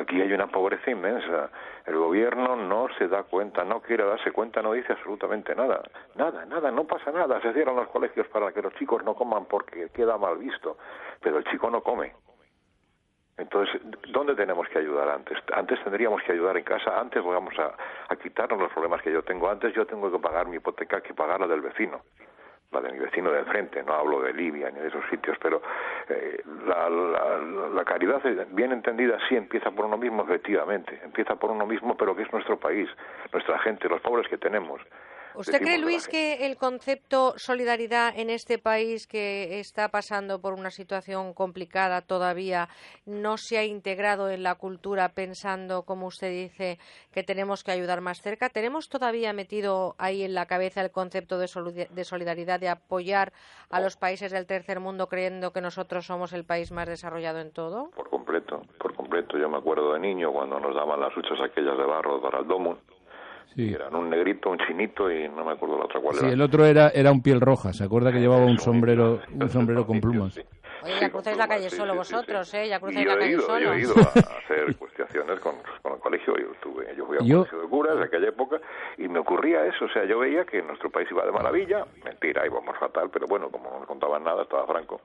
Aquí 0.00 0.20
hay 0.20 0.32
una 0.32 0.46
pobreza 0.46 0.90
inmensa. 0.90 1.50
El 1.84 1.96
gobierno 1.96 2.56
no 2.56 2.88
se 2.96 3.06
da 3.06 3.24
cuenta, 3.24 3.64
no 3.64 3.80
quiere 3.80 4.04
darse 4.04 4.32
cuenta, 4.32 4.62
no 4.62 4.72
dice 4.72 4.94
absolutamente 4.94 5.54
nada. 5.54 5.82
Nada, 6.14 6.46
nada, 6.46 6.70
no 6.70 6.84
pasa 6.84 7.12
nada. 7.12 7.40
Se 7.42 7.52
cierran 7.52 7.76
los 7.76 7.88
colegios 7.88 8.26
para 8.28 8.50
que 8.52 8.62
los 8.62 8.72
chicos 8.74 9.04
no 9.04 9.14
coman 9.14 9.44
porque 9.44 9.90
queda 9.90 10.16
mal 10.16 10.38
visto. 10.38 10.78
Pero 11.20 11.36
el 11.38 11.44
chico 11.44 11.70
no 11.70 11.82
come. 11.82 12.14
Entonces, 13.36 13.80
¿dónde 14.08 14.34
tenemos 14.34 14.68
que 14.68 14.78
ayudar 14.78 15.08
antes? 15.08 15.36
Antes 15.52 15.82
tendríamos 15.84 16.22
que 16.22 16.32
ayudar 16.32 16.56
en 16.56 16.64
casa, 16.64 16.98
antes 16.98 17.22
vamos 17.22 17.54
a, 17.58 18.16
quitarnos 18.16 18.58
los 18.58 18.72
problemas 18.72 19.02
que 19.02 19.12
yo 19.12 19.22
tengo. 19.22 19.50
Antes 19.50 19.74
yo 19.74 19.86
tengo 19.86 20.10
que 20.10 20.18
pagar 20.18 20.46
mi 20.46 20.56
hipoteca 20.56 21.00
que 21.02 21.14
pagar 21.14 21.40
la 21.40 21.46
del 21.46 21.60
vecino 21.60 22.02
la 22.72 22.80
de 22.80 22.92
mi 22.92 22.98
vecino 22.98 23.32
de 23.32 23.40
enfrente, 23.40 23.82
no 23.82 23.94
hablo 23.94 24.22
de 24.22 24.32
Libia 24.32 24.70
ni 24.70 24.80
de 24.80 24.88
esos 24.88 25.04
sitios, 25.10 25.36
pero 25.42 25.60
eh, 26.08 26.42
la, 26.66 26.88
la, 26.88 27.68
la, 27.74 27.84
caridad 27.84 28.22
bien 28.50 28.72
entendida 28.72 29.18
sí 29.28 29.34
empieza 29.34 29.70
por 29.72 29.86
uno 29.86 29.96
mismo, 29.96 30.22
efectivamente, 30.22 31.00
empieza 31.02 31.34
por 31.34 31.50
uno 31.50 31.66
mismo, 31.66 31.96
pero 31.96 32.14
que 32.14 32.22
es 32.22 32.32
nuestro 32.32 32.58
país, 32.58 32.88
nuestra 33.32 33.58
gente, 33.58 33.88
los 33.88 34.00
pobres 34.00 34.28
que 34.28 34.38
tenemos. 34.38 34.80
¿Usted 35.34 35.60
cree, 35.60 35.78
Luis, 35.78 36.08
que 36.08 36.46
el 36.46 36.56
concepto 36.56 37.34
solidaridad 37.36 38.12
en 38.18 38.30
este 38.30 38.58
país 38.58 39.06
que 39.06 39.60
está 39.60 39.88
pasando 39.88 40.40
por 40.40 40.54
una 40.54 40.70
situación 40.70 41.34
complicada 41.34 42.02
todavía 42.02 42.68
no 43.06 43.36
se 43.36 43.58
ha 43.58 43.64
integrado 43.64 44.28
en 44.30 44.42
la 44.42 44.56
cultura 44.56 45.10
pensando, 45.10 45.84
como 45.84 46.06
usted 46.06 46.30
dice, 46.30 46.78
que 47.12 47.22
tenemos 47.22 47.64
que 47.64 47.72
ayudar 47.72 48.00
más 48.00 48.20
cerca? 48.20 48.48
¿Tenemos 48.48 48.88
todavía 48.88 49.32
metido 49.32 49.94
ahí 49.98 50.22
en 50.22 50.34
la 50.34 50.46
cabeza 50.46 50.80
el 50.80 50.90
concepto 50.90 51.38
de 51.38 51.48
solidaridad, 52.04 52.60
de 52.60 52.68
apoyar 52.68 53.32
a 53.70 53.80
los 53.80 53.96
países 53.96 54.32
del 54.32 54.46
tercer 54.46 54.80
mundo 54.80 55.08
creyendo 55.08 55.52
que 55.52 55.60
nosotros 55.60 56.06
somos 56.06 56.32
el 56.32 56.44
país 56.44 56.72
más 56.72 56.88
desarrollado 56.88 57.40
en 57.40 57.52
todo? 57.52 57.90
Por 57.90 58.10
completo, 58.10 58.62
por 58.78 58.94
completo. 58.94 59.38
Yo 59.38 59.48
me 59.48 59.58
acuerdo 59.58 59.92
de 59.92 60.00
niño 60.00 60.32
cuando 60.32 60.58
nos 60.58 60.74
daban 60.74 61.00
las 61.00 61.16
huchas 61.16 61.38
aquellas 61.40 61.76
de 61.78 61.84
barro 61.84 62.20
para 62.20 62.40
el 62.40 62.46
domo 62.46 62.78
Sí. 63.54 63.72
Eran 63.74 63.94
un 63.96 64.08
negrito, 64.10 64.50
un 64.50 64.58
chinito 64.58 65.10
y 65.10 65.28
no 65.28 65.44
me 65.44 65.52
acuerdo 65.52 65.76
la 65.78 65.84
otra 65.86 66.00
cuál 66.00 66.14
sí, 66.16 66.24
era. 66.24 66.34
el 66.34 66.40
otro 66.40 66.64
era, 66.64 66.88
era 66.90 67.10
un 67.12 67.22
piel 67.22 67.40
roja. 67.40 67.72
¿Se 67.72 67.84
acuerda 67.84 68.12
que 68.12 68.20
llevaba 68.20 68.44
un 68.44 68.58
sombrero, 68.58 69.20
un 69.32 69.48
sombrero 69.48 69.86
con 69.86 70.00
plumas? 70.00 70.38
Oye, 70.82 70.94
ya 70.98 71.10
cruzáis 71.10 71.36
la 71.36 71.46
calle 71.46 71.68
solo 71.68 71.94
vosotros, 71.94 72.54
¿eh? 72.54 72.68
Ya 72.68 72.80
cruzáis 72.80 73.06
la 73.06 73.18
calle 73.18 73.32
ido, 73.32 73.42
solo. 73.42 73.58
Yo 73.60 73.72
he 73.74 73.80
ido 73.80 73.94
a 73.98 74.02
hacer 74.02 74.76
cuestiones 74.78 75.38
con, 75.40 75.56
con 75.82 75.92
el 75.92 75.98
colegio. 75.98 76.34
Yo, 76.38 76.52
estuve, 76.52 76.94
yo 76.96 77.04
fui 77.06 77.18
a 77.18 77.20
un 77.20 77.26
Yo- 77.26 77.38
colegio 77.38 77.60
de 77.60 77.68
curas 77.68 77.96
de 77.98 78.04
aquella 78.04 78.28
época 78.28 78.60
y 78.96 79.08
me 79.08 79.18
ocurría 79.18 79.66
eso. 79.66 79.84
O 79.84 79.88
sea, 79.90 80.04
yo 80.06 80.20
veía 80.20 80.44
que 80.46 80.62
nuestro 80.62 80.88
país 80.88 81.06
iba 81.10 81.26
de 81.26 81.32
maravilla. 81.32 81.84
Mentira, 82.04 82.46
íbamos 82.46 82.78
fatal, 82.78 83.10
pero 83.12 83.26
bueno, 83.26 83.50
como 83.50 83.68
no 83.70 83.80
me 83.80 83.86
contaban 83.86 84.24
nada, 84.24 84.42
estaba 84.44 84.66
franco. 84.66 85.02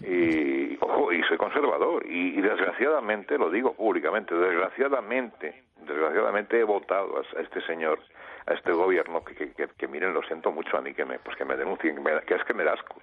Y, 0.00 0.76
ojo, 0.80 1.12
y 1.12 1.22
soy 1.24 1.36
conservador. 1.38 2.04
Y, 2.06 2.38
y 2.38 2.40
desgraciadamente, 2.40 3.38
lo 3.38 3.50
digo 3.50 3.74
públicamente, 3.74 4.34
desgraciadamente, 4.34 5.62
desgraciadamente 5.86 6.58
he 6.60 6.64
votado 6.64 7.16
a, 7.18 7.38
a 7.38 7.42
este 7.42 7.60
señor, 7.66 7.98
a 8.46 8.54
este 8.54 8.72
gobierno, 8.72 9.24
que, 9.24 9.34
que, 9.34 9.52
que, 9.52 9.66
que 9.76 9.88
miren, 9.88 10.12
lo 10.12 10.22
siento 10.22 10.50
mucho 10.52 10.76
a 10.76 10.80
mí, 10.82 10.92
que 10.94 11.04
me, 11.04 11.18
pues 11.20 11.36
que 11.36 11.44
me 11.44 11.56
denuncien, 11.56 11.94
que, 11.96 12.00
me- 12.02 12.20
que 12.26 12.34
es 12.34 12.44
que 12.46 12.54
me 12.54 12.64
da 12.64 12.72
asco. 12.74 13.00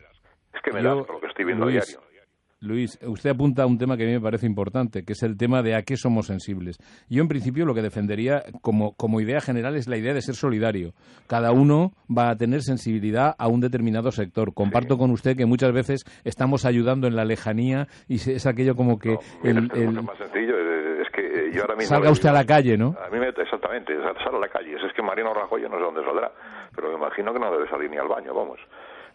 Es 0.53 0.61
que 0.61 0.71
me 0.71 0.81
da 0.83 0.93
Yo, 0.93 0.99
asco 1.01 1.13
lo 1.13 1.19
que 1.21 1.27
estoy 1.27 1.45
viendo 1.45 1.63
a 1.65 1.69
Luis, 1.69 1.85
diario. 1.87 2.13
Luis, 2.65 2.97
usted 3.05 3.31
apunta 3.31 3.63
a 3.63 3.65
un 3.65 3.77
tema 3.77 3.97
que 3.97 4.03
a 4.03 4.05
mí 4.05 4.13
me 4.13 4.21
parece 4.21 4.45
importante, 4.45 5.03
que 5.03 5.11
es 5.11 5.21
el 5.23 5.35
tema 5.35 5.61
de 5.61 5.75
a 5.75 5.81
qué 5.81 5.97
somos 5.97 6.27
sensibles. 6.27 6.77
Yo, 7.09 7.21
en 7.21 7.27
principio, 7.27 7.65
lo 7.65 7.73
que 7.73 7.81
defendería 7.81 8.41
como, 8.61 8.93
como 8.95 9.19
idea 9.19 9.41
general 9.41 9.75
es 9.75 9.89
la 9.89 9.97
idea 9.97 10.13
de 10.13 10.21
ser 10.21 10.35
solidario. 10.35 10.93
Cada 11.27 11.51
uno 11.51 11.91
va 12.09 12.29
a 12.29 12.37
tener 12.37 12.61
sensibilidad 12.61 13.35
a 13.37 13.49
un 13.49 13.59
determinado 13.59 14.11
sector. 14.13 14.53
Comparto 14.53 14.97
con 14.97 15.11
usted 15.11 15.35
que 15.35 15.45
muchas 15.45 15.73
veces 15.73 16.05
estamos 16.23 16.63
ayudando 16.63 17.05
en 17.07 17.17
la 17.17 17.25
lejanía 17.25 17.87
y 18.07 18.15
es 18.15 18.45
aquello 18.47 18.75
como 18.75 18.97
que 18.97 19.17
Mira, 19.43 19.59
el- 19.59 19.65
esto 19.65 19.75
es 19.75 19.81
el- 19.81 19.87
mucho 19.89 20.03
más 20.03 20.17
sencillo. 20.19 20.55
Yo 21.53 21.61
ahora 21.61 21.75
mismo. 21.75 21.95
salga 21.95 22.11
usted 22.11 22.29
a 22.29 22.33
la 22.33 22.45
calle, 22.45 22.77
¿no? 22.77 22.95
A 23.03 23.09
mí 23.09 23.19
me, 23.19 23.29
exactamente, 23.29 23.95
sal 24.01 24.15
sal 24.23 24.35
a 24.35 24.39
la 24.39 24.49
calle. 24.49 24.75
Es 24.75 24.93
que 24.93 25.01
Mariano 25.01 25.33
Rajoy 25.33 25.61
yo 25.61 25.69
no 25.69 25.77
sé 25.77 25.83
dónde 25.83 26.03
saldrá, 26.03 26.31
pero 26.75 26.89
me 26.89 26.95
imagino 26.95 27.33
que 27.33 27.39
no 27.39 27.51
debe 27.51 27.69
salir 27.69 27.89
ni 27.89 27.97
al 27.97 28.07
baño, 28.07 28.33
vamos. 28.33 28.59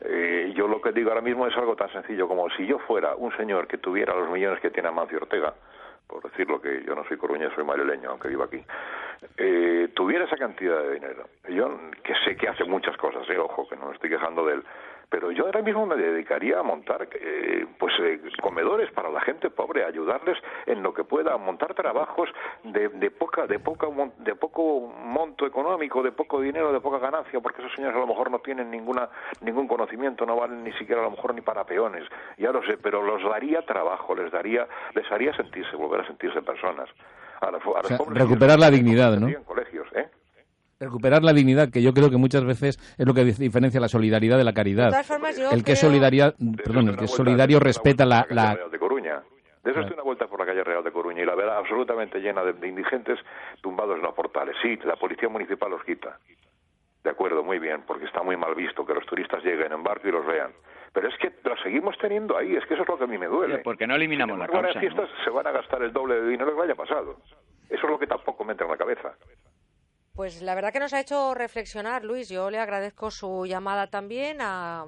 Eh, 0.00 0.52
yo 0.54 0.68
lo 0.68 0.80
que 0.80 0.92
digo 0.92 1.10
ahora 1.10 1.20
mismo 1.20 1.46
es 1.46 1.56
algo 1.56 1.74
tan 1.74 1.90
sencillo 1.90 2.28
como 2.28 2.48
si 2.50 2.66
yo 2.66 2.78
fuera 2.78 3.16
un 3.16 3.36
señor 3.36 3.66
que 3.66 3.78
tuviera 3.78 4.14
los 4.14 4.30
millones 4.30 4.60
que 4.60 4.70
tiene 4.70 4.88
Amancio 4.88 5.18
Ortega, 5.18 5.52
por 6.06 6.22
decirlo 6.22 6.60
que 6.60 6.84
yo 6.84 6.94
no 6.94 7.04
soy 7.04 7.16
coruñés, 7.16 7.52
soy 7.54 7.64
marileño, 7.64 8.10
aunque 8.10 8.28
vivo 8.28 8.44
aquí, 8.44 8.62
eh, 9.36 9.88
tuviera 9.94 10.24
esa 10.24 10.36
cantidad 10.36 10.80
de 10.82 10.94
dinero. 10.94 11.24
Yo 11.48 11.68
que 12.04 12.14
sé 12.24 12.36
que 12.36 12.48
hace 12.48 12.64
muchas 12.64 12.96
cosas, 12.96 13.28
eh, 13.28 13.38
ojo, 13.38 13.68
que 13.68 13.76
no 13.76 13.86
me 13.86 13.94
estoy 13.94 14.10
quejando 14.10 14.46
de 14.46 14.54
él, 14.54 14.64
pero 15.10 15.30
yo 15.30 15.46
ahora 15.46 15.62
mismo 15.62 15.86
me 15.86 15.96
dedicaría 15.96 16.58
a 16.60 16.62
montar 16.62 17.08
eh, 17.12 17.66
pues 17.78 17.92
eh, 18.00 18.20
comedores 18.42 18.90
para 18.92 19.08
la 19.10 19.20
gente 19.22 19.50
pobre, 19.50 19.84
ayudarles 19.84 20.36
en 20.66 20.82
lo 20.82 20.92
que 20.92 21.04
pueda, 21.04 21.34
a 21.34 21.38
montar 21.38 21.74
trabajos 21.74 22.28
de, 22.64 22.88
de 22.90 23.10
poca 23.10 23.46
de 23.46 23.58
poca 23.58 23.88
de 24.18 24.34
poco 24.34 24.92
monto 25.04 25.46
económico, 25.46 26.02
de 26.02 26.12
poco 26.12 26.40
dinero, 26.40 26.72
de 26.72 26.80
poca 26.80 26.98
ganancia, 26.98 27.40
porque 27.40 27.62
esos 27.62 27.74
señores 27.74 27.96
a 27.96 28.00
lo 28.00 28.06
mejor 28.06 28.30
no 28.30 28.38
tienen 28.40 28.70
ninguna 28.70 29.08
ningún 29.40 29.66
conocimiento, 29.68 30.26
no 30.26 30.36
valen 30.36 30.62
ni 30.64 30.72
siquiera 30.72 31.00
a 31.00 31.04
lo 31.04 31.10
mejor 31.12 31.34
ni 31.34 31.40
para 31.40 31.64
peones, 31.64 32.04
ya 32.36 32.50
lo 32.52 32.62
sé, 32.64 32.76
pero 32.76 33.02
los 33.02 33.22
daría 33.22 33.62
trabajo, 33.62 34.14
les 34.14 34.30
daría 34.30 34.66
les 34.94 35.10
haría 35.10 35.32
sentirse, 35.34 35.74
volver 35.76 36.00
a 36.02 36.06
sentirse 36.06 36.42
personas. 36.42 36.88
A, 37.40 37.52
la- 37.52 37.58
a 37.58 37.60
O 37.60 37.84
sea, 37.84 37.98
recuperar 38.14 38.58
la 38.58 38.68
dignidad, 38.68 39.16
¿no? 39.16 39.28
en 39.28 39.44
colegios, 39.44 39.77
¿eh? 39.77 39.77
Recuperar 40.80 41.24
la 41.24 41.32
dignidad, 41.32 41.70
que 41.70 41.82
yo 41.82 41.92
creo 41.92 42.08
que 42.08 42.18
muchas 42.18 42.44
veces 42.44 42.78
es 42.96 43.04
lo 43.06 43.12
que 43.12 43.24
diferencia 43.24 43.80
la 43.80 43.88
solidaridad 43.88 44.38
de 44.38 44.44
la 44.44 44.52
caridad. 44.52 44.84
De 44.86 44.90
todas 44.92 45.06
formas, 45.08 45.36
yo 45.36 45.50
el 45.50 45.64
que 45.64 45.72
es 45.72 45.80
creo- 45.80 45.90
solidaria, 45.90 46.34
perdón, 46.64 46.88
el 46.90 46.96
que 46.96 47.06
es 47.06 47.10
solidario 47.10 47.58
respeta 47.58 48.06
la, 48.06 48.24
la, 48.30 48.54
Real 48.54 48.70
de 48.70 48.78
Coruña. 48.78 49.22
De 49.64 49.72
eso 49.72 49.80
estoy 49.80 49.94
una 49.94 50.04
vuelta 50.04 50.28
por 50.28 50.38
la 50.38 50.46
calle 50.46 50.62
Real 50.62 50.84
de 50.84 50.92
Coruña 50.92 51.22
y 51.22 51.26
la 51.26 51.34
verá 51.34 51.58
absolutamente 51.58 52.20
llena 52.20 52.44
de, 52.44 52.52
de 52.52 52.68
indigentes 52.68 53.18
tumbados 53.60 53.96
en 53.96 54.02
los 54.02 54.14
portales. 54.14 54.54
Sí, 54.62 54.78
la 54.84 54.94
policía 54.94 55.28
municipal 55.28 55.68
los 55.68 55.82
quita. 55.82 56.16
De 57.02 57.10
acuerdo, 57.10 57.42
muy 57.42 57.58
bien, 57.58 57.82
porque 57.84 58.04
está 58.04 58.22
muy 58.22 58.36
mal 58.36 58.54
visto 58.54 58.86
que 58.86 58.94
los 58.94 59.04
turistas 59.04 59.42
lleguen 59.42 59.72
en 59.72 59.82
barco 59.82 60.06
y 60.06 60.12
los 60.12 60.24
vean. 60.26 60.52
Pero 60.92 61.08
es 61.08 61.14
que 61.18 61.32
los 61.42 61.60
seguimos 61.60 61.96
teniendo 61.98 62.36
ahí, 62.36 62.54
es 62.54 62.64
que 62.66 62.74
eso 62.74 62.84
es 62.84 62.88
lo 62.88 62.96
que 62.98 63.04
a 63.04 63.06
mí 63.08 63.18
me 63.18 63.26
duele. 63.26 63.58
¿Por 63.58 63.76
qué 63.76 63.86
no 63.88 63.96
eliminamos 63.96 64.34
Sin 64.34 64.38
la 64.38 64.44
embargo, 64.46 64.62
causa? 64.68 64.78
en 64.78 64.92
fiestas 64.94 65.10
se 65.24 65.30
van 65.30 65.46
a 65.48 65.50
gastar 65.50 65.82
el 65.82 65.92
doble 65.92 66.20
de 66.20 66.28
dinero 66.28 66.52
que 66.54 66.56
el 66.62 66.70
año 66.70 66.76
pasado. 66.76 67.16
Eso 67.68 67.84
es 67.84 67.90
lo 67.90 67.98
que 67.98 68.06
tampoco 68.06 68.44
me 68.44 68.52
entra 68.52 68.64
en 68.66 68.70
la 68.72 68.78
cabeza. 68.78 69.12
Pues 70.18 70.42
la 70.42 70.56
verdad 70.56 70.72
que 70.72 70.80
nos 70.80 70.92
ha 70.94 71.00
hecho 71.00 71.32
reflexionar, 71.32 72.02
Luis. 72.02 72.28
Yo 72.28 72.50
le 72.50 72.58
agradezco 72.58 73.08
su 73.08 73.46
llamada 73.46 73.86
también 73.86 74.38
a 74.40 74.84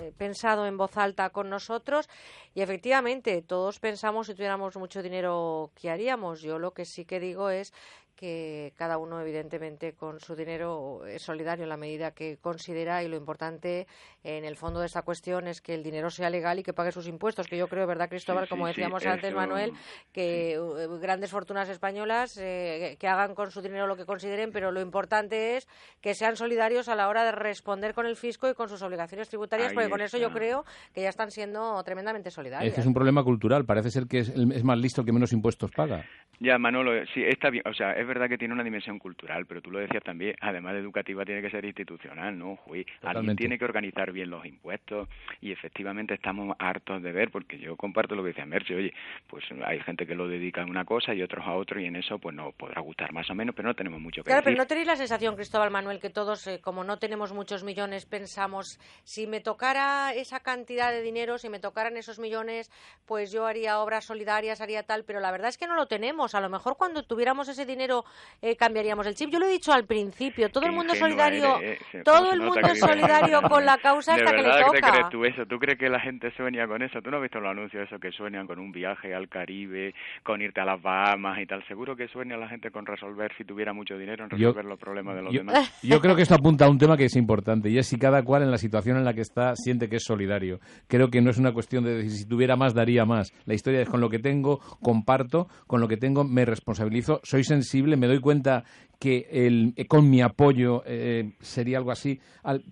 eh, 0.00 0.12
pensado 0.16 0.64
en 0.66 0.78
voz 0.78 0.96
alta 0.96 1.28
con 1.28 1.50
nosotros 1.50 2.08
y 2.54 2.62
efectivamente 2.62 3.42
todos 3.42 3.78
pensamos 3.80 4.28
si 4.28 4.34
tuviéramos 4.34 4.74
mucho 4.78 5.02
dinero, 5.02 5.72
¿qué 5.74 5.90
haríamos? 5.90 6.40
Yo 6.40 6.58
lo 6.58 6.72
que 6.72 6.86
sí 6.86 7.04
que 7.04 7.20
digo 7.20 7.50
es 7.50 7.74
que 8.16 8.72
cada 8.76 8.98
uno 8.98 9.20
evidentemente 9.20 9.92
con 9.92 10.18
su 10.20 10.34
dinero 10.34 11.04
es 11.06 11.22
solidario 11.22 11.64
en 11.64 11.68
la 11.68 11.76
medida 11.76 12.12
que 12.12 12.38
considera 12.38 13.02
y 13.02 13.08
lo 13.08 13.16
importante 13.16 13.86
en 14.24 14.44
el 14.44 14.56
fondo 14.56 14.80
de 14.80 14.86
esta 14.86 15.02
cuestión 15.02 15.46
es 15.46 15.60
que 15.60 15.74
el 15.74 15.82
dinero 15.82 16.10
sea 16.10 16.30
legal 16.30 16.58
y 16.58 16.62
que 16.62 16.72
pague 16.72 16.92
sus 16.92 17.06
impuestos 17.06 17.46
que 17.46 17.58
yo 17.58 17.68
creo 17.68 17.86
verdad 17.86 18.08
Cristóbal 18.08 18.48
como 18.48 18.66
decíamos 18.66 19.04
antes 19.04 19.34
Manuel 19.34 19.72
que 20.12 20.54
eh, 20.54 20.58
grandes 21.00 21.30
fortunas 21.30 21.68
españolas 21.68 22.38
eh, 22.38 22.96
que 22.98 23.06
hagan 23.06 23.34
con 23.34 23.50
su 23.50 23.60
dinero 23.60 23.86
lo 23.86 23.96
que 23.96 24.06
consideren 24.06 24.50
pero 24.50 24.72
lo 24.72 24.80
importante 24.80 25.56
es 25.56 25.68
que 26.00 26.14
sean 26.14 26.36
solidarios 26.36 26.88
a 26.88 26.94
la 26.94 27.08
hora 27.08 27.24
de 27.24 27.32
responder 27.32 27.92
con 27.92 28.06
el 28.06 28.16
fisco 28.16 28.48
y 28.48 28.54
con 28.54 28.68
sus 28.68 28.82
obligaciones 28.82 29.28
tributarias 29.28 29.74
porque 29.74 29.90
con 29.90 30.00
eso 30.00 30.16
yo 30.16 30.32
creo 30.32 30.64
que 30.94 31.02
ya 31.02 31.10
están 31.10 31.30
siendo 31.30 31.82
tremendamente 31.84 32.30
solidarios 32.30 32.72
es 32.72 32.78
es 32.78 32.86
un 32.86 32.94
problema 32.94 33.22
cultural 33.22 33.66
parece 33.66 33.90
ser 33.90 34.06
que 34.06 34.20
es, 34.20 34.30
es 34.30 34.64
más 34.64 34.78
listo 34.78 35.02
el 35.02 35.06
que 35.06 35.12
menos 35.12 35.32
impuestos 35.32 35.70
paga. 35.72 36.04
Ya 36.38 36.58
Manolo 36.58 36.92
sí 37.12 37.22
está 37.22 37.50
bien 37.50 37.64
o 37.66 37.74
sea 37.74 37.92
es 37.92 38.05
verdad 38.06 38.28
que 38.28 38.38
tiene 38.38 38.54
una 38.54 38.64
dimensión 38.64 38.98
cultural, 38.98 39.46
pero 39.46 39.60
tú 39.60 39.70
lo 39.70 39.78
decías 39.78 40.02
también, 40.02 40.36
además 40.40 40.74
de 40.74 40.80
educativa, 40.80 41.24
tiene 41.24 41.42
que 41.42 41.50
ser 41.50 41.64
institucional, 41.64 42.38
¿no? 42.38 42.58
alguien 43.02 43.36
tiene 43.36 43.58
que 43.58 43.64
organizar 43.64 44.12
bien 44.12 44.30
los 44.30 44.44
impuestos 44.44 45.08
y 45.40 45.52
efectivamente 45.52 46.14
estamos 46.14 46.56
hartos 46.58 47.02
de 47.02 47.12
ver, 47.12 47.30
porque 47.30 47.58
yo 47.58 47.76
comparto 47.76 48.14
lo 48.14 48.22
que 48.22 48.28
decía 48.28 48.46
Merche, 48.46 48.74
oye, 48.74 48.92
pues 49.28 49.44
hay 49.64 49.80
gente 49.80 50.06
que 50.06 50.14
lo 50.14 50.28
dedica 50.28 50.62
a 50.62 50.66
una 50.66 50.84
cosa 50.84 51.14
y 51.14 51.22
otros 51.22 51.44
a 51.46 51.54
otro 51.54 51.80
y 51.80 51.86
en 51.86 51.96
eso 51.96 52.18
pues 52.18 52.34
no 52.34 52.52
podrá 52.52 52.80
gustar 52.80 53.12
más 53.12 53.28
o 53.30 53.34
menos, 53.34 53.54
pero 53.54 53.68
no 53.68 53.74
tenemos 53.74 54.00
mucho 54.00 54.22
que 54.22 54.30
Claro, 54.30 54.42
pero 54.44 54.56
no 54.56 54.66
tenéis 54.66 54.86
la 54.86 54.96
sensación, 54.96 55.36
Cristóbal 55.36 55.70
Manuel, 55.70 56.00
que 56.00 56.10
todos, 56.10 56.46
eh, 56.46 56.60
como 56.60 56.84
no 56.84 56.98
tenemos 56.98 57.32
muchos 57.32 57.64
millones, 57.64 58.06
pensamos, 58.06 58.78
si 59.04 59.26
me 59.26 59.40
tocara 59.40 60.12
esa 60.14 60.40
cantidad 60.40 60.90
de 60.90 61.02
dinero, 61.02 61.38
si 61.38 61.48
me 61.48 61.60
tocaran 61.60 61.96
esos 61.96 62.18
millones, 62.18 62.70
pues 63.06 63.32
yo 63.32 63.46
haría 63.46 63.80
obras 63.80 64.04
solidarias, 64.04 64.60
haría 64.60 64.82
tal, 64.82 65.04
pero 65.04 65.20
la 65.20 65.30
verdad 65.30 65.48
es 65.48 65.58
que 65.58 65.66
no 65.66 65.74
lo 65.74 65.86
tenemos. 65.86 66.34
A 66.34 66.40
lo 66.40 66.48
mejor 66.48 66.76
cuando 66.76 67.02
tuviéramos 67.02 67.48
ese 67.48 67.66
dinero 67.66 67.95
eh, 68.42 68.56
cambiaríamos 68.56 69.06
el 69.06 69.14
chip. 69.14 69.30
Yo 69.30 69.38
lo 69.38 69.46
he 69.46 69.50
dicho 69.50 69.72
al 69.72 69.84
principio, 69.84 70.48
todo 70.50 70.66
el 70.66 70.72
mundo 70.72 70.92
es 70.92 70.98
solidario, 70.98 71.60
eh, 71.60 71.78
todo 72.04 72.32
el 72.32 72.40
mundo 72.40 72.68
es 72.68 72.78
solidario 72.78 73.42
con 73.42 73.64
la 73.64 73.78
causa 73.78 74.14
hasta 74.16 74.30
que 74.32 74.42
le 74.42 74.50
toca. 74.50 74.70
¿Te 74.72 74.80
crees 74.80 75.08
tú 75.10 75.24
eso? 75.24 75.46
¿Tú 75.46 75.58
crees 75.58 75.78
que 75.78 75.88
la 75.88 76.00
gente 76.00 76.30
sueña 76.36 76.66
con 76.66 76.82
eso? 76.82 77.00
¿Tú 77.02 77.10
no 77.10 77.16
has 77.18 77.22
visto 77.22 77.40
los 77.40 77.50
anuncios 77.50 77.86
eso 77.86 77.98
que 77.98 78.10
sueñan 78.12 78.46
con 78.46 78.58
un 78.58 78.72
viaje 78.72 79.14
al 79.14 79.28
Caribe, 79.28 79.94
con 80.22 80.42
irte 80.42 80.60
a 80.60 80.64
las 80.64 80.80
Bahamas 80.80 81.38
y 81.40 81.46
tal? 81.46 81.66
Seguro 81.66 81.96
que 81.96 82.08
sueña 82.08 82.36
la 82.36 82.48
gente 82.48 82.70
con 82.70 82.86
resolver, 82.86 83.32
si 83.36 83.44
tuviera 83.44 83.72
mucho 83.72 83.96
dinero, 83.96 84.24
en 84.24 84.30
resolver 84.30 84.64
los 84.64 84.78
problemas 84.78 85.16
de 85.16 85.22
los 85.22 85.32
demás. 85.32 85.78
Yo 85.82 86.00
creo 86.00 86.16
que 86.16 86.22
esto 86.22 86.34
apunta 86.34 86.66
a 86.66 86.70
un 86.70 86.78
tema 86.78 86.96
que 86.96 87.04
es 87.04 87.16
importante 87.16 87.68
y 87.70 87.78
es 87.78 87.86
si 87.86 87.98
cada 87.98 88.22
cual 88.22 88.42
en 88.42 88.50
la 88.50 88.58
situación 88.58 88.96
en 88.96 89.04
la 89.04 89.14
que 89.14 89.20
está 89.20 89.54
siente 89.54 89.88
que 89.88 89.96
es 89.96 90.04
solidario. 90.04 90.60
Creo 90.88 91.08
que 91.08 91.20
no 91.20 91.30
es 91.30 91.38
una 91.38 91.52
cuestión 91.52 91.84
de 91.84 91.96
decir 91.96 92.10
si 92.10 92.26
tuviera 92.26 92.56
más 92.56 92.74
daría 92.74 93.04
más. 93.04 93.32
La 93.44 93.54
historia 93.54 93.80
es 93.80 93.88
con 93.88 94.00
lo 94.00 94.10
que 94.10 94.18
tengo, 94.18 94.58
comparto, 94.82 95.48
con 95.66 95.80
lo 95.80 95.88
que 95.88 95.96
tengo 95.96 96.24
me 96.24 96.44
responsabilizo, 96.44 97.20
soy 97.22 97.44
sensible, 97.44 97.85
me 97.96 98.06
doy 98.06 98.20
cuenta 98.20 98.64
que 98.98 99.28
el, 99.30 99.74
eh, 99.76 99.86
con 99.86 100.08
mi 100.08 100.22
apoyo 100.22 100.82
eh, 100.86 101.32
sería 101.40 101.78
algo 101.78 101.90
así. 101.90 102.20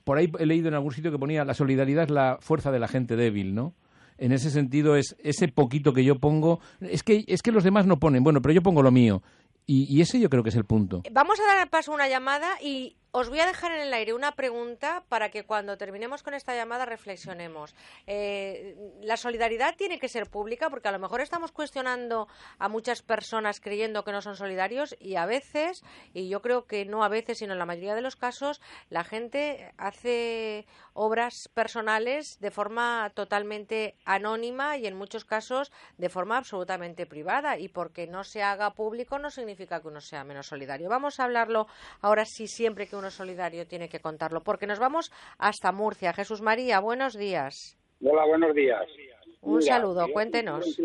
por 0.04 0.18
ahí 0.18 0.32
he 0.38 0.46
leído 0.46 0.68
en 0.68 0.74
algún 0.74 0.92
sitio 0.92 1.12
que 1.12 1.18
ponía 1.18 1.44
la 1.44 1.54
solidaridad 1.54 2.04
es 2.04 2.10
la 2.10 2.38
fuerza 2.40 2.72
de 2.72 2.78
la 2.78 2.88
gente 2.88 3.16
débil, 3.16 3.54
¿no? 3.54 3.74
En 4.16 4.32
ese 4.32 4.50
sentido 4.50 4.96
es 4.96 5.16
ese 5.22 5.48
poquito 5.48 5.92
que 5.92 6.04
yo 6.04 6.18
pongo, 6.18 6.60
es 6.80 7.02
que 7.02 7.24
es 7.26 7.42
que 7.42 7.52
los 7.52 7.64
demás 7.64 7.86
no 7.86 7.98
ponen, 7.98 8.22
bueno, 8.22 8.40
pero 8.40 8.54
yo 8.54 8.62
pongo 8.62 8.82
lo 8.82 8.90
mío. 8.90 9.22
Y, 9.66 10.02
ese 10.02 10.20
yo 10.20 10.28
creo 10.28 10.42
que 10.42 10.50
es 10.50 10.56
el 10.56 10.66
punto. 10.66 11.02
Vamos 11.10 11.40
a 11.40 11.54
dar 11.54 11.70
paso 11.70 11.90
una 11.90 12.06
llamada 12.06 12.60
y 12.62 12.96
os 13.16 13.28
voy 13.28 13.38
a 13.38 13.46
dejar 13.46 13.70
en 13.70 13.78
el 13.78 13.94
aire 13.94 14.12
una 14.12 14.32
pregunta 14.32 15.04
para 15.08 15.30
que 15.30 15.44
cuando 15.44 15.78
terminemos 15.78 16.24
con 16.24 16.34
esta 16.34 16.52
llamada 16.56 16.84
reflexionemos. 16.84 17.76
Eh, 18.08 18.74
la 19.02 19.16
solidaridad 19.16 19.76
tiene 19.76 20.00
que 20.00 20.08
ser 20.08 20.28
pública 20.28 20.68
porque 20.68 20.88
a 20.88 20.90
lo 20.90 20.98
mejor 20.98 21.20
estamos 21.20 21.52
cuestionando 21.52 22.26
a 22.58 22.68
muchas 22.68 23.02
personas 23.02 23.60
creyendo 23.60 24.02
que 24.02 24.10
no 24.10 24.20
son 24.20 24.34
solidarios 24.34 24.96
y 24.98 25.14
a 25.14 25.26
veces, 25.26 25.84
y 26.12 26.28
yo 26.28 26.42
creo 26.42 26.66
que 26.66 26.86
no 26.86 27.04
a 27.04 27.08
veces, 27.08 27.38
sino 27.38 27.52
en 27.52 27.60
la 27.60 27.66
mayoría 27.66 27.94
de 27.94 28.02
los 28.02 28.16
casos, 28.16 28.60
la 28.90 29.04
gente 29.04 29.72
hace 29.78 30.66
obras 30.92 31.48
personales 31.54 32.40
de 32.40 32.50
forma 32.50 33.12
totalmente 33.14 33.94
anónima 34.04 34.76
y 34.76 34.88
en 34.88 34.96
muchos 34.96 35.24
casos 35.24 35.70
de 35.98 36.08
forma 36.08 36.36
absolutamente 36.36 37.06
privada. 37.06 37.58
Y 37.58 37.68
porque 37.68 38.08
no 38.08 38.24
se 38.24 38.42
haga 38.42 38.74
público 38.74 39.20
no 39.20 39.30
significa 39.30 39.80
que 39.80 39.86
uno 39.86 40.00
sea 40.00 40.24
menos 40.24 40.48
solidario. 40.48 40.88
Vamos 40.88 41.20
a 41.20 41.24
hablarlo 41.24 41.68
ahora 42.00 42.24
sí 42.24 42.48
siempre 42.48 42.88
que 42.88 42.96
uno 42.96 43.03
solidario 43.10 43.66
tiene 43.66 43.88
que 43.88 44.00
contarlo, 44.00 44.42
porque 44.42 44.66
nos 44.66 44.78
vamos 44.78 45.12
hasta 45.38 45.72
Murcia. 45.72 46.12
Jesús 46.12 46.40
María, 46.40 46.80
buenos 46.80 47.14
días. 47.14 47.78
Hola, 48.02 48.24
buenos 48.26 48.54
días. 48.54 48.84
Un 49.44 49.62
saludo, 49.62 50.08
cuéntenos. 50.08 50.80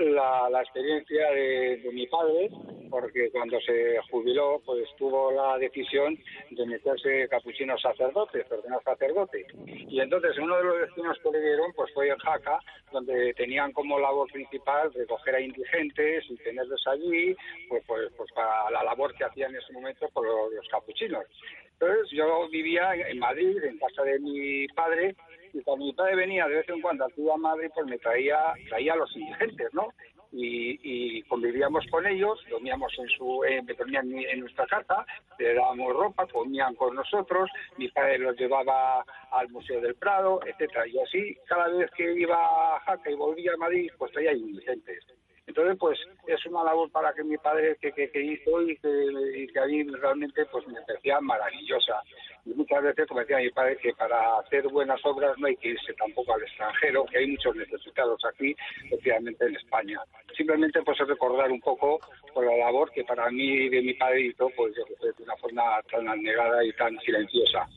La, 0.00 0.50
la 0.50 0.62
experiencia 0.62 1.30
de, 1.30 1.90
mi 1.92 2.06
padre, 2.08 2.50
porque 2.90 3.30
cuando 3.30 3.60
se 3.60 3.98
jubiló, 4.10 4.60
pues 4.64 4.84
tuvo 4.98 5.30
la 5.30 5.58
decisión 5.58 6.18
de 6.50 6.66
meterse 6.66 7.28
capuchino 7.28 7.78
sacerdote, 7.78 8.44
ordenar 8.50 8.82
sacerdote. 8.82 9.46
Y 9.64 10.00
entonces 10.00 10.36
uno 10.38 10.56
de 10.56 10.64
los 10.64 10.80
destinos 10.80 11.18
que 11.22 11.30
le 11.30 11.40
dieron, 11.40 11.72
pues 11.72 11.92
fue 11.94 12.08
en 12.08 12.18
Jaca, 12.18 12.58
donde 12.92 13.32
tenían 13.34 13.72
como 13.72 13.98
labor 14.00 14.30
principal 14.32 14.92
recoger 14.92 15.36
a 15.36 15.40
indigentes 15.40 16.24
y 16.28 16.36
tenerlos 16.36 16.84
allí, 16.88 17.36
pues, 17.68 17.84
pues, 17.86 18.10
pues 18.16 18.30
para 18.32 18.70
la 18.70 18.82
labor 18.82 19.14
que 19.14 19.24
hacían 19.24 19.52
en 19.52 19.60
ese 19.60 19.72
momento 19.72 20.08
por 20.12 20.26
los 20.26 20.68
capuchinos. 20.68 21.24
Entonces 21.72 22.10
yo 22.10 22.48
vivía 22.50 22.94
en 22.94 23.18
Madrid, 23.18 23.56
en 23.62 23.78
casa 23.78 24.02
de 24.02 24.18
mi 24.18 24.66
padre, 24.68 25.14
y 25.52 25.62
cuando 25.62 25.92
padre 25.94 26.16
venía 26.16 26.46
de 26.46 26.56
vez 26.56 26.68
en 26.68 26.80
cuando 26.80 27.04
a 27.04 27.36
Madrid, 27.36 27.70
pues 27.74 27.86
me 27.86 27.98
traía, 27.98 28.54
traía 28.68 28.92
a 28.92 28.96
los 28.96 29.16
indigentes, 29.16 29.72
¿no? 29.72 29.88
Y, 30.32 31.22
convivíamos 31.24 31.84
con 31.90 32.06
ellos, 32.06 32.38
dormíamos 32.48 32.92
en 32.98 33.08
su, 33.08 33.44
eh, 33.44 33.62
dormían 33.76 34.12
en 34.12 34.40
nuestra 34.40 34.66
casa, 34.66 35.04
le 35.38 35.54
dábamos 35.54 35.92
ropa, 35.92 36.26
comían 36.26 36.74
con 36.76 36.94
nosotros, 36.94 37.50
mi 37.78 37.88
padre 37.88 38.18
los 38.18 38.36
llevaba 38.36 39.04
al 39.32 39.48
Museo 39.48 39.80
del 39.80 39.96
Prado, 39.96 40.40
etcétera, 40.46 40.86
y 40.86 40.98
así 41.00 41.36
cada 41.46 41.68
vez 41.68 41.90
que 41.96 42.12
iba 42.14 42.36
a 42.36 42.80
Jaca 42.80 43.10
y 43.10 43.14
volvía 43.14 43.54
a 43.54 43.56
Madrid, 43.56 43.90
pues 43.98 44.12
traía 44.12 44.32
indigentes. 44.32 45.04
Entonces, 45.50 45.76
pues 45.80 45.98
es 46.28 46.46
una 46.46 46.62
labor 46.62 46.92
para 46.92 47.12
que 47.12 47.24
mi 47.24 47.36
padre 47.36 47.76
que, 47.80 47.92
que, 47.92 48.22
hizo 48.22 48.62
y 48.62 48.76
que, 48.76 48.88
y 49.34 49.46
que 49.48 49.58
a 49.58 49.66
mí 49.66 49.82
realmente 49.82 50.46
pues 50.46 50.64
me 50.68 50.80
parecía 50.82 51.20
maravillosa. 51.20 52.00
Y 52.44 52.54
muchas 52.54 52.82
veces, 52.82 53.06
como 53.06 53.20
decía 53.20 53.38
mi 53.38 53.50
padre, 53.50 53.76
que 53.76 53.92
para 53.94 54.38
hacer 54.38 54.66
buenas 54.68 55.00
obras 55.04 55.36
no 55.38 55.46
hay 55.46 55.56
que 55.56 55.68
irse 55.68 55.92
tampoco 55.94 56.34
al 56.34 56.42
extranjero, 56.42 57.04
que 57.06 57.18
hay 57.18 57.26
muchos 57.28 57.56
necesitados 57.56 58.20
aquí, 58.24 58.54
especialmente 58.84 59.44
en 59.46 59.56
España. 59.56 60.00
Simplemente 60.36 60.82
pues 60.82 60.98
recordar 60.98 61.50
un 61.50 61.60
poco 61.60 62.00
por 62.32 62.46
la 62.46 62.56
labor 62.56 62.90
que 62.92 63.04
para 63.04 63.30
mí 63.30 63.68
de 63.68 63.82
mi 63.82 63.94
padre 63.94 64.22
hizo, 64.22 64.48
pues 64.56 64.74
de 64.74 65.22
una 65.22 65.36
forma 65.36 65.62
tan 65.90 66.08
anegada 66.08 66.64
y 66.64 66.72
tan 66.74 66.98
silenciosa. 67.00 67.68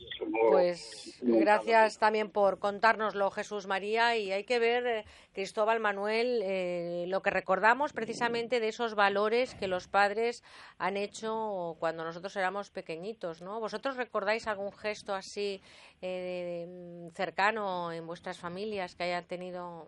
pues 0.50 1.18
gracias 1.22 1.98
también 1.98 2.30
por 2.30 2.58
contárnoslo, 2.58 3.30
Jesús 3.30 3.66
María, 3.66 4.16
y 4.16 4.32
hay 4.32 4.44
que 4.44 4.58
ver, 4.58 4.86
eh, 4.86 5.04
Cristóbal 5.32 5.80
Manuel, 5.80 6.40
eh, 6.42 7.04
lo 7.08 7.22
que 7.22 7.30
recordamos 7.30 7.92
precisamente 7.92 8.60
de 8.60 8.68
esos 8.68 8.94
valores 8.94 9.54
que 9.54 9.68
los 9.68 9.88
padres 9.88 10.42
han 10.78 10.96
hecho 10.96 11.76
cuando 11.78 12.04
nosotros 12.04 12.36
éramos 12.36 12.70
pequeñitos, 12.70 13.42
¿no? 13.42 13.60
¿Vosotros 13.60 13.96
recordáis 13.96 14.46
algún 14.54 14.72
gesto 14.72 15.14
así 15.14 15.60
eh, 16.00 17.10
cercano 17.14 17.92
en 17.92 18.06
vuestras 18.06 18.38
familias 18.38 18.94
que 18.94 19.04
hayan 19.04 19.24
tenido 19.24 19.86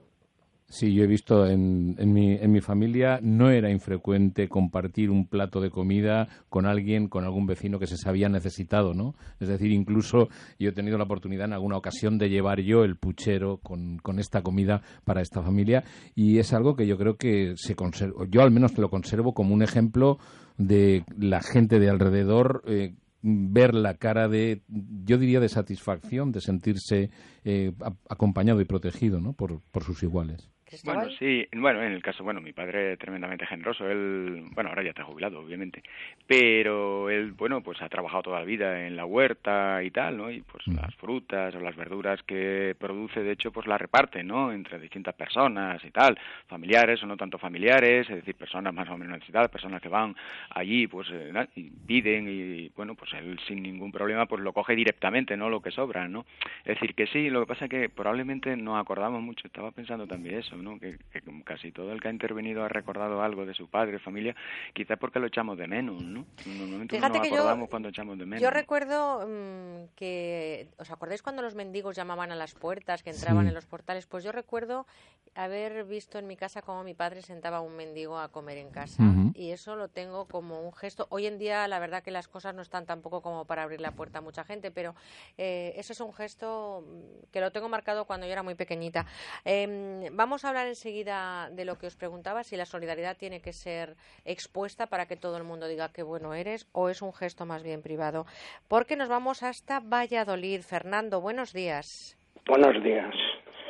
Sí, 0.69 0.93
yo 0.93 1.05
he 1.05 1.07
visto 1.07 1.47
en, 1.47 1.95
en, 1.97 2.13
mi, 2.13 2.33
en 2.35 2.51
mi 2.51 2.61
familia 2.61 3.21
no 3.23 3.51
era 3.51 3.71
infrecuente 3.71 4.49
compartir 4.49 5.11
un 5.11 5.29
plato 5.29 5.61
de 5.61 5.71
comida 5.71 6.27
con 6.49 6.67
alguien, 6.67 7.07
con 7.07 7.23
algún 7.23 7.47
vecino 7.47 7.79
que 7.79 7.87
se 7.87 7.97
sabía 7.97 8.29
necesitado, 8.29 8.93
¿no? 8.93 9.15
Es 9.39 9.47
decir, 9.47 9.71
incluso 9.71 10.29
yo 10.59 10.71
he 10.71 10.73
tenido 10.73 10.99
la 10.99 11.05
oportunidad 11.05 11.47
en 11.47 11.53
alguna 11.53 11.77
ocasión 11.77 12.19
de 12.19 12.31
llevar 12.31 12.63
yo 12.63 12.83
el 12.83 12.97
puchero 12.97 13.59
con, 13.59 13.99
con 13.99 14.19
esta 14.19 14.43
comida 14.43 14.83
para 15.05 15.23
esta 15.23 15.41
familia 15.41 15.85
y 16.17 16.41
es 16.41 16.53
algo 16.53 16.75
que 16.75 16.89
yo 16.89 16.99
creo 16.99 17.17
que 17.17 17.55
se 17.57 17.77
conserva, 17.77 18.27
yo 18.29 18.43
al 18.43 18.51
menos 18.51 18.77
lo 18.77 18.91
conservo 18.91 19.35
como 19.35 19.55
un 19.55 19.63
ejemplo 19.63 20.19
de 20.59 21.05
la 21.17 21.43
gente 21.43 21.79
de 21.79 21.91
alrededor 21.91 22.65
eh, 22.67 22.95
ver 23.27 23.75
la 23.75 23.95
cara 23.95 24.29
de, 24.29 24.63
yo 24.69 25.19
diría, 25.19 25.41
de 25.41 25.49
satisfacción, 25.49 26.31
de 26.31 26.41
sentirse 26.41 27.11
eh, 27.45 27.73
acompañado 28.09 28.61
y 28.61 28.65
protegido 28.65 29.21
¿no? 29.21 29.33
por, 29.33 29.61
por 29.73 29.83
sus 29.83 30.03
iguales. 30.05 30.51
Bueno, 30.85 31.09
sí, 31.19 31.47
bueno, 31.55 31.81
en 31.81 31.93
el 31.93 32.03
caso, 32.03 32.25
bueno, 32.25 32.41
mi 32.41 32.53
padre 32.53 32.95
es 32.95 32.99
tremendamente 32.99 33.47
generoso, 33.47 33.89
él, 33.89 34.47
bueno, 34.53 34.71
ahora 34.71 34.83
ya 34.83 34.91
está 34.91 35.05
jubilado, 35.05 35.39
obviamente, 35.39 35.81
pero 36.27 37.09
él, 37.09 37.33
bueno, 37.33 37.61
pues 37.63 37.81
ha 37.83 37.89
trabajado 37.89 38.25
toda 38.25 38.41
la 38.41 38.45
vida 38.45 38.85
en 38.85 38.97
la 38.97 39.05
huerta 39.05 39.81
y 39.85 39.93
tal, 39.93 40.17
¿no? 40.17 40.29
Y 40.29 40.41
pues 40.41 40.67
las 40.67 40.93
frutas 40.97 41.55
o 41.55 41.61
las 41.61 41.77
verduras 41.77 42.21
que 42.25 42.75
produce, 42.81 43.23
de 43.23 43.31
hecho, 43.31 43.53
pues 43.53 43.69
las 43.69 43.81
reparte, 43.81 44.25
¿no? 44.25 44.53
Entre 44.53 44.81
distintas 44.81 45.15
personas 45.15 45.85
y 45.85 45.93
tal, 45.93 46.19
familiares 46.49 47.01
o 47.05 47.07
no 47.07 47.17
tanto 47.17 47.39
familiares, 47.39 48.11
es 48.11 48.17
decir, 48.17 48.35
personas 48.35 48.75
más 48.75 48.89
o 48.89 48.99
menos 48.99 49.15
necesitadas, 49.15 49.51
personas 49.51 49.81
que 49.81 49.89
van 49.89 50.17
allí, 50.51 50.89
pues, 50.89 51.09
eh, 51.13 51.33
y 51.55 51.71
piden 51.87 52.27
y, 52.29 52.71
bueno, 52.71 52.97
pues 52.97 53.13
él 53.13 53.39
sin 53.47 53.63
ningún 53.63 53.93
problema, 53.93 54.27
pues 54.27 54.43
lo 54.43 54.53
coge 54.53 54.75
directamente, 54.75 55.37
¿no? 55.37 55.49
Lo 55.49 55.61
que 55.61 55.71
sobra, 55.71 56.09
¿no? 56.09 56.27
Es 56.65 56.75
decir, 56.75 56.97
que 56.97 57.07
sí, 57.07 57.31
lo 57.31 57.41
que 57.41 57.47
pasa 57.47 57.67
es 57.67 57.71
que 57.71 57.89
probablemente 57.89 58.57
no 58.57 58.77
acordamos 58.77 59.23
mucho, 59.23 59.47
estaba 59.47 59.71
pensando 59.71 60.09
también 60.09 60.41
eso, 60.41 60.56
que, 60.81 60.99
casi 61.45 61.73
todo 61.73 61.93
el 61.93 62.01
que 62.01 62.09
ha 62.09 62.11
intervenido 62.11 62.65
ha 62.65 62.69
recordado 62.69 63.23
algo 63.23 63.47
de 63.47 63.55
su 63.55 63.69
padre, 63.69 63.99
familia, 63.99 64.35
quizás 64.75 64.99
porque 64.99 65.19
lo 65.19 65.27
echamos 65.27 65.59
de 65.59 65.67
menos, 65.67 66.03
¿no? 66.03 66.27
Normalmente 66.47 66.99
no 66.99 67.09
nos 67.09 67.27
acordamos 67.27 67.69
cuando 67.69 67.89
echamos 67.89 68.19
de 68.19 68.27
menos. 68.27 68.43
Yo 68.43 68.51
recuerdo 68.51 69.27
mm, 69.27 69.95
que, 69.95 70.69
¿os 70.79 70.91
acordáis 70.91 71.23
cuando 71.23 71.43
los 71.43 71.55
mendigos 71.55 71.97
llamaban 71.97 72.33
a 72.33 72.37
las 72.37 72.55
puertas, 72.55 73.03
que 73.03 73.11
entraban 73.11 73.47
en 73.47 73.55
los 73.55 73.67
portales? 73.67 74.07
Pues 74.07 74.25
yo 74.25 74.33
recuerdo 74.33 74.87
haber 75.35 75.85
visto 75.85 76.19
en 76.19 76.27
mi 76.27 76.37
casa 76.37 76.63
cómo 76.63 76.83
mi 76.83 76.95
padre 76.95 77.23
sentaba 77.23 77.59
a 77.59 77.61
un 77.61 77.77
mendigo 77.77 78.19
a 78.19 78.29
comer 78.29 78.59
en 78.59 78.71
casa 78.71 79.03
y 79.35 79.51
eso 79.51 79.77
lo 79.77 79.89
tengo 79.89 80.27
como 80.27 80.61
un 80.61 80.73
gesto. 80.73 81.07
Hoy 81.11 81.27
en 81.27 81.39
día 81.39 81.69
la 81.69 81.79
verdad 81.79 82.03
que 82.03 82.11
las 82.11 82.29
cosas 82.29 82.55
no 82.55 82.63
están 82.63 82.87
tampoco 82.87 83.21
como 83.21 83.45
para 83.45 83.63
abrir 83.63 83.81
la 83.81 83.93
puerta 83.93 84.19
a 84.19 84.23
mucha 84.23 84.45
gente, 84.45 84.71
pero 84.71 84.95
eh, 85.37 85.75
eso 85.77 85.93
es 85.93 86.01
un 86.01 86.13
gesto 86.13 86.85
mm, 86.87 87.31
que 87.33 87.41
lo 87.41 87.53
tengo 87.53 87.69
marcado 87.69 88.07
cuando 88.07 88.27
yo 88.27 88.33
era 88.33 88.43
muy 88.43 88.55
pequeñita. 88.55 89.07
Em, 89.45 90.05
vamos 90.17 90.45
a 90.45 90.46
hablar 90.47 90.67
enseguida 90.67 91.51
de 91.51 91.65
lo 91.65 91.79
que 91.79 91.87
os 91.87 91.97
preguntaba, 91.97 92.45
si 92.45 92.57
la 92.57 92.67
solidaridad 92.67 93.17
tiene 93.17 93.41
que 93.41 93.53
ser 93.53 93.97
expuesta 94.25 94.87
para 94.87 95.07
que 95.07 95.17
todo 95.17 95.37
el 95.37 95.45
mundo 95.45 95.69
diga 95.69 95.93
qué 95.93 96.03
bueno 96.03 96.35
eres 96.35 96.69
o 96.73 96.89
es 96.89 97.03
un 97.03 97.13
gesto 97.13 97.47
más 97.47 97.63
bien 97.63 97.83
privado. 97.83 98.27
Porque 98.69 98.97
nos 98.97 99.09
vamos 99.09 99.43
hasta 99.43 99.81
Valladolid. 99.81 100.61
Fernando, 100.63 101.21
buenos 101.21 101.53
días. 101.53 102.17
Buenos 102.47 102.83
días. 102.83 103.15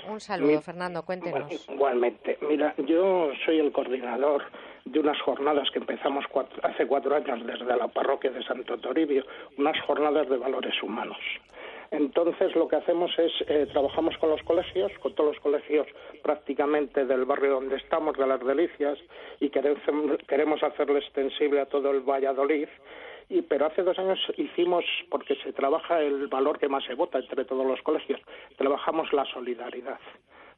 Un 0.09 0.21
saludo, 0.21 0.61
Fernando, 0.61 1.05
cuéntenos. 1.05 1.69
igualmente. 1.69 2.39
Mira, 2.43 2.75
yo 2.87 3.31
soy 3.45 3.59
el 3.59 3.73
coordinador 3.73 4.45
de 4.85 5.01
unas 5.01 5.21
jornadas 5.23 5.69
que 5.73 5.81
empezamos 5.81 6.25
hace 6.63 6.87
cuatro 6.87 7.17
años 7.17 7.45
desde 7.45 7.77
la 7.77 7.89
parroquia 7.89 8.31
de 8.31 8.43
Santo 8.45 8.79
Toribio, 8.79 9.25
unas 9.59 9.79
jornadas 9.81 10.29
de 10.29 10.37
valores 10.37 10.81
humanos. 10.83 11.19
Entonces 11.97 12.55
lo 12.55 12.69
que 12.69 12.77
hacemos 12.77 13.11
es 13.19 13.33
eh, 13.49 13.67
trabajamos 13.73 14.19
con 14.19 14.29
los 14.29 14.43
colegios, 14.43 14.93
con 14.99 15.15
todos 15.15 15.35
los 15.35 15.43
colegios 15.43 15.87
prácticamente 16.23 17.07
del 17.07 17.25
barrio 17.25 17.53
donde 17.53 17.77
estamos, 17.77 18.19
de 18.19 18.27
las 18.27 18.45
Delicias, 18.45 18.99
y 19.41 19.49
queremos 19.49 20.63
hacerlo 20.63 20.99
extensible 20.99 21.61
a 21.61 21.67
todo 21.67 21.91
el 21.91 22.01
Valladolid. 22.01 22.69
Y, 23.31 23.41
pero 23.41 23.67
hace 23.67 23.83
dos 23.83 23.99
años 23.99 24.19
hicimos, 24.37 24.85
porque 25.11 25.37
se 25.37 25.55
trabaja 25.55 26.03
el 26.03 26.29
valor 26.29 26.59
que 26.59 26.69
más 26.69 26.85
se 26.85 26.93
vota 26.93 27.19
entre 27.19 27.47
todos 27.47 27.67
los 27.67 27.81
colegios, 27.81 28.21
trabajamos 28.59 29.11
la 29.15 29.25
solidaridad 29.25 29.99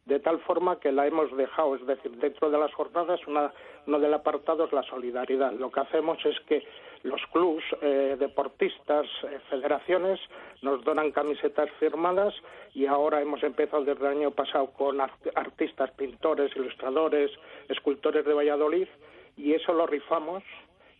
de 0.09 0.21
tal 0.21 0.39
forma 0.41 0.81
que 0.81 0.91
la 0.91 1.07
hemos 1.07 1.35
dejado, 1.37 1.77
es 1.77 1.87
decir, 1.87 2.11
dentro 2.13 2.51
de 2.51 2.59
las 2.59 2.73
jornadas 2.73 3.21
una, 3.27 3.53
uno 3.87 4.01
del 4.01 4.15
apartado 4.15 4.65
es 4.65 4.73
la 4.73 4.83
solidaridad. 4.85 5.53
Lo 5.53 5.71
que 5.71 5.81
hacemos 5.81 6.19
es 6.25 6.41
que 6.49 6.67
los 7.03 7.21
clubs, 7.31 7.63
eh, 7.83 8.17
deportistas, 8.19 9.07
eh, 9.25 9.39
federaciones 9.51 10.19
nos 10.63 10.83
donan 10.83 11.13
camisetas 11.13 11.71
firmadas 11.79 12.35
y 12.75 12.87
ahora 12.87 13.21
hemos 13.21 13.43
empezado 13.43 13.85
desde 13.85 14.01
el 14.01 14.17
año 14.19 14.31
pasado 14.31 14.71
con 14.71 14.99
artistas, 15.01 15.91
pintores, 15.91 16.57
ilustradores, 16.57 17.31
escultores 17.69 18.25
de 18.25 18.33
Valladolid 18.33 18.89
y 19.37 19.53
eso 19.53 19.75
lo 19.75 19.87
rifamos 19.87 20.43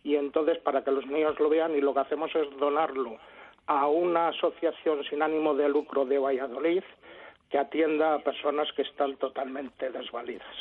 y 0.03 0.15
entonces 0.17 0.59
para 0.59 0.83
que 0.83 0.91
los 0.91 1.07
niños 1.07 1.39
lo 1.39 1.49
vean 1.49 1.75
y 1.75 1.81
lo 1.81 1.95
que 1.95 2.01
hacemos 2.01 2.33
es 2.35 2.47
donarlo 2.57 3.17
a 3.65 3.87
una 3.87 4.27
asociación 4.27 5.03
sin 5.03 5.23
ánimo 5.23 5.55
de 5.55 5.67
lucro 5.67 6.05
de 6.05 6.19
Valladolid 6.19 6.83
que 7.49 7.57
atienda 7.57 8.15
a 8.15 8.19
personas 8.19 8.71
que 8.73 8.83
están 8.83 9.15
totalmente 9.17 9.89
desvalidas. 9.91 10.55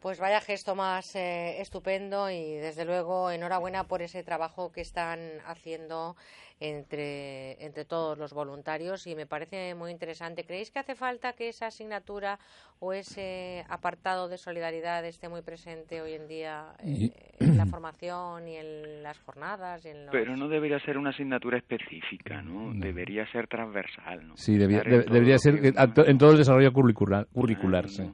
Pues 0.00 0.20
vaya 0.20 0.40
gesto 0.40 0.76
más 0.76 1.16
eh, 1.16 1.60
estupendo 1.60 2.30
y 2.30 2.54
desde 2.54 2.84
luego 2.84 3.32
enhorabuena 3.32 3.84
por 3.84 4.00
ese 4.00 4.22
trabajo 4.22 4.70
que 4.70 4.80
están 4.80 5.18
haciendo 5.44 6.14
entre, 6.60 7.64
entre 7.64 7.84
todos 7.84 8.16
los 8.16 8.32
voluntarios 8.32 9.06
y 9.08 9.16
me 9.16 9.26
parece 9.26 9.74
muy 9.74 9.90
interesante. 9.90 10.44
¿Creéis 10.44 10.70
que 10.70 10.78
hace 10.78 10.94
falta 10.94 11.32
que 11.32 11.48
esa 11.48 11.66
asignatura 11.66 12.38
o 12.78 12.92
ese 12.92 13.64
apartado 13.68 14.28
de 14.28 14.38
solidaridad 14.38 15.04
esté 15.04 15.28
muy 15.28 15.42
presente 15.42 16.00
hoy 16.00 16.12
en 16.12 16.28
día 16.28 16.74
eh, 16.78 17.10
en 17.40 17.56
la 17.56 17.66
formación 17.66 18.46
y 18.46 18.56
en 18.56 19.02
las 19.02 19.18
jornadas? 19.18 19.82
Pero 20.12 20.36
no 20.36 20.48
debería 20.48 20.78
ser 20.78 20.96
una 20.96 21.10
asignatura 21.10 21.58
específica, 21.58 22.40
¿no? 22.40 22.72
Debería 22.74 23.26
ser 23.32 23.48
transversal, 23.48 24.28
¿no? 24.28 24.36
Sí, 24.36 24.56
debería 24.56 25.38
ser 25.38 25.60
en 25.64 26.18
todo 26.18 26.30
el 26.32 26.38
desarrollo 26.38 26.72
curricular, 26.72 27.26
curricular 27.32 27.88
sí 27.88 28.08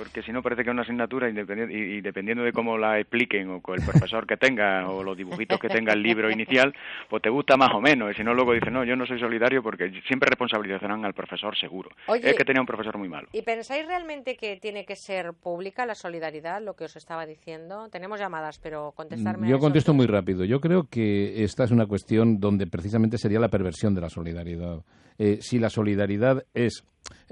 porque 0.00 0.22
si 0.22 0.32
no 0.32 0.42
parece 0.42 0.64
que 0.64 0.70
es 0.70 0.72
una 0.72 0.80
asignatura 0.80 1.28
y, 1.28 2.00
dependiendo 2.00 2.42
de 2.42 2.54
cómo 2.54 2.78
la 2.78 2.98
expliquen 2.98 3.50
o 3.50 3.60
con 3.60 3.78
el 3.78 3.84
profesor 3.84 4.26
que 4.26 4.38
tenga 4.38 4.88
o 4.88 5.04
los 5.04 5.14
dibujitos 5.14 5.60
que 5.60 5.68
tenga 5.68 5.92
el 5.92 6.02
libro 6.02 6.30
inicial, 6.30 6.74
pues 7.10 7.22
te 7.22 7.28
gusta 7.28 7.58
más 7.58 7.68
o 7.74 7.82
menos. 7.82 8.10
Y 8.10 8.14
si 8.14 8.24
no, 8.24 8.32
luego 8.32 8.54
dices, 8.54 8.72
no, 8.72 8.82
yo 8.82 8.96
no 8.96 9.04
soy 9.04 9.20
solidario 9.20 9.62
porque 9.62 9.92
siempre 10.06 10.30
responsabilizarán 10.30 11.04
al 11.04 11.12
profesor 11.12 11.54
seguro. 11.54 11.90
es 12.14 12.34
que 12.34 12.44
tenía 12.46 12.62
un 12.62 12.66
profesor 12.66 12.96
muy 12.96 13.10
malo. 13.10 13.28
¿Y 13.32 13.42
pensáis 13.42 13.86
realmente 13.86 14.36
que 14.36 14.56
tiene 14.56 14.86
que 14.86 14.96
ser 14.96 15.34
pública 15.34 15.84
la 15.84 15.94
solidaridad, 15.94 16.62
lo 16.62 16.72
que 16.72 16.84
os 16.84 16.96
estaba 16.96 17.26
diciendo? 17.26 17.90
Tenemos 17.90 18.18
llamadas, 18.18 18.58
pero 18.58 18.92
contestarme. 18.92 19.50
Yo 19.50 19.58
contesto 19.58 19.92
muy 19.92 20.06
rápido. 20.06 20.46
Yo 20.46 20.62
creo 20.62 20.84
que 20.84 21.44
esta 21.44 21.64
es 21.64 21.72
una 21.72 21.84
cuestión 21.84 22.40
donde 22.40 22.66
precisamente 22.66 23.18
sería 23.18 23.38
la 23.38 23.48
perversión 23.48 23.94
de 23.94 24.00
la 24.00 24.08
solidaridad. 24.08 24.82
Eh, 25.22 25.36
si 25.42 25.58
la 25.58 25.68
solidaridad 25.68 26.46
es 26.54 26.82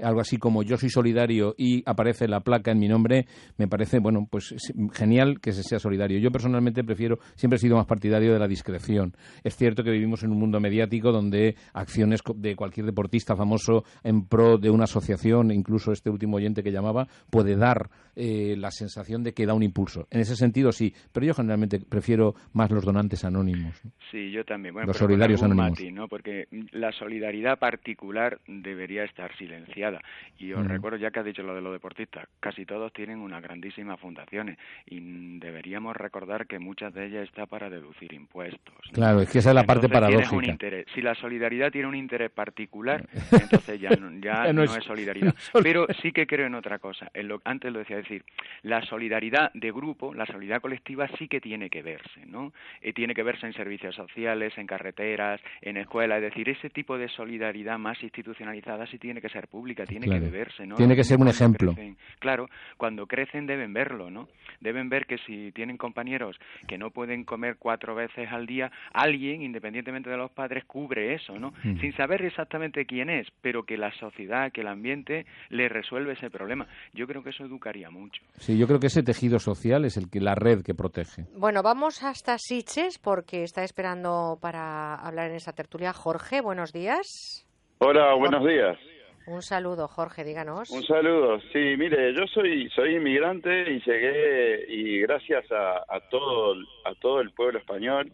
algo 0.03 0.21
así 0.21 0.37
como 0.37 0.63
yo 0.63 0.77
soy 0.77 0.89
solidario 0.89 1.55
y 1.57 1.83
aparece 1.85 2.27
la 2.27 2.41
placa 2.41 2.71
en 2.71 2.79
mi 2.79 2.87
nombre, 2.87 3.25
me 3.57 3.67
parece, 3.67 3.99
bueno, 3.99 4.27
pues 4.29 4.55
genial 4.93 5.39
que 5.41 5.51
se 5.51 5.63
sea 5.63 5.79
solidario. 5.79 6.19
Yo 6.19 6.31
personalmente 6.31 6.83
prefiero, 6.83 7.17
siempre 7.35 7.57
he 7.57 7.59
sido 7.59 7.77
más 7.77 7.85
partidario 7.85 8.33
de 8.33 8.39
la 8.39 8.47
discreción. 8.47 9.13
Es 9.43 9.55
cierto 9.55 9.83
que 9.83 9.91
vivimos 9.91 10.23
en 10.23 10.31
un 10.31 10.39
mundo 10.39 10.59
mediático 10.59 11.11
donde 11.11 11.55
acciones 11.73 12.21
de 12.35 12.55
cualquier 12.55 12.85
deportista 12.85 13.35
famoso 13.35 13.83
en 14.03 14.27
pro 14.27 14.57
de 14.57 14.69
una 14.69 14.85
asociación, 14.85 15.51
incluso 15.51 15.91
este 15.91 16.09
último 16.09 16.37
oyente 16.37 16.63
que 16.63 16.71
llamaba, 16.71 17.07
puede 17.29 17.55
dar 17.55 17.89
eh, 18.15 18.55
la 18.57 18.71
sensación 18.71 19.23
de 19.23 19.33
que 19.33 19.45
da 19.45 19.53
un 19.53 19.63
impulso. 19.63 20.07
En 20.11 20.21
ese 20.21 20.35
sentido 20.35 20.71
sí, 20.71 20.93
pero 21.11 21.25
yo 21.25 21.33
generalmente 21.33 21.79
prefiero 21.79 22.35
más 22.53 22.71
los 22.71 22.85
donantes 22.85 23.23
anónimos. 23.25 23.81
Sí, 24.11 24.31
yo 24.31 24.43
también. 24.43 24.73
Bueno, 24.73 24.87
los 24.87 24.97
solidarios 24.97 25.43
anónimos. 25.43 25.79
¿no? 25.91 26.07
Porque 26.07 26.47
la 26.71 26.91
solidaridad 26.91 27.57
particular 27.79 28.39
debería 28.45 29.05
estar 29.05 29.35
silenciada 29.37 30.01
y 30.37 30.51
os 30.51 30.67
recuerdo, 30.67 30.97
ya 30.97 31.11
que 31.11 31.19
has 31.19 31.25
dicho 31.25 31.43
lo 31.43 31.55
de 31.55 31.61
los 31.61 31.71
deportistas, 31.71 32.27
casi 32.39 32.65
todos 32.65 32.91
tienen 32.91 33.19
unas 33.19 33.41
grandísimas 33.41 33.99
fundaciones 33.99 34.57
y 34.85 34.99
deberíamos 35.39 35.95
recordar 35.95 36.45
que 36.45 36.59
muchas 36.59 36.93
de 36.93 37.05
ellas 37.05 37.23
está 37.23 37.45
para 37.45 37.69
deducir 37.69 38.13
impuestos. 38.13 38.75
Claro, 38.91 39.21
es 39.21 39.29
que 39.29 39.39
esa 39.39 39.49
es 39.49 39.55
la 39.55 39.63
parte 39.63 39.87
paradójica. 39.87 40.35
Un 40.35 40.45
interés. 40.45 40.85
Si 40.93 41.01
la 41.01 41.15
solidaridad 41.15 41.71
tiene 41.71 41.87
un 41.87 41.95
interés 41.95 42.31
particular, 42.31 43.07
entonces 43.31 43.79
ya, 43.79 43.91
ya, 44.21 44.53
no, 44.53 44.63
es, 44.63 44.71
solidaridad. 44.85 45.33
Pero 45.63 45.87
sí 46.01 46.11
que 46.11 46.27
creo 46.27 46.47
en 46.47 46.55
otra 46.55 46.79
cosa. 46.79 47.09
En 47.13 47.27
lo, 47.27 47.41
antes 47.45 47.71
lo 47.71 47.79
decía, 47.79 47.97
decir, 47.97 48.23
la 48.63 48.81
solidaridad 48.83 49.51
de 49.53 49.71
grupo, 49.71 50.13
la 50.13 50.25
solidaridad 50.25 50.61
colectiva 50.61 51.07
sí 51.17 51.27
que 51.27 51.39
tiene 51.39 51.69
que 51.69 51.81
verse, 51.81 52.25
¿no? 52.25 52.53
Y 52.81 52.93
tiene 52.93 53.13
que 53.13 53.23
verse 53.23 53.45
en 53.45 53.53
servicios 53.53 53.95
sociales, 53.95 54.57
en 54.57 54.67
carreteras, 54.67 55.39
en 55.61 55.77
escuelas. 55.77 56.17
Es 56.17 56.33
decir, 56.33 56.49
ese 56.49 56.69
tipo 56.69 56.97
de 56.97 57.07
solidaridad 57.09 57.68
más 57.77 58.01
institucionalizada 58.01 58.85
sí 58.87 58.97
tiene 58.97 59.21
que 59.21 59.29
ser 59.29 59.47
pública 59.47 59.85
tiene 59.85 60.07
que 60.07 60.19
beberse, 60.19 60.65
¿no? 60.65 60.75
Tiene 60.75 60.95
que 60.95 61.03
ser 61.03 61.19
un 61.19 61.27
ejemplo. 61.27 61.75
claro, 62.19 62.47
cuando 62.77 63.07
crecen 63.07 63.45
deben 63.45 63.73
verlo, 63.73 64.09
¿no? 64.09 64.27
Deben 64.61 64.89
ver 64.89 65.05
que 65.05 65.17
si 65.25 65.51
tienen 65.51 65.77
compañeros 65.77 66.37
que 66.67 66.77
no 66.77 66.91
pueden 66.91 67.23
comer 67.23 67.57
cuatro 67.57 67.95
veces 67.95 68.29
al 68.31 68.45
día, 68.45 68.71
alguien, 68.93 69.41
independientemente 69.41 70.09
de 70.09 70.17
los 70.17 70.31
padres, 70.31 70.65
cubre 70.65 71.13
eso, 71.13 71.39
¿no? 71.39 71.53
Mm. 71.63 71.79
Sin 71.79 71.95
saber 71.95 72.23
exactamente 72.23 72.85
quién 72.85 73.09
es, 73.09 73.27
pero 73.41 73.63
que 73.63 73.77
la 73.77 73.91
sociedad, 73.93 74.51
que 74.51 74.61
el 74.61 74.67
ambiente 74.67 75.25
le 75.49 75.69
resuelve 75.69 76.13
ese 76.13 76.29
problema. 76.29 76.67
Yo 76.93 77.07
creo 77.07 77.23
que 77.23 77.29
eso 77.29 77.45
educaría 77.45 77.89
mucho. 77.89 78.21
Sí, 78.37 78.57
yo 78.57 78.67
creo 78.67 78.79
que 78.79 78.87
ese 78.87 79.03
tejido 79.03 79.39
social 79.39 79.85
es 79.85 79.97
el 79.97 80.09
que 80.09 80.19
la 80.19 80.35
red 80.35 80.61
que 80.63 80.73
protege. 80.73 81.25
Bueno, 81.35 81.63
vamos 81.63 82.03
hasta 82.03 82.37
Siches 82.37 82.99
porque 82.99 83.43
está 83.43 83.63
esperando 83.63 84.37
para 84.41 84.95
hablar 84.95 85.29
en 85.29 85.35
esa 85.35 85.53
tertulia 85.53 85.93
Jorge. 85.93 86.41
Buenos 86.41 86.73
días. 86.73 87.45
Hola, 87.79 88.13
buenos 88.13 88.45
días. 88.45 88.77
Un 89.25 89.41
saludo, 89.41 89.87
Jorge, 89.87 90.23
díganos. 90.23 90.69
Un 90.69 90.83
saludo. 90.83 91.39
Sí, 91.53 91.75
mire, 91.77 92.13
yo 92.13 92.25
soy 92.27 92.69
soy 92.71 92.95
inmigrante 92.95 93.71
y 93.71 93.79
llegué 93.81 94.65
y 94.67 94.99
gracias 95.01 95.51
a, 95.51 95.85
a 95.87 95.99
todo 96.09 96.55
a 96.85 96.93
todo 96.95 97.21
el 97.21 97.31
pueblo 97.31 97.59
español 97.59 98.11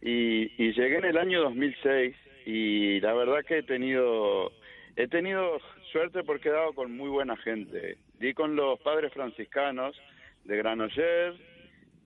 y, 0.00 0.52
y, 0.62 0.72
llegué 0.72 0.98
en 0.98 1.06
el 1.06 1.18
año 1.18 1.42
2006 1.42 2.16
y 2.46 3.00
la 3.00 3.12
verdad 3.14 3.44
que 3.46 3.58
he 3.58 3.62
tenido 3.62 4.52
he 4.96 5.08
tenido 5.08 5.58
suerte 5.92 6.22
porque 6.22 6.48
he 6.48 6.52
dado 6.52 6.72
con 6.72 6.96
muy 6.96 7.08
buena 7.08 7.36
gente 7.36 7.98
di 8.20 8.34
con 8.34 8.54
los 8.54 8.78
padres 8.80 9.12
franciscanos 9.12 9.96
de 10.44 10.56
Granollers, 10.56 11.36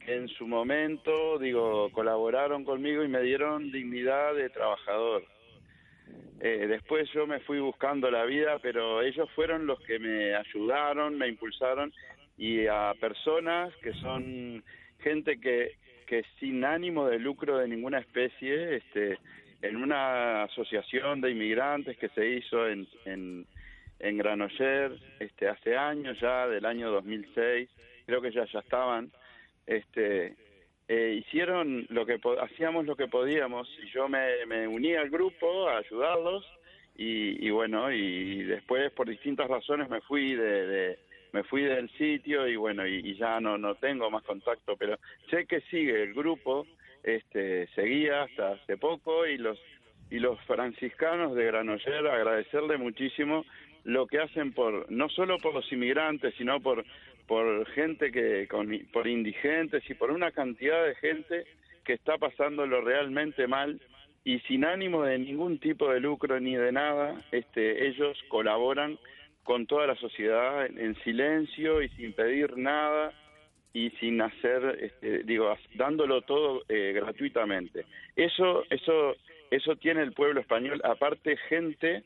que 0.00 0.16
en 0.16 0.28
su 0.28 0.46
momento, 0.46 1.38
digo, 1.38 1.90
colaboraron 1.92 2.64
conmigo 2.64 3.02
y 3.02 3.08
me 3.08 3.20
dieron 3.20 3.70
dignidad 3.72 4.34
de 4.34 4.48
trabajador. 4.48 5.24
Eh, 6.40 6.66
después 6.68 7.08
yo 7.12 7.26
me 7.26 7.40
fui 7.40 7.58
buscando 7.58 8.10
la 8.10 8.24
vida, 8.24 8.58
pero 8.60 9.02
ellos 9.02 9.30
fueron 9.34 9.66
los 9.66 9.80
que 9.80 9.98
me 9.98 10.34
ayudaron, 10.34 11.16
me 11.16 11.28
impulsaron 11.28 11.92
y 12.36 12.66
a 12.66 12.92
personas 13.00 13.74
que 13.76 13.92
son 13.94 14.62
gente 15.00 15.40
que, 15.40 15.76
que 16.06 16.24
sin 16.40 16.64
ánimo 16.64 17.06
de 17.08 17.18
lucro 17.18 17.58
de 17.58 17.68
ninguna 17.68 17.98
especie, 17.98 18.76
este, 18.76 19.18
en 19.62 19.76
una 19.76 20.42
asociación 20.42 21.20
de 21.20 21.30
inmigrantes 21.30 21.96
que 21.96 22.08
se 22.10 22.28
hizo 22.28 22.68
en, 22.68 22.86
en, 23.06 23.46
en 24.00 24.18
Granollers 24.18 25.00
este, 25.20 25.48
hace 25.48 25.76
años 25.76 26.18
ya, 26.20 26.46
del 26.48 26.66
año 26.66 26.90
2006, 26.90 27.70
creo 28.04 28.20
que 28.20 28.32
ya, 28.32 28.44
ya 28.44 28.58
estaban, 28.58 29.10
este, 29.66 30.36
eh, 30.88 31.22
hicieron 31.24 31.86
lo 31.88 32.04
que 32.04 32.20
hacíamos 32.40 32.86
lo 32.86 32.96
que 32.96 33.08
podíamos. 33.08 33.68
Y 33.82 33.90
yo 33.90 34.08
me, 34.08 34.44
me 34.46 34.68
uní 34.68 34.94
al 34.94 35.10
grupo 35.10 35.68
a 35.68 35.78
ayudarlos 35.78 36.44
y, 36.96 37.46
y 37.46 37.50
bueno 37.50 37.90
y 37.90 38.44
después 38.44 38.92
por 38.92 39.08
distintas 39.08 39.48
razones 39.48 39.88
me 39.88 40.00
fui 40.02 40.34
de, 40.34 40.66
de 40.66 40.98
me 41.32 41.42
fui 41.42 41.62
del 41.62 41.90
sitio 41.98 42.46
y 42.46 42.54
bueno 42.54 42.86
y, 42.86 42.96
y, 42.96 43.16
ya 43.16 43.40
no 43.40 43.58
no 43.58 43.74
tengo 43.76 44.10
más 44.10 44.22
contacto. 44.24 44.76
Pero 44.76 44.98
sé 45.30 45.46
que 45.46 45.60
sigue 45.62 46.02
el 46.02 46.14
grupo 46.14 46.66
este 47.02 47.66
seguía 47.74 48.24
hasta 48.24 48.52
hace 48.52 48.76
poco 48.76 49.26
y 49.26 49.38
los 49.38 49.58
y 50.10 50.18
los 50.18 50.38
franciscanos 50.42 51.34
de 51.34 51.46
Granoller 51.46 52.06
agradecerle 52.06 52.76
muchísimo 52.76 53.44
lo 53.84 54.06
que 54.06 54.20
hacen 54.20 54.52
por 54.52 54.90
no 54.90 55.08
solo 55.08 55.38
por 55.38 55.54
los 55.54 55.70
inmigrantes 55.72 56.34
sino 56.36 56.60
por 56.60 56.84
por 57.26 57.66
gente 57.70 58.10
que, 58.12 58.46
con, 58.48 58.70
por 58.92 59.06
indigentes 59.06 59.88
y 59.88 59.94
por 59.94 60.10
una 60.10 60.30
cantidad 60.30 60.84
de 60.84 60.94
gente 60.96 61.44
que 61.84 61.94
está 61.94 62.18
pasándolo 62.18 62.80
realmente 62.80 63.46
mal 63.46 63.80
y 64.24 64.38
sin 64.40 64.64
ánimo 64.64 65.02
de 65.02 65.18
ningún 65.18 65.58
tipo 65.58 65.90
de 65.90 66.00
lucro 66.00 66.40
ni 66.40 66.56
de 66.56 66.72
nada, 66.72 67.22
este, 67.30 67.86
ellos 67.86 68.18
colaboran 68.28 68.98
con 69.42 69.66
toda 69.66 69.86
la 69.86 69.94
sociedad 69.96 70.64
en 70.66 70.94
silencio 71.02 71.82
y 71.82 71.90
sin 71.90 72.14
pedir 72.14 72.56
nada 72.56 73.12
y 73.74 73.90
sin 74.00 74.22
hacer, 74.22 74.78
este, 74.80 75.24
digo, 75.24 75.54
dándolo 75.74 76.22
todo 76.22 76.62
eh, 76.68 76.92
gratuitamente. 76.94 77.84
Eso, 78.16 78.64
eso, 78.70 79.14
eso 79.50 79.76
tiene 79.76 80.02
el 80.02 80.12
pueblo 80.12 80.40
español. 80.40 80.80
Aparte, 80.84 81.36
gente 81.48 82.02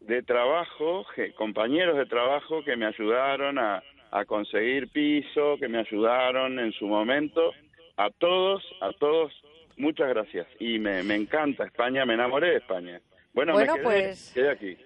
de 0.00 0.22
trabajo, 0.22 1.04
compañeros 1.36 1.96
de 1.96 2.06
trabajo 2.06 2.62
que 2.62 2.76
me 2.76 2.86
ayudaron 2.86 3.58
a, 3.58 3.82
a 4.10 4.24
conseguir 4.24 4.88
piso, 4.88 5.56
que 5.58 5.68
me 5.68 5.78
ayudaron 5.78 6.58
en 6.58 6.72
su 6.72 6.86
momento. 6.86 7.52
A 7.96 8.08
todos, 8.18 8.62
a 8.80 8.92
todos, 8.92 9.32
muchas 9.76 10.08
gracias. 10.08 10.46
Y 10.58 10.78
me, 10.78 11.02
me 11.02 11.14
encanta 11.14 11.64
España, 11.64 12.04
me 12.04 12.14
enamoré 12.14 12.50
de 12.50 12.56
España. 12.56 13.00
Bueno, 13.32 13.52
bueno 13.52 13.74
me 13.74 13.78
quedé, 13.78 13.84
pues... 13.84 14.32
quedé 14.34 14.50
aquí. 14.50 14.76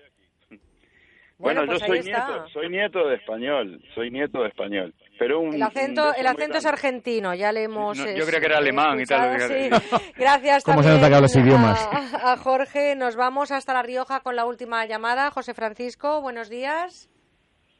Bueno, 1.37 1.63
Bueno, 1.63 1.73
pues 1.73 1.81
yo 1.81 1.87
soy 1.87 1.99
está. 1.99 2.27
nieto, 2.29 2.49
soy 2.51 2.69
nieto 2.69 3.09
de 3.09 3.17
español, 3.17 3.83
soy 3.95 4.11
nieto 4.11 4.43
de 4.43 4.49
español. 4.49 4.95
Pero 5.19 5.41
un, 5.41 5.55
El 5.55 5.63
acento, 5.63 6.11
un 6.11 6.15
el 6.17 6.27
acento 6.27 6.59
es 6.59 6.67
argentino, 6.67 7.35
ya 7.35 7.51
le 7.51 7.65
hemos. 7.65 7.99
No, 7.99 8.07
yo 8.07 8.25
creo 8.25 8.41
que 8.41 8.47
era 8.47 8.59
alemán 8.59 9.01
y 9.01 9.05
tal, 9.05 9.41
sí. 9.41 9.69
Gracias 10.17 10.63
¿Cómo 10.65 10.83
se 10.83 10.89
también 10.89 11.01
nota 11.01 11.09
que 11.09 11.15
hablas 11.17 11.37
idiomas? 11.37 11.89
A, 12.23 12.33
a 12.33 12.37
Jorge. 12.37 12.95
Nos 12.95 13.17
vamos 13.17 13.51
hasta 13.51 13.75
La 13.75 13.83
Rioja 13.83 14.21
con 14.21 14.37
la 14.37 14.45
última 14.45 14.87
llamada. 14.87 15.31
José 15.33 15.55
Francisco, 15.55 16.21
buenos 16.21 16.49
días. 16.49 17.11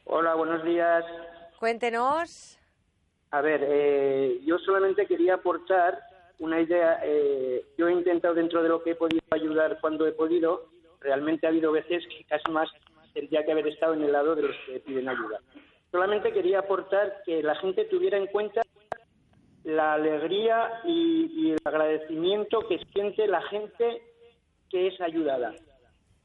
Hola, 0.03 0.35
buenos 0.35 0.63
días. 0.63 1.03
Cuéntenos. 1.59 2.59
A 3.31 3.41
ver, 3.41 3.61
eh, 3.67 4.39
yo 4.45 4.57
solamente 4.59 5.05
quería 5.05 5.35
aportar 5.35 5.99
una 6.39 6.61
idea. 6.61 6.99
eh, 7.03 7.65
yo 7.77 7.87
he 7.87 7.93
intentado 7.93 8.33
dentro 8.33 8.61
de 8.61 8.69
lo 8.69 8.83
que 8.83 8.91
he 8.91 8.95
podido 8.95 9.21
ayudar 9.31 9.79
cuando 9.81 10.05
he 10.07 10.11
podido. 10.11 10.69
Realmente 11.01 11.45
ha 11.45 11.49
habido 11.49 11.71
veces 11.71 12.03
que 12.07 12.23
casi 12.25 12.51
más 12.51 12.69
tendría 13.13 13.45
que 13.45 13.51
haber 13.51 13.67
estado 13.67 13.93
en 13.93 14.03
el 14.03 14.11
lado 14.11 14.35
de 14.35 14.43
los 14.43 14.55
que 14.65 14.79
piden 14.79 15.09
ayuda. 15.09 15.39
Solamente 15.91 16.33
quería 16.33 16.59
aportar 16.59 17.21
que 17.25 17.41
la 17.41 17.55
gente 17.55 17.85
tuviera 17.85 18.17
en 18.17 18.27
cuenta 18.27 18.61
la 19.63 19.93
alegría 19.93 20.81
y, 20.83 21.31
y 21.35 21.51
el 21.51 21.57
agradecimiento 21.63 22.67
que 22.67 22.79
siente 22.93 23.27
la 23.27 23.41
gente 23.43 24.01
que 24.69 24.87
es 24.87 24.99
ayudada. 25.01 25.53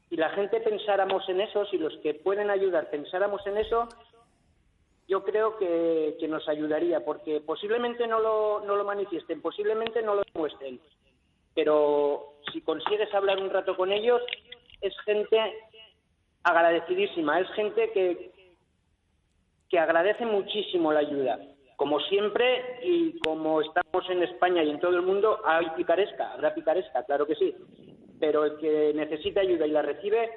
Si 0.09 0.17
la 0.17 0.29
gente 0.31 0.59
pensáramos 0.59 1.27
en 1.29 1.41
eso, 1.41 1.65
si 1.67 1.77
los 1.77 1.97
que 1.99 2.13
pueden 2.13 2.49
ayudar 2.49 2.89
pensáramos 2.89 3.45
en 3.47 3.57
eso, 3.57 3.87
yo 5.11 5.25
creo 5.25 5.57
que, 5.57 6.15
que 6.21 6.27
nos 6.29 6.47
ayudaría, 6.47 7.03
porque 7.03 7.41
posiblemente 7.41 8.07
no 8.07 8.21
lo, 8.21 8.61
no 8.61 8.77
lo 8.77 8.85
manifiesten, 8.85 9.41
posiblemente 9.41 10.01
no 10.01 10.15
lo 10.15 10.21
demuestren, 10.33 10.79
pero 11.53 12.35
si 12.53 12.61
consigues 12.61 13.13
hablar 13.13 13.37
un 13.37 13.49
rato 13.49 13.75
con 13.75 13.91
ellos, 13.91 14.21
es 14.79 14.97
gente 15.01 15.37
agradecidísima, 16.43 17.41
es 17.41 17.49
gente 17.51 17.91
que, 17.91 18.31
que 19.69 19.79
agradece 19.79 20.25
muchísimo 20.25 20.93
la 20.93 21.01
ayuda. 21.01 21.39
Como 21.75 21.99
siempre, 21.99 22.79
y 22.81 23.19
como 23.19 23.59
estamos 23.59 24.09
en 24.09 24.23
España 24.23 24.63
y 24.63 24.69
en 24.69 24.79
todo 24.79 24.95
el 24.95 25.01
mundo, 25.01 25.41
hay 25.43 25.71
picaresca, 25.75 26.31
habrá 26.31 26.55
picaresca, 26.55 27.03
claro 27.03 27.27
que 27.27 27.35
sí, 27.35 27.53
pero 28.17 28.45
el 28.45 28.57
que 28.59 28.93
necesita 28.95 29.41
ayuda 29.41 29.67
y 29.67 29.71
la 29.71 29.81
recibe 29.81 30.29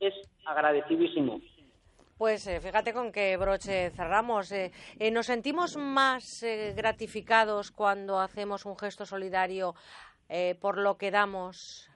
es 0.00 0.14
agradecidísimo. 0.44 1.40
Pues 2.18 2.46
eh, 2.48 2.60
fíjate 2.60 2.92
con 2.92 3.12
qué 3.12 3.36
broche 3.36 3.90
cerramos. 3.90 4.50
Eh, 4.50 4.72
eh, 4.98 5.10
¿Nos 5.12 5.26
sentimos 5.26 5.76
más 5.76 6.42
eh, 6.42 6.74
gratificados 6.76 7.70
cuando 7.70 8.18
hacemos 8.18 8.66
un 8.66 8.76
gesto 8.76 9.06
solidario 9.06 9.74
eh, 10.28 10.56
por 10.60 10.78
lo 10.78 10.98
que 10.98 11.12
damos, 11.12 11.88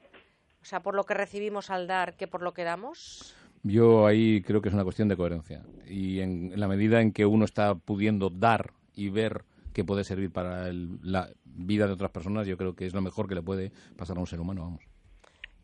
o 0.62 0.64
sea, 0.64 0.80
por 0.80 0.94
lo 0.94 1.04
que 1.04 1.14
recibimos 1.14 1.70
al 1.70 1.88
dar, 1.88 2.14
que 2.16 2.28
por 2.28 2.42
lo 2.42 2.54
que 2.54 2.62
damos? 2.62 3.34
Yo 3.64 4.06
ahí 4.06 4.42
creo 4.42 4.62
que 4.62 4.68
es 4.68 4.74
una 4.74 4.84
cuestión 4.84 5.08
de 5.08 5.16
coherencia. 5.16 5.64
Y 5.88 6.20
en, 6.20 6.52
en 6.52 6.60
la 6.60 6.68
medida 6.68 7.00
en 7.00 7.12
que 7.12 7.26
uno 7.26 7.44
está 7.44 7.74
pudiendo 7.74 8.30
dar 8.30 8.72
y 8.94 9.08
ver 9.08 9.44
que 9.72 9.84
puede 9.84 10.04
servir 10.04 10.30
para 10.30 10.68
el- 10.68 10.98
la 11.02 11.30
vida 11.44 11.86
de 11.88 11.94
otras 11.94 12.10
personas, 12.12 12.46
yo 12.46 12.56
creo 12.56 12.74
que 12.76 12.86
es 12.86 12.94
lo 12.94 13.02
mejor 13.02 13.28
que 13.28 13.34
le 13.34 13.42
puede 13.42 13.72
pasar 13.96 14.16
a 14.18 14.20
un 14.20 14.26
ser 14.28 14.38
humano, 14.40 14.62
vamos. 14.62 14.82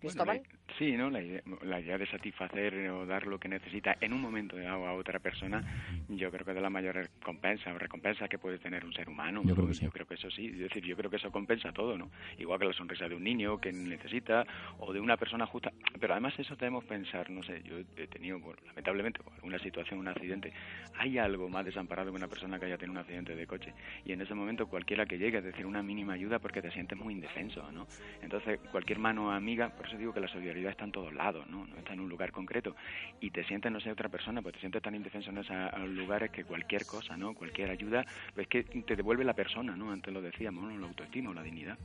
Cristóbal. 0.01 0.43
Sí, 0.77 0.97
¿no? 0.97 1.11
La 1.11 1.23
idea, 1.23 1.43
la 1.63 1.81
idea 1.81 1.99
de 1.99 2.07
satisfacer 2.07 2.91
o 2.91 3.07
dar 3.07 3.27
lo 3.27 3.39
que 3.39 3.49
necesita 3.49 3.97
en 4.01 4.13
un 4.13 4.21
momento 4.21 4.57
dado 4.57 4.87
a 4.87 4.93
otra 4.93 5.19
persona, 5.19 5.63
yo 6.09 6.31
creo 6.31 6.45
que 6.45 6.53
es 6.53 6.61
la 6.61 6.71
mayor 6.71 6.95
recompensa 6.95 7.73
o 7.73 7.79
recompensa 7.79 8.29
que 8.29 8.39
puede 8.39 8.59
tener 8.59 8.85
un 8.85 8.93
ser 8.93 9.09
humano. 9.09 9.43
Yo 9.45 9.55
creo 9.55 9.67
que 9.67 9.75
sí. 9.75 9.85
Yo 9.85 9.91
creo 9.91 10.07
que 10.07 10.15
eso 10.15 10.31
sí, 10.31 10.47
es 10.47 10.59
decir, 10.59 10.85
yo 10.85 10.97
creo 10.97 11.11
que 11.11 11.17
eso 11.17 11.33
compensa 11.33 11.73
todo, 11.73 11.97
¿no? 11.97 12.11
Igual 12.39 12.61
que 12.61 12.67
la 12.67 12.73
sonrisa 12.73 13.09
de 13.09 13.15
un 13.15 13.25
niño 13.25 13.59
que 13.59 13.73
necesita 13.73 14.45
o 14.79 14.93
de 14.93 15.01
una 15.01 15.17
persona 15.17 15.47
justa. 15.47 15.73
Pero 15.99 16.13
además 16.13 16.39
eso 16.39 16.55
debemos 16.55 16.85
pensar, 16.85 17.29
no 17.31 17.43
sé, 17.43 17.63
yo 17.65 17.79
he 17.97 18.07
tenido, 18.07 18.39
bueno, 18.39 18.61
lamentablemente, 18.67 19.21
alguna 19.35 19.59
situación, 19.59 19.99
un 19.99 20.09
accidente, 20.09 20.53
hay 20.99 21.19
algo 21.19 21.49
más 21.49 21.65
desamparado 21.65 22.11
que 22.11 22.17
una 22.17 22.29
persona 22.29 22.59
que 22.59 22.67
haya 22.67 22.77
tenido 22.77 22.93
un 22.93 22.99
accidente 22.99 23.35
de 23.35 23.47
coche. 23.47 23.73
Y 24.05 24.13
en 24.13 24.21
ese 24.21 24.35
momento 24.35 24.67
cualquiera 24.69 25.07
que 25.07 25.19
llegue, 25.19 25.39
es 25.39 25.45
decir, 25.45 25.67
una 25.67 25.83
mínima 25.83 26.13
ayuda 26.13 26.39
porque 26.39 26.63
te 26.63 26.71
sientes 26.71 26.97
muy 26.99 27.15
indefenso, 27.15 27.71
¿no? 27.73 27.87
Entonces, 28.23 28.61
cualquier 28.71 28.99
mano 28.99 29.33
amiga, 29.33 29.71
por 29.71 29.87
eso 29.87 29.97
digo 29.97 30.13
que 30.13 30.21
la 30.21 30.29
solidaridad 30.29 30.58
está 30.67 30.85
en 30.85 30.93
todos 30.93 31.13
lados, 31.13 31.47
¿no? 31.49 31.67
No 31.67 31.77
está 31.77 31.93
en 31.93 32.01
un 32.01 32.09
lugar 32.09 32.33
concreto. 32.33 32.75
Y 33.21 33.31
te 33.31 33.45
sientes, 33.45 33.71
no 33.71 33.81
sé, 33.81 33.91
otra 33.91 34.09
persona, 34.09 34.43
pues 34.43 34.55
te 34.55 34.61
sientes 34.61 34.83
tan 34.83 34.95
indefenso 34.95 35.31
en 35.31 35.39
esos 35.39 35.57
lugares 35.89 36.31
que 36.31 36.45
cualquier 36.45 36.85
cosa, 36.87 37.17
¿no? 37.17 37.35
Cualquier 37.35 37.71
ayuda, 37.71 38.05
pues 38.35 38.47
es 38.51 38.67
que 38.67 38.83
te 38.83 38.97
devuelve 38.97 39.25
la 39.25 39.35
persona, 39.35 39.77
¿no? 39.77 39.91
Antes 39.91 40.13
lo 40.13 40.21
decíamos, 40.21 40.65
¿no? 40.65 40.79
La 40.79 40.87
autoestima 40.87 41.31
o 41.31 41.35
la 41.35 41.43
dignidad. 41.43 41.79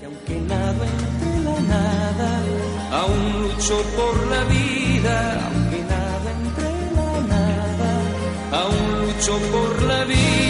Y 0.00 0.04
aunque 0.04 0.40
nado 0.40 0.84
entre 0.84 1.40
la 1.44 1.60
nada, 1.60 2.42
aún 2.92 3.42
lucho 3.42 3.82
por 3.96 4.26
la 4.28 4.44
vida. 4.44 5.46
Aunque 5.46 5.82
nado 5.82 6.30
entre 6.30 6.70
la 6.94 7.20
nada, 7.28 8.62
aún 8.62 9.06
lucho 9.06 9.38
por 9.52 9.82
la 9.82 10.04
vida. 10.04 10.45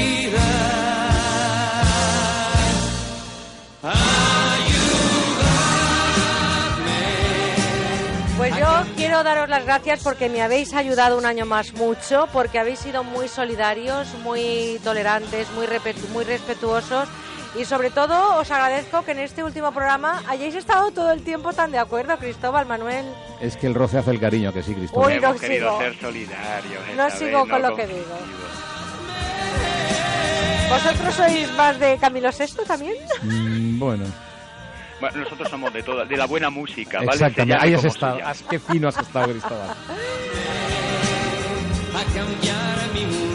Quiero 9.16 9.30
daros 9.30 9.48
las 9.48 9.64
gracias 9.64 10.02
porque 10.02 10.28
me 10.28 10.42
habéis 10.42 10.74
ayudado 10.74 11.16
un 11.16 11.24
año 11.24 11.46
más 11.46 11.72
mucho, 11.72 12.28
porque 12.34 12.58
habéis 12.58 12.80
sido 12.80 13.02
muy 13.02 13.28
solidarios, 13.28 14.08
muy 14.22 14.78
tolerantes, 14.84 15.48
muy, 15.52 15.66
muy 16.12 16.24
respetuosos 16.24 17.08
y 17.58 17.64
sobre 17.64 17.88
todo 17.88 18.36
os 18.38 18.50
agradezco 18.50 19.02
que 19.06 19.12
en 19.12 19.20
este 19.20 19.42
último 19.42 19.72
programa 19.72 20.22
hayáis 20.28 20.54
estado 20.54 20.90
todo 20.90 21.12
el 21.12 21.22
tiempo 21.22 21.54
tan 21.54 21.72
de 21.72 21.78
acuerdo, 21.78 22.18
Cristóbal, 22.18 22.66
Manuel. 22.66 23.06
Es 23.40 23.56
que 23.56 23.66
el 23.66 23.74
roce 23.74 23.96
hace 23.96 24.10
el 24.10 24.20
cariño, 24.20 24.52
que 24.52 24.62
sí, 24.62 24.74
Cristóbal. 24.74 25.14
Uy, 25.14 25.20
no 25.20 25.28
Hemos 25.28 25.40
querido 25.40 25.68
sigo. 25.70 25.78
ser 25.80 25.98
solidarios. 25.98 26.82
No 26.94 27.10
sigo 27.10 27.42
vez, 27.44 27.50
con 27.50 27.62
no 27.62 27.70
lo 27.70 27.76
que 27.76 27.86
digo. 27.86 28.18
¿Vosotros 30.68 31.14
sois 31.14 31.50
más 31.52 31.80
de 31.80 31.96
Camilo 31.96 32.28
VI 32.38 32.66
también? 32.66 32.94
Mm, 33.22 33.78
bueno, 33.78 34.04
Bueno, 35.00 35.18
nosotros 35.18 35.48
somos 35.50 35.72
de 35.72 35.82
toda, 35.82 36.04
de 36.04 36.16
la 36.16 36.26
buena 36.26 36.48
música, 36.50 36.98
¿vale? 36.98 37.10
exactamente. 37.12 37.56
Ahí 37.62 37.74
has 37.74 37.84
estado. 37.84 38.18
Has- 38.24 38.42
Qué 38.42 38.58
fino 38.58 38.88
has 38.88 38.96
estado, 38.98 39.28
Cristóbal. 39.30 39.70
a 41.94 42.04
cambiar 42.14 42.88
mi 42.94 43.00
mundo 43.00 43.14
por 43.14 43.14
amor. 43.14 43.25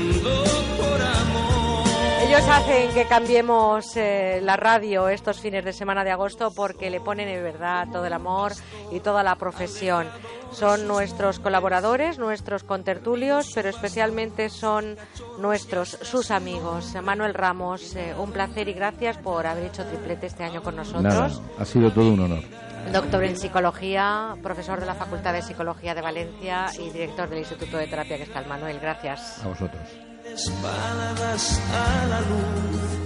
Ellos 2.31 2.47
hacen 2.47 2.93
que 2.93 3.07
cambiemos 3.07 3.97
eh, 3.97 4.39
la 4.41 4.55
radio 4.55 5.09
estos 5.09 5.41
fines 5.41 5.65
de 5.65 5.73
semana 5.73 6.05
de 6.05 6.11
agosto 6.11 6.53
porque 6.55 6.89
le 6.89 7.01
ponen 7.01 7.27
en 7.27 7.43
verdad 7.43 7.89
todo 7.91 8.05
el 8.05 8.13
amor 8.13 8.53
y 8.89 9.01
toda 9.01 9.21
la 9.21 9.35
profesión. 9.35 10.07
Son 10.53 10.87
nuestros 10.87 11.39
colaboradores, 11.39 12.19
nuestros 12.19 12.63
contertulios, 12.63 13.51
pero 13.53 13.67
especialmente 13.67 14.47
son 14.47 14.95
nuestros, 15.39 15.89
sus 16.03 16.31
amigos. 16.31 16.95
Manuel 17.03 17.33
Ramos, 17.33 17.97
eh, 17.97 18.15
un 18.17 18.31
placer 18.31 18.69
y 18.69 18.73
gracias 18.75 19.17
por 19.17 19.45
haber 19.45 19.65
hecho 19.65 19.83
triplete 19.83 20.27
este 20.27 20.45
año 20.45 20.63
con 20.63 20.77
nosotros. 20.77 21.03
Nada, 21.03 21.41
ha 21.59 21.65
sido 21.65 21.91
todo 21.91 22.13
un 22.13 22.21
honor. 22.21 22.43
Doctor 22.91 23.23
en 23.23 23.37
psicología, 23.37 24.35
profesor 24.41 24.79
de 24.79 24.85
la 24.85 24.95
Facultad 24.95 25.33
de 25.33 25.41
Psicología 25.41 25.95
de 25.95 26.01
Valencia 26.01 26.67
y 26.79 26.89
director 26.89 27.29
del 27.29 27.39
Instituto 27.39 27.77
de 27.77 27.87
Terapia 27.87 28.17
que 28.17 28.23
está 28.23 28.39
el 28.39 28.47
Manuel. 28.47 28.79
Gracias. 28.81 29.43
A 29.43 29.47
vosotros. 29.47 29.81
Espaldas 30.25 31.61
a 31.73 32.05
la 32.07 32.19
luz. 32.21 33.01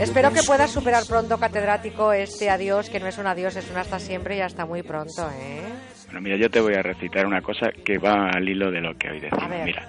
Espero 0.00 0.32
que 0.32 0.42
puedas 0.46 0.70
superar 0.70 1.04
pronto, 1.08 1.38
catedrático, 1.38 2.12
este 2.12 2.50
adiós, 2.50 2.88
que 2.88 3.00
no 3.00 3.08
es 3.08 3.18
un 3.18 3.26
adiós, 3.26 3.56
es 3.56 3.68
un 3.68 3.78
hasta 3.78 3.98
siempre 3.98 4.36
y 4.36 4.40
hasta 4.40 4.64
muy 4.64 4.82
pronto, 4.82 5.28
¿eh? 5.30 5.62
Bueno, 6.06 6.20
mira, 6.20 6.36
yo 6.36 6.48
te 6.50 6.60
voy 6.60 6.74
a 6.74 6.82
recitar 6.82 7.26
una 7.26 7.42
cosa 7.42 7.70
que 7.84 7.98
va 7.98 8.30
al 8.30 8.48
hilo 8.48 8.70
de 8.70 8.80
lo 8.80 8.96
que 8.96 9.10
hoy 9.10 9.18
decimos. 9.20 9.50
Mira, 9.64 9.88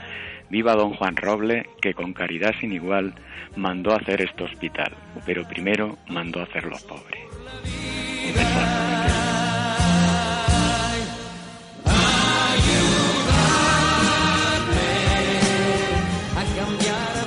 viva 0.50 0.74
don 0.74 0.96
Juan 0.96 1.16
Roble, 1.16 1.70
que 1.80 1.94
con 1.94 2.14
caridad 2.14 2.54
sin 2.60 2.74
igual 2.74 3.14
mandó 3.56 3.94
hacer 3.94 4.22
este 4.22 4.44
hospital, 4.44 4.96
pero 5.26 5.48
primero 5.48 5.98
mandó 6.08 6.42
hacer 6.42 6.66
los 6.66 6.84
pobres. 6.84 7.20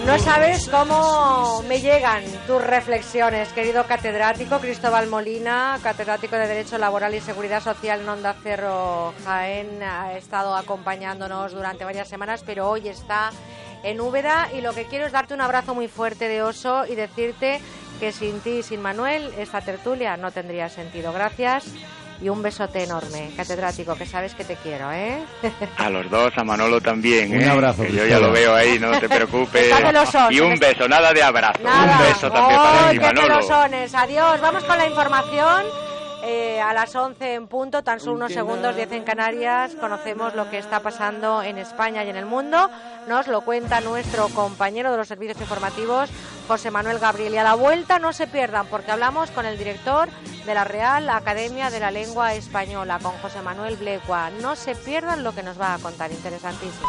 No 0.07 0.19
sabes 0.19 0.69
cómo 0.69 1.63
me 1.69 1.81
llegan 1.81 2.25
tus 2.49 2.61
reflexiones, 2.61 3.53
querido 3.53 3.85
catedrático 3.87 4.59
Cristóbal 4.59 5.07
Molina, 5.07 5.79
catedrático 5.81 6.35
de 6.35 6.49
Derecho 6.49 6.77
Laboral 6.77 7.15
y 7.15 7.21
Seguridad 7.21 7.63
Social 7.63 8.01
en 8.01 8.09
Onda 8.09 8.35
Cerro 8.35 9.15
Jaén. 9.25 9.81
Ha 9.81 10.17
estado 10.19 10.57
acompañándonos 10.57 11.53
durante 11.53 11.85
varias 11.85 12.09
semanas, 12.09 12.43
pero 12.45 12.69
hoy 12.69 12.89
está 12.89 13.31
en 13.85 14.01
Úbeda 14.01 14.49
y 14.53 14.61
lo 14.61 14.73
que 14.73 14.87
quiero 14.87 15.07
es 15.07 15.13
darte 15.13 15.35
un 15.35 15.41
abrazo 15.41 15.73
muy 15.73 15.87
fuerte 15.87 16.29
de 16.29 16.43
oso 16.43 16.85
y 16.85 16.97
decirte 16.97 17.61
que 18.01 18.11
sin 18.11 18.41
ti 18.41 18.59
y 18.59 18.63
sin 18.65 18.83
Manuel 18.83 19.33
esta 19.39 19.61
tertulia 19.61 20.17
no 20.17 20.33
tendría 20.33 20.69
sentido. 20.69 21.13
Gracias 21.13 21.65
y 22.23 22.29
un 22.29 22.41
besote 22.41 22.85
enorme, 22.85 23.31
catedrático, 23.37 23.97
que 23.97 24.07
sabes 24.07 24.35
que 24.35 24.45
te 24.45 24.55
quiero, 24.57 24.93
¿eh? 24.93 25.19
A 25.77 25.91
los 25.91 26.09
dos, 26.09 26.33
a 26.37 26.45
Manolo 26.45 26.81
también. 26.81 27.33
Un 27.35 27.41
¿eh? 27.41 27.49
abrazo, 27.49 27.83
Que 27.83 27.93
yo 27.93 28.07
ya 28.07 28.21
lo 28.21 28.31
veo 28.31 28.55
ahí, 28.55 28.79
no 28.79 28.99
te 29.01 29.09
preocupes. 29.09 29.73
Y 30.31 30.41
un 30.41 30.55
beso, 30.59 30.87
nada 30.89 31.13
de 31.13 31.23
abrazo. 31.23 31.63
Nada. 31.63 31.99
Un 31.99 32.05
beso 32.07 32.31
también 32.31 32.61
para 32.61 32.89
¡Ay, 32.89 32.93
ti, 32.93 32.99
qué 32.99 33.07
Manolo. 33.07 33.43
celosones! 33.43 33.95
Adiós, 33.95 34.41
vamos 34.41 34.65
con 34.65 34.79
la 34.79 34.87
información. 34.87 35.65
Eh, 36.25 36.61
a 36.61 36.73
las 36.73 36.95
11 36.95 37.35
en 37.35 37.49
punto, 37.49 37.83
tan 37.83 37.99
solo 37.99 38.15
unos 38.15 38.33
segundos, 38.33 38.77
10 38.77 38.93
en 38.93 39.03
Canarias, 39.03 39.75
conocemos 39.75 40.37
lo 40.37 40.49
que 40.49 40.59
está 40.59 40.79
pasando 40.79 41.43
en 41.43 41.59
España 41.59 42.05
y 42.05 42.11
en 42.11 42.17
el 42.17 42.27
mundo. 42.27 42.71
Nos 43.09 43.27
lo 43.27 43.41
cuenta 43.41 43.81
nuestro 43.81 44.29
compañero 44.29 44.93
de 44.93 44.99
los 44.99 45.09
servicios 45.09 45.41
informativos, 45.41 46.11
José 46.47 46.71
Manuel 46.71 47.01
Gabriel. 47.01 47.35
Y 47.35 47.39
a 47.39 47.43
la 47.43 47.55
vuelta 47.55 47.99
no 47.99 48.13
se 48.13 48.29
pierdan, 48.29 48.67
porque 48.69 48.93
hablamos 48.93 49.33
con 49.33 49.47
el 49.47 49.59
director 49.59 50.09
de 50.47 50.55
la 50.55 50.63
Real 50.63 51.11
Academia 51.11 51.71
de 51.71 51.81
la 51.81 51.91
Lengua 51.91 52.35
Española, 52.35 53.01
con 53.03 53.19
José 53.19 53.43
Manuel 53.43 53.77
Blecua. 53.77 54.31
No 54.41 54.55
se 54.55 54.77
pierdan 54.77 55.25
lo 55.25 55.35
que 55.35 55.43
nos 55.43 55.61
va 55.61 55.75
a 55.75 55.79
contar, 55.79 56.13
interesantísimo. 56.13 56.89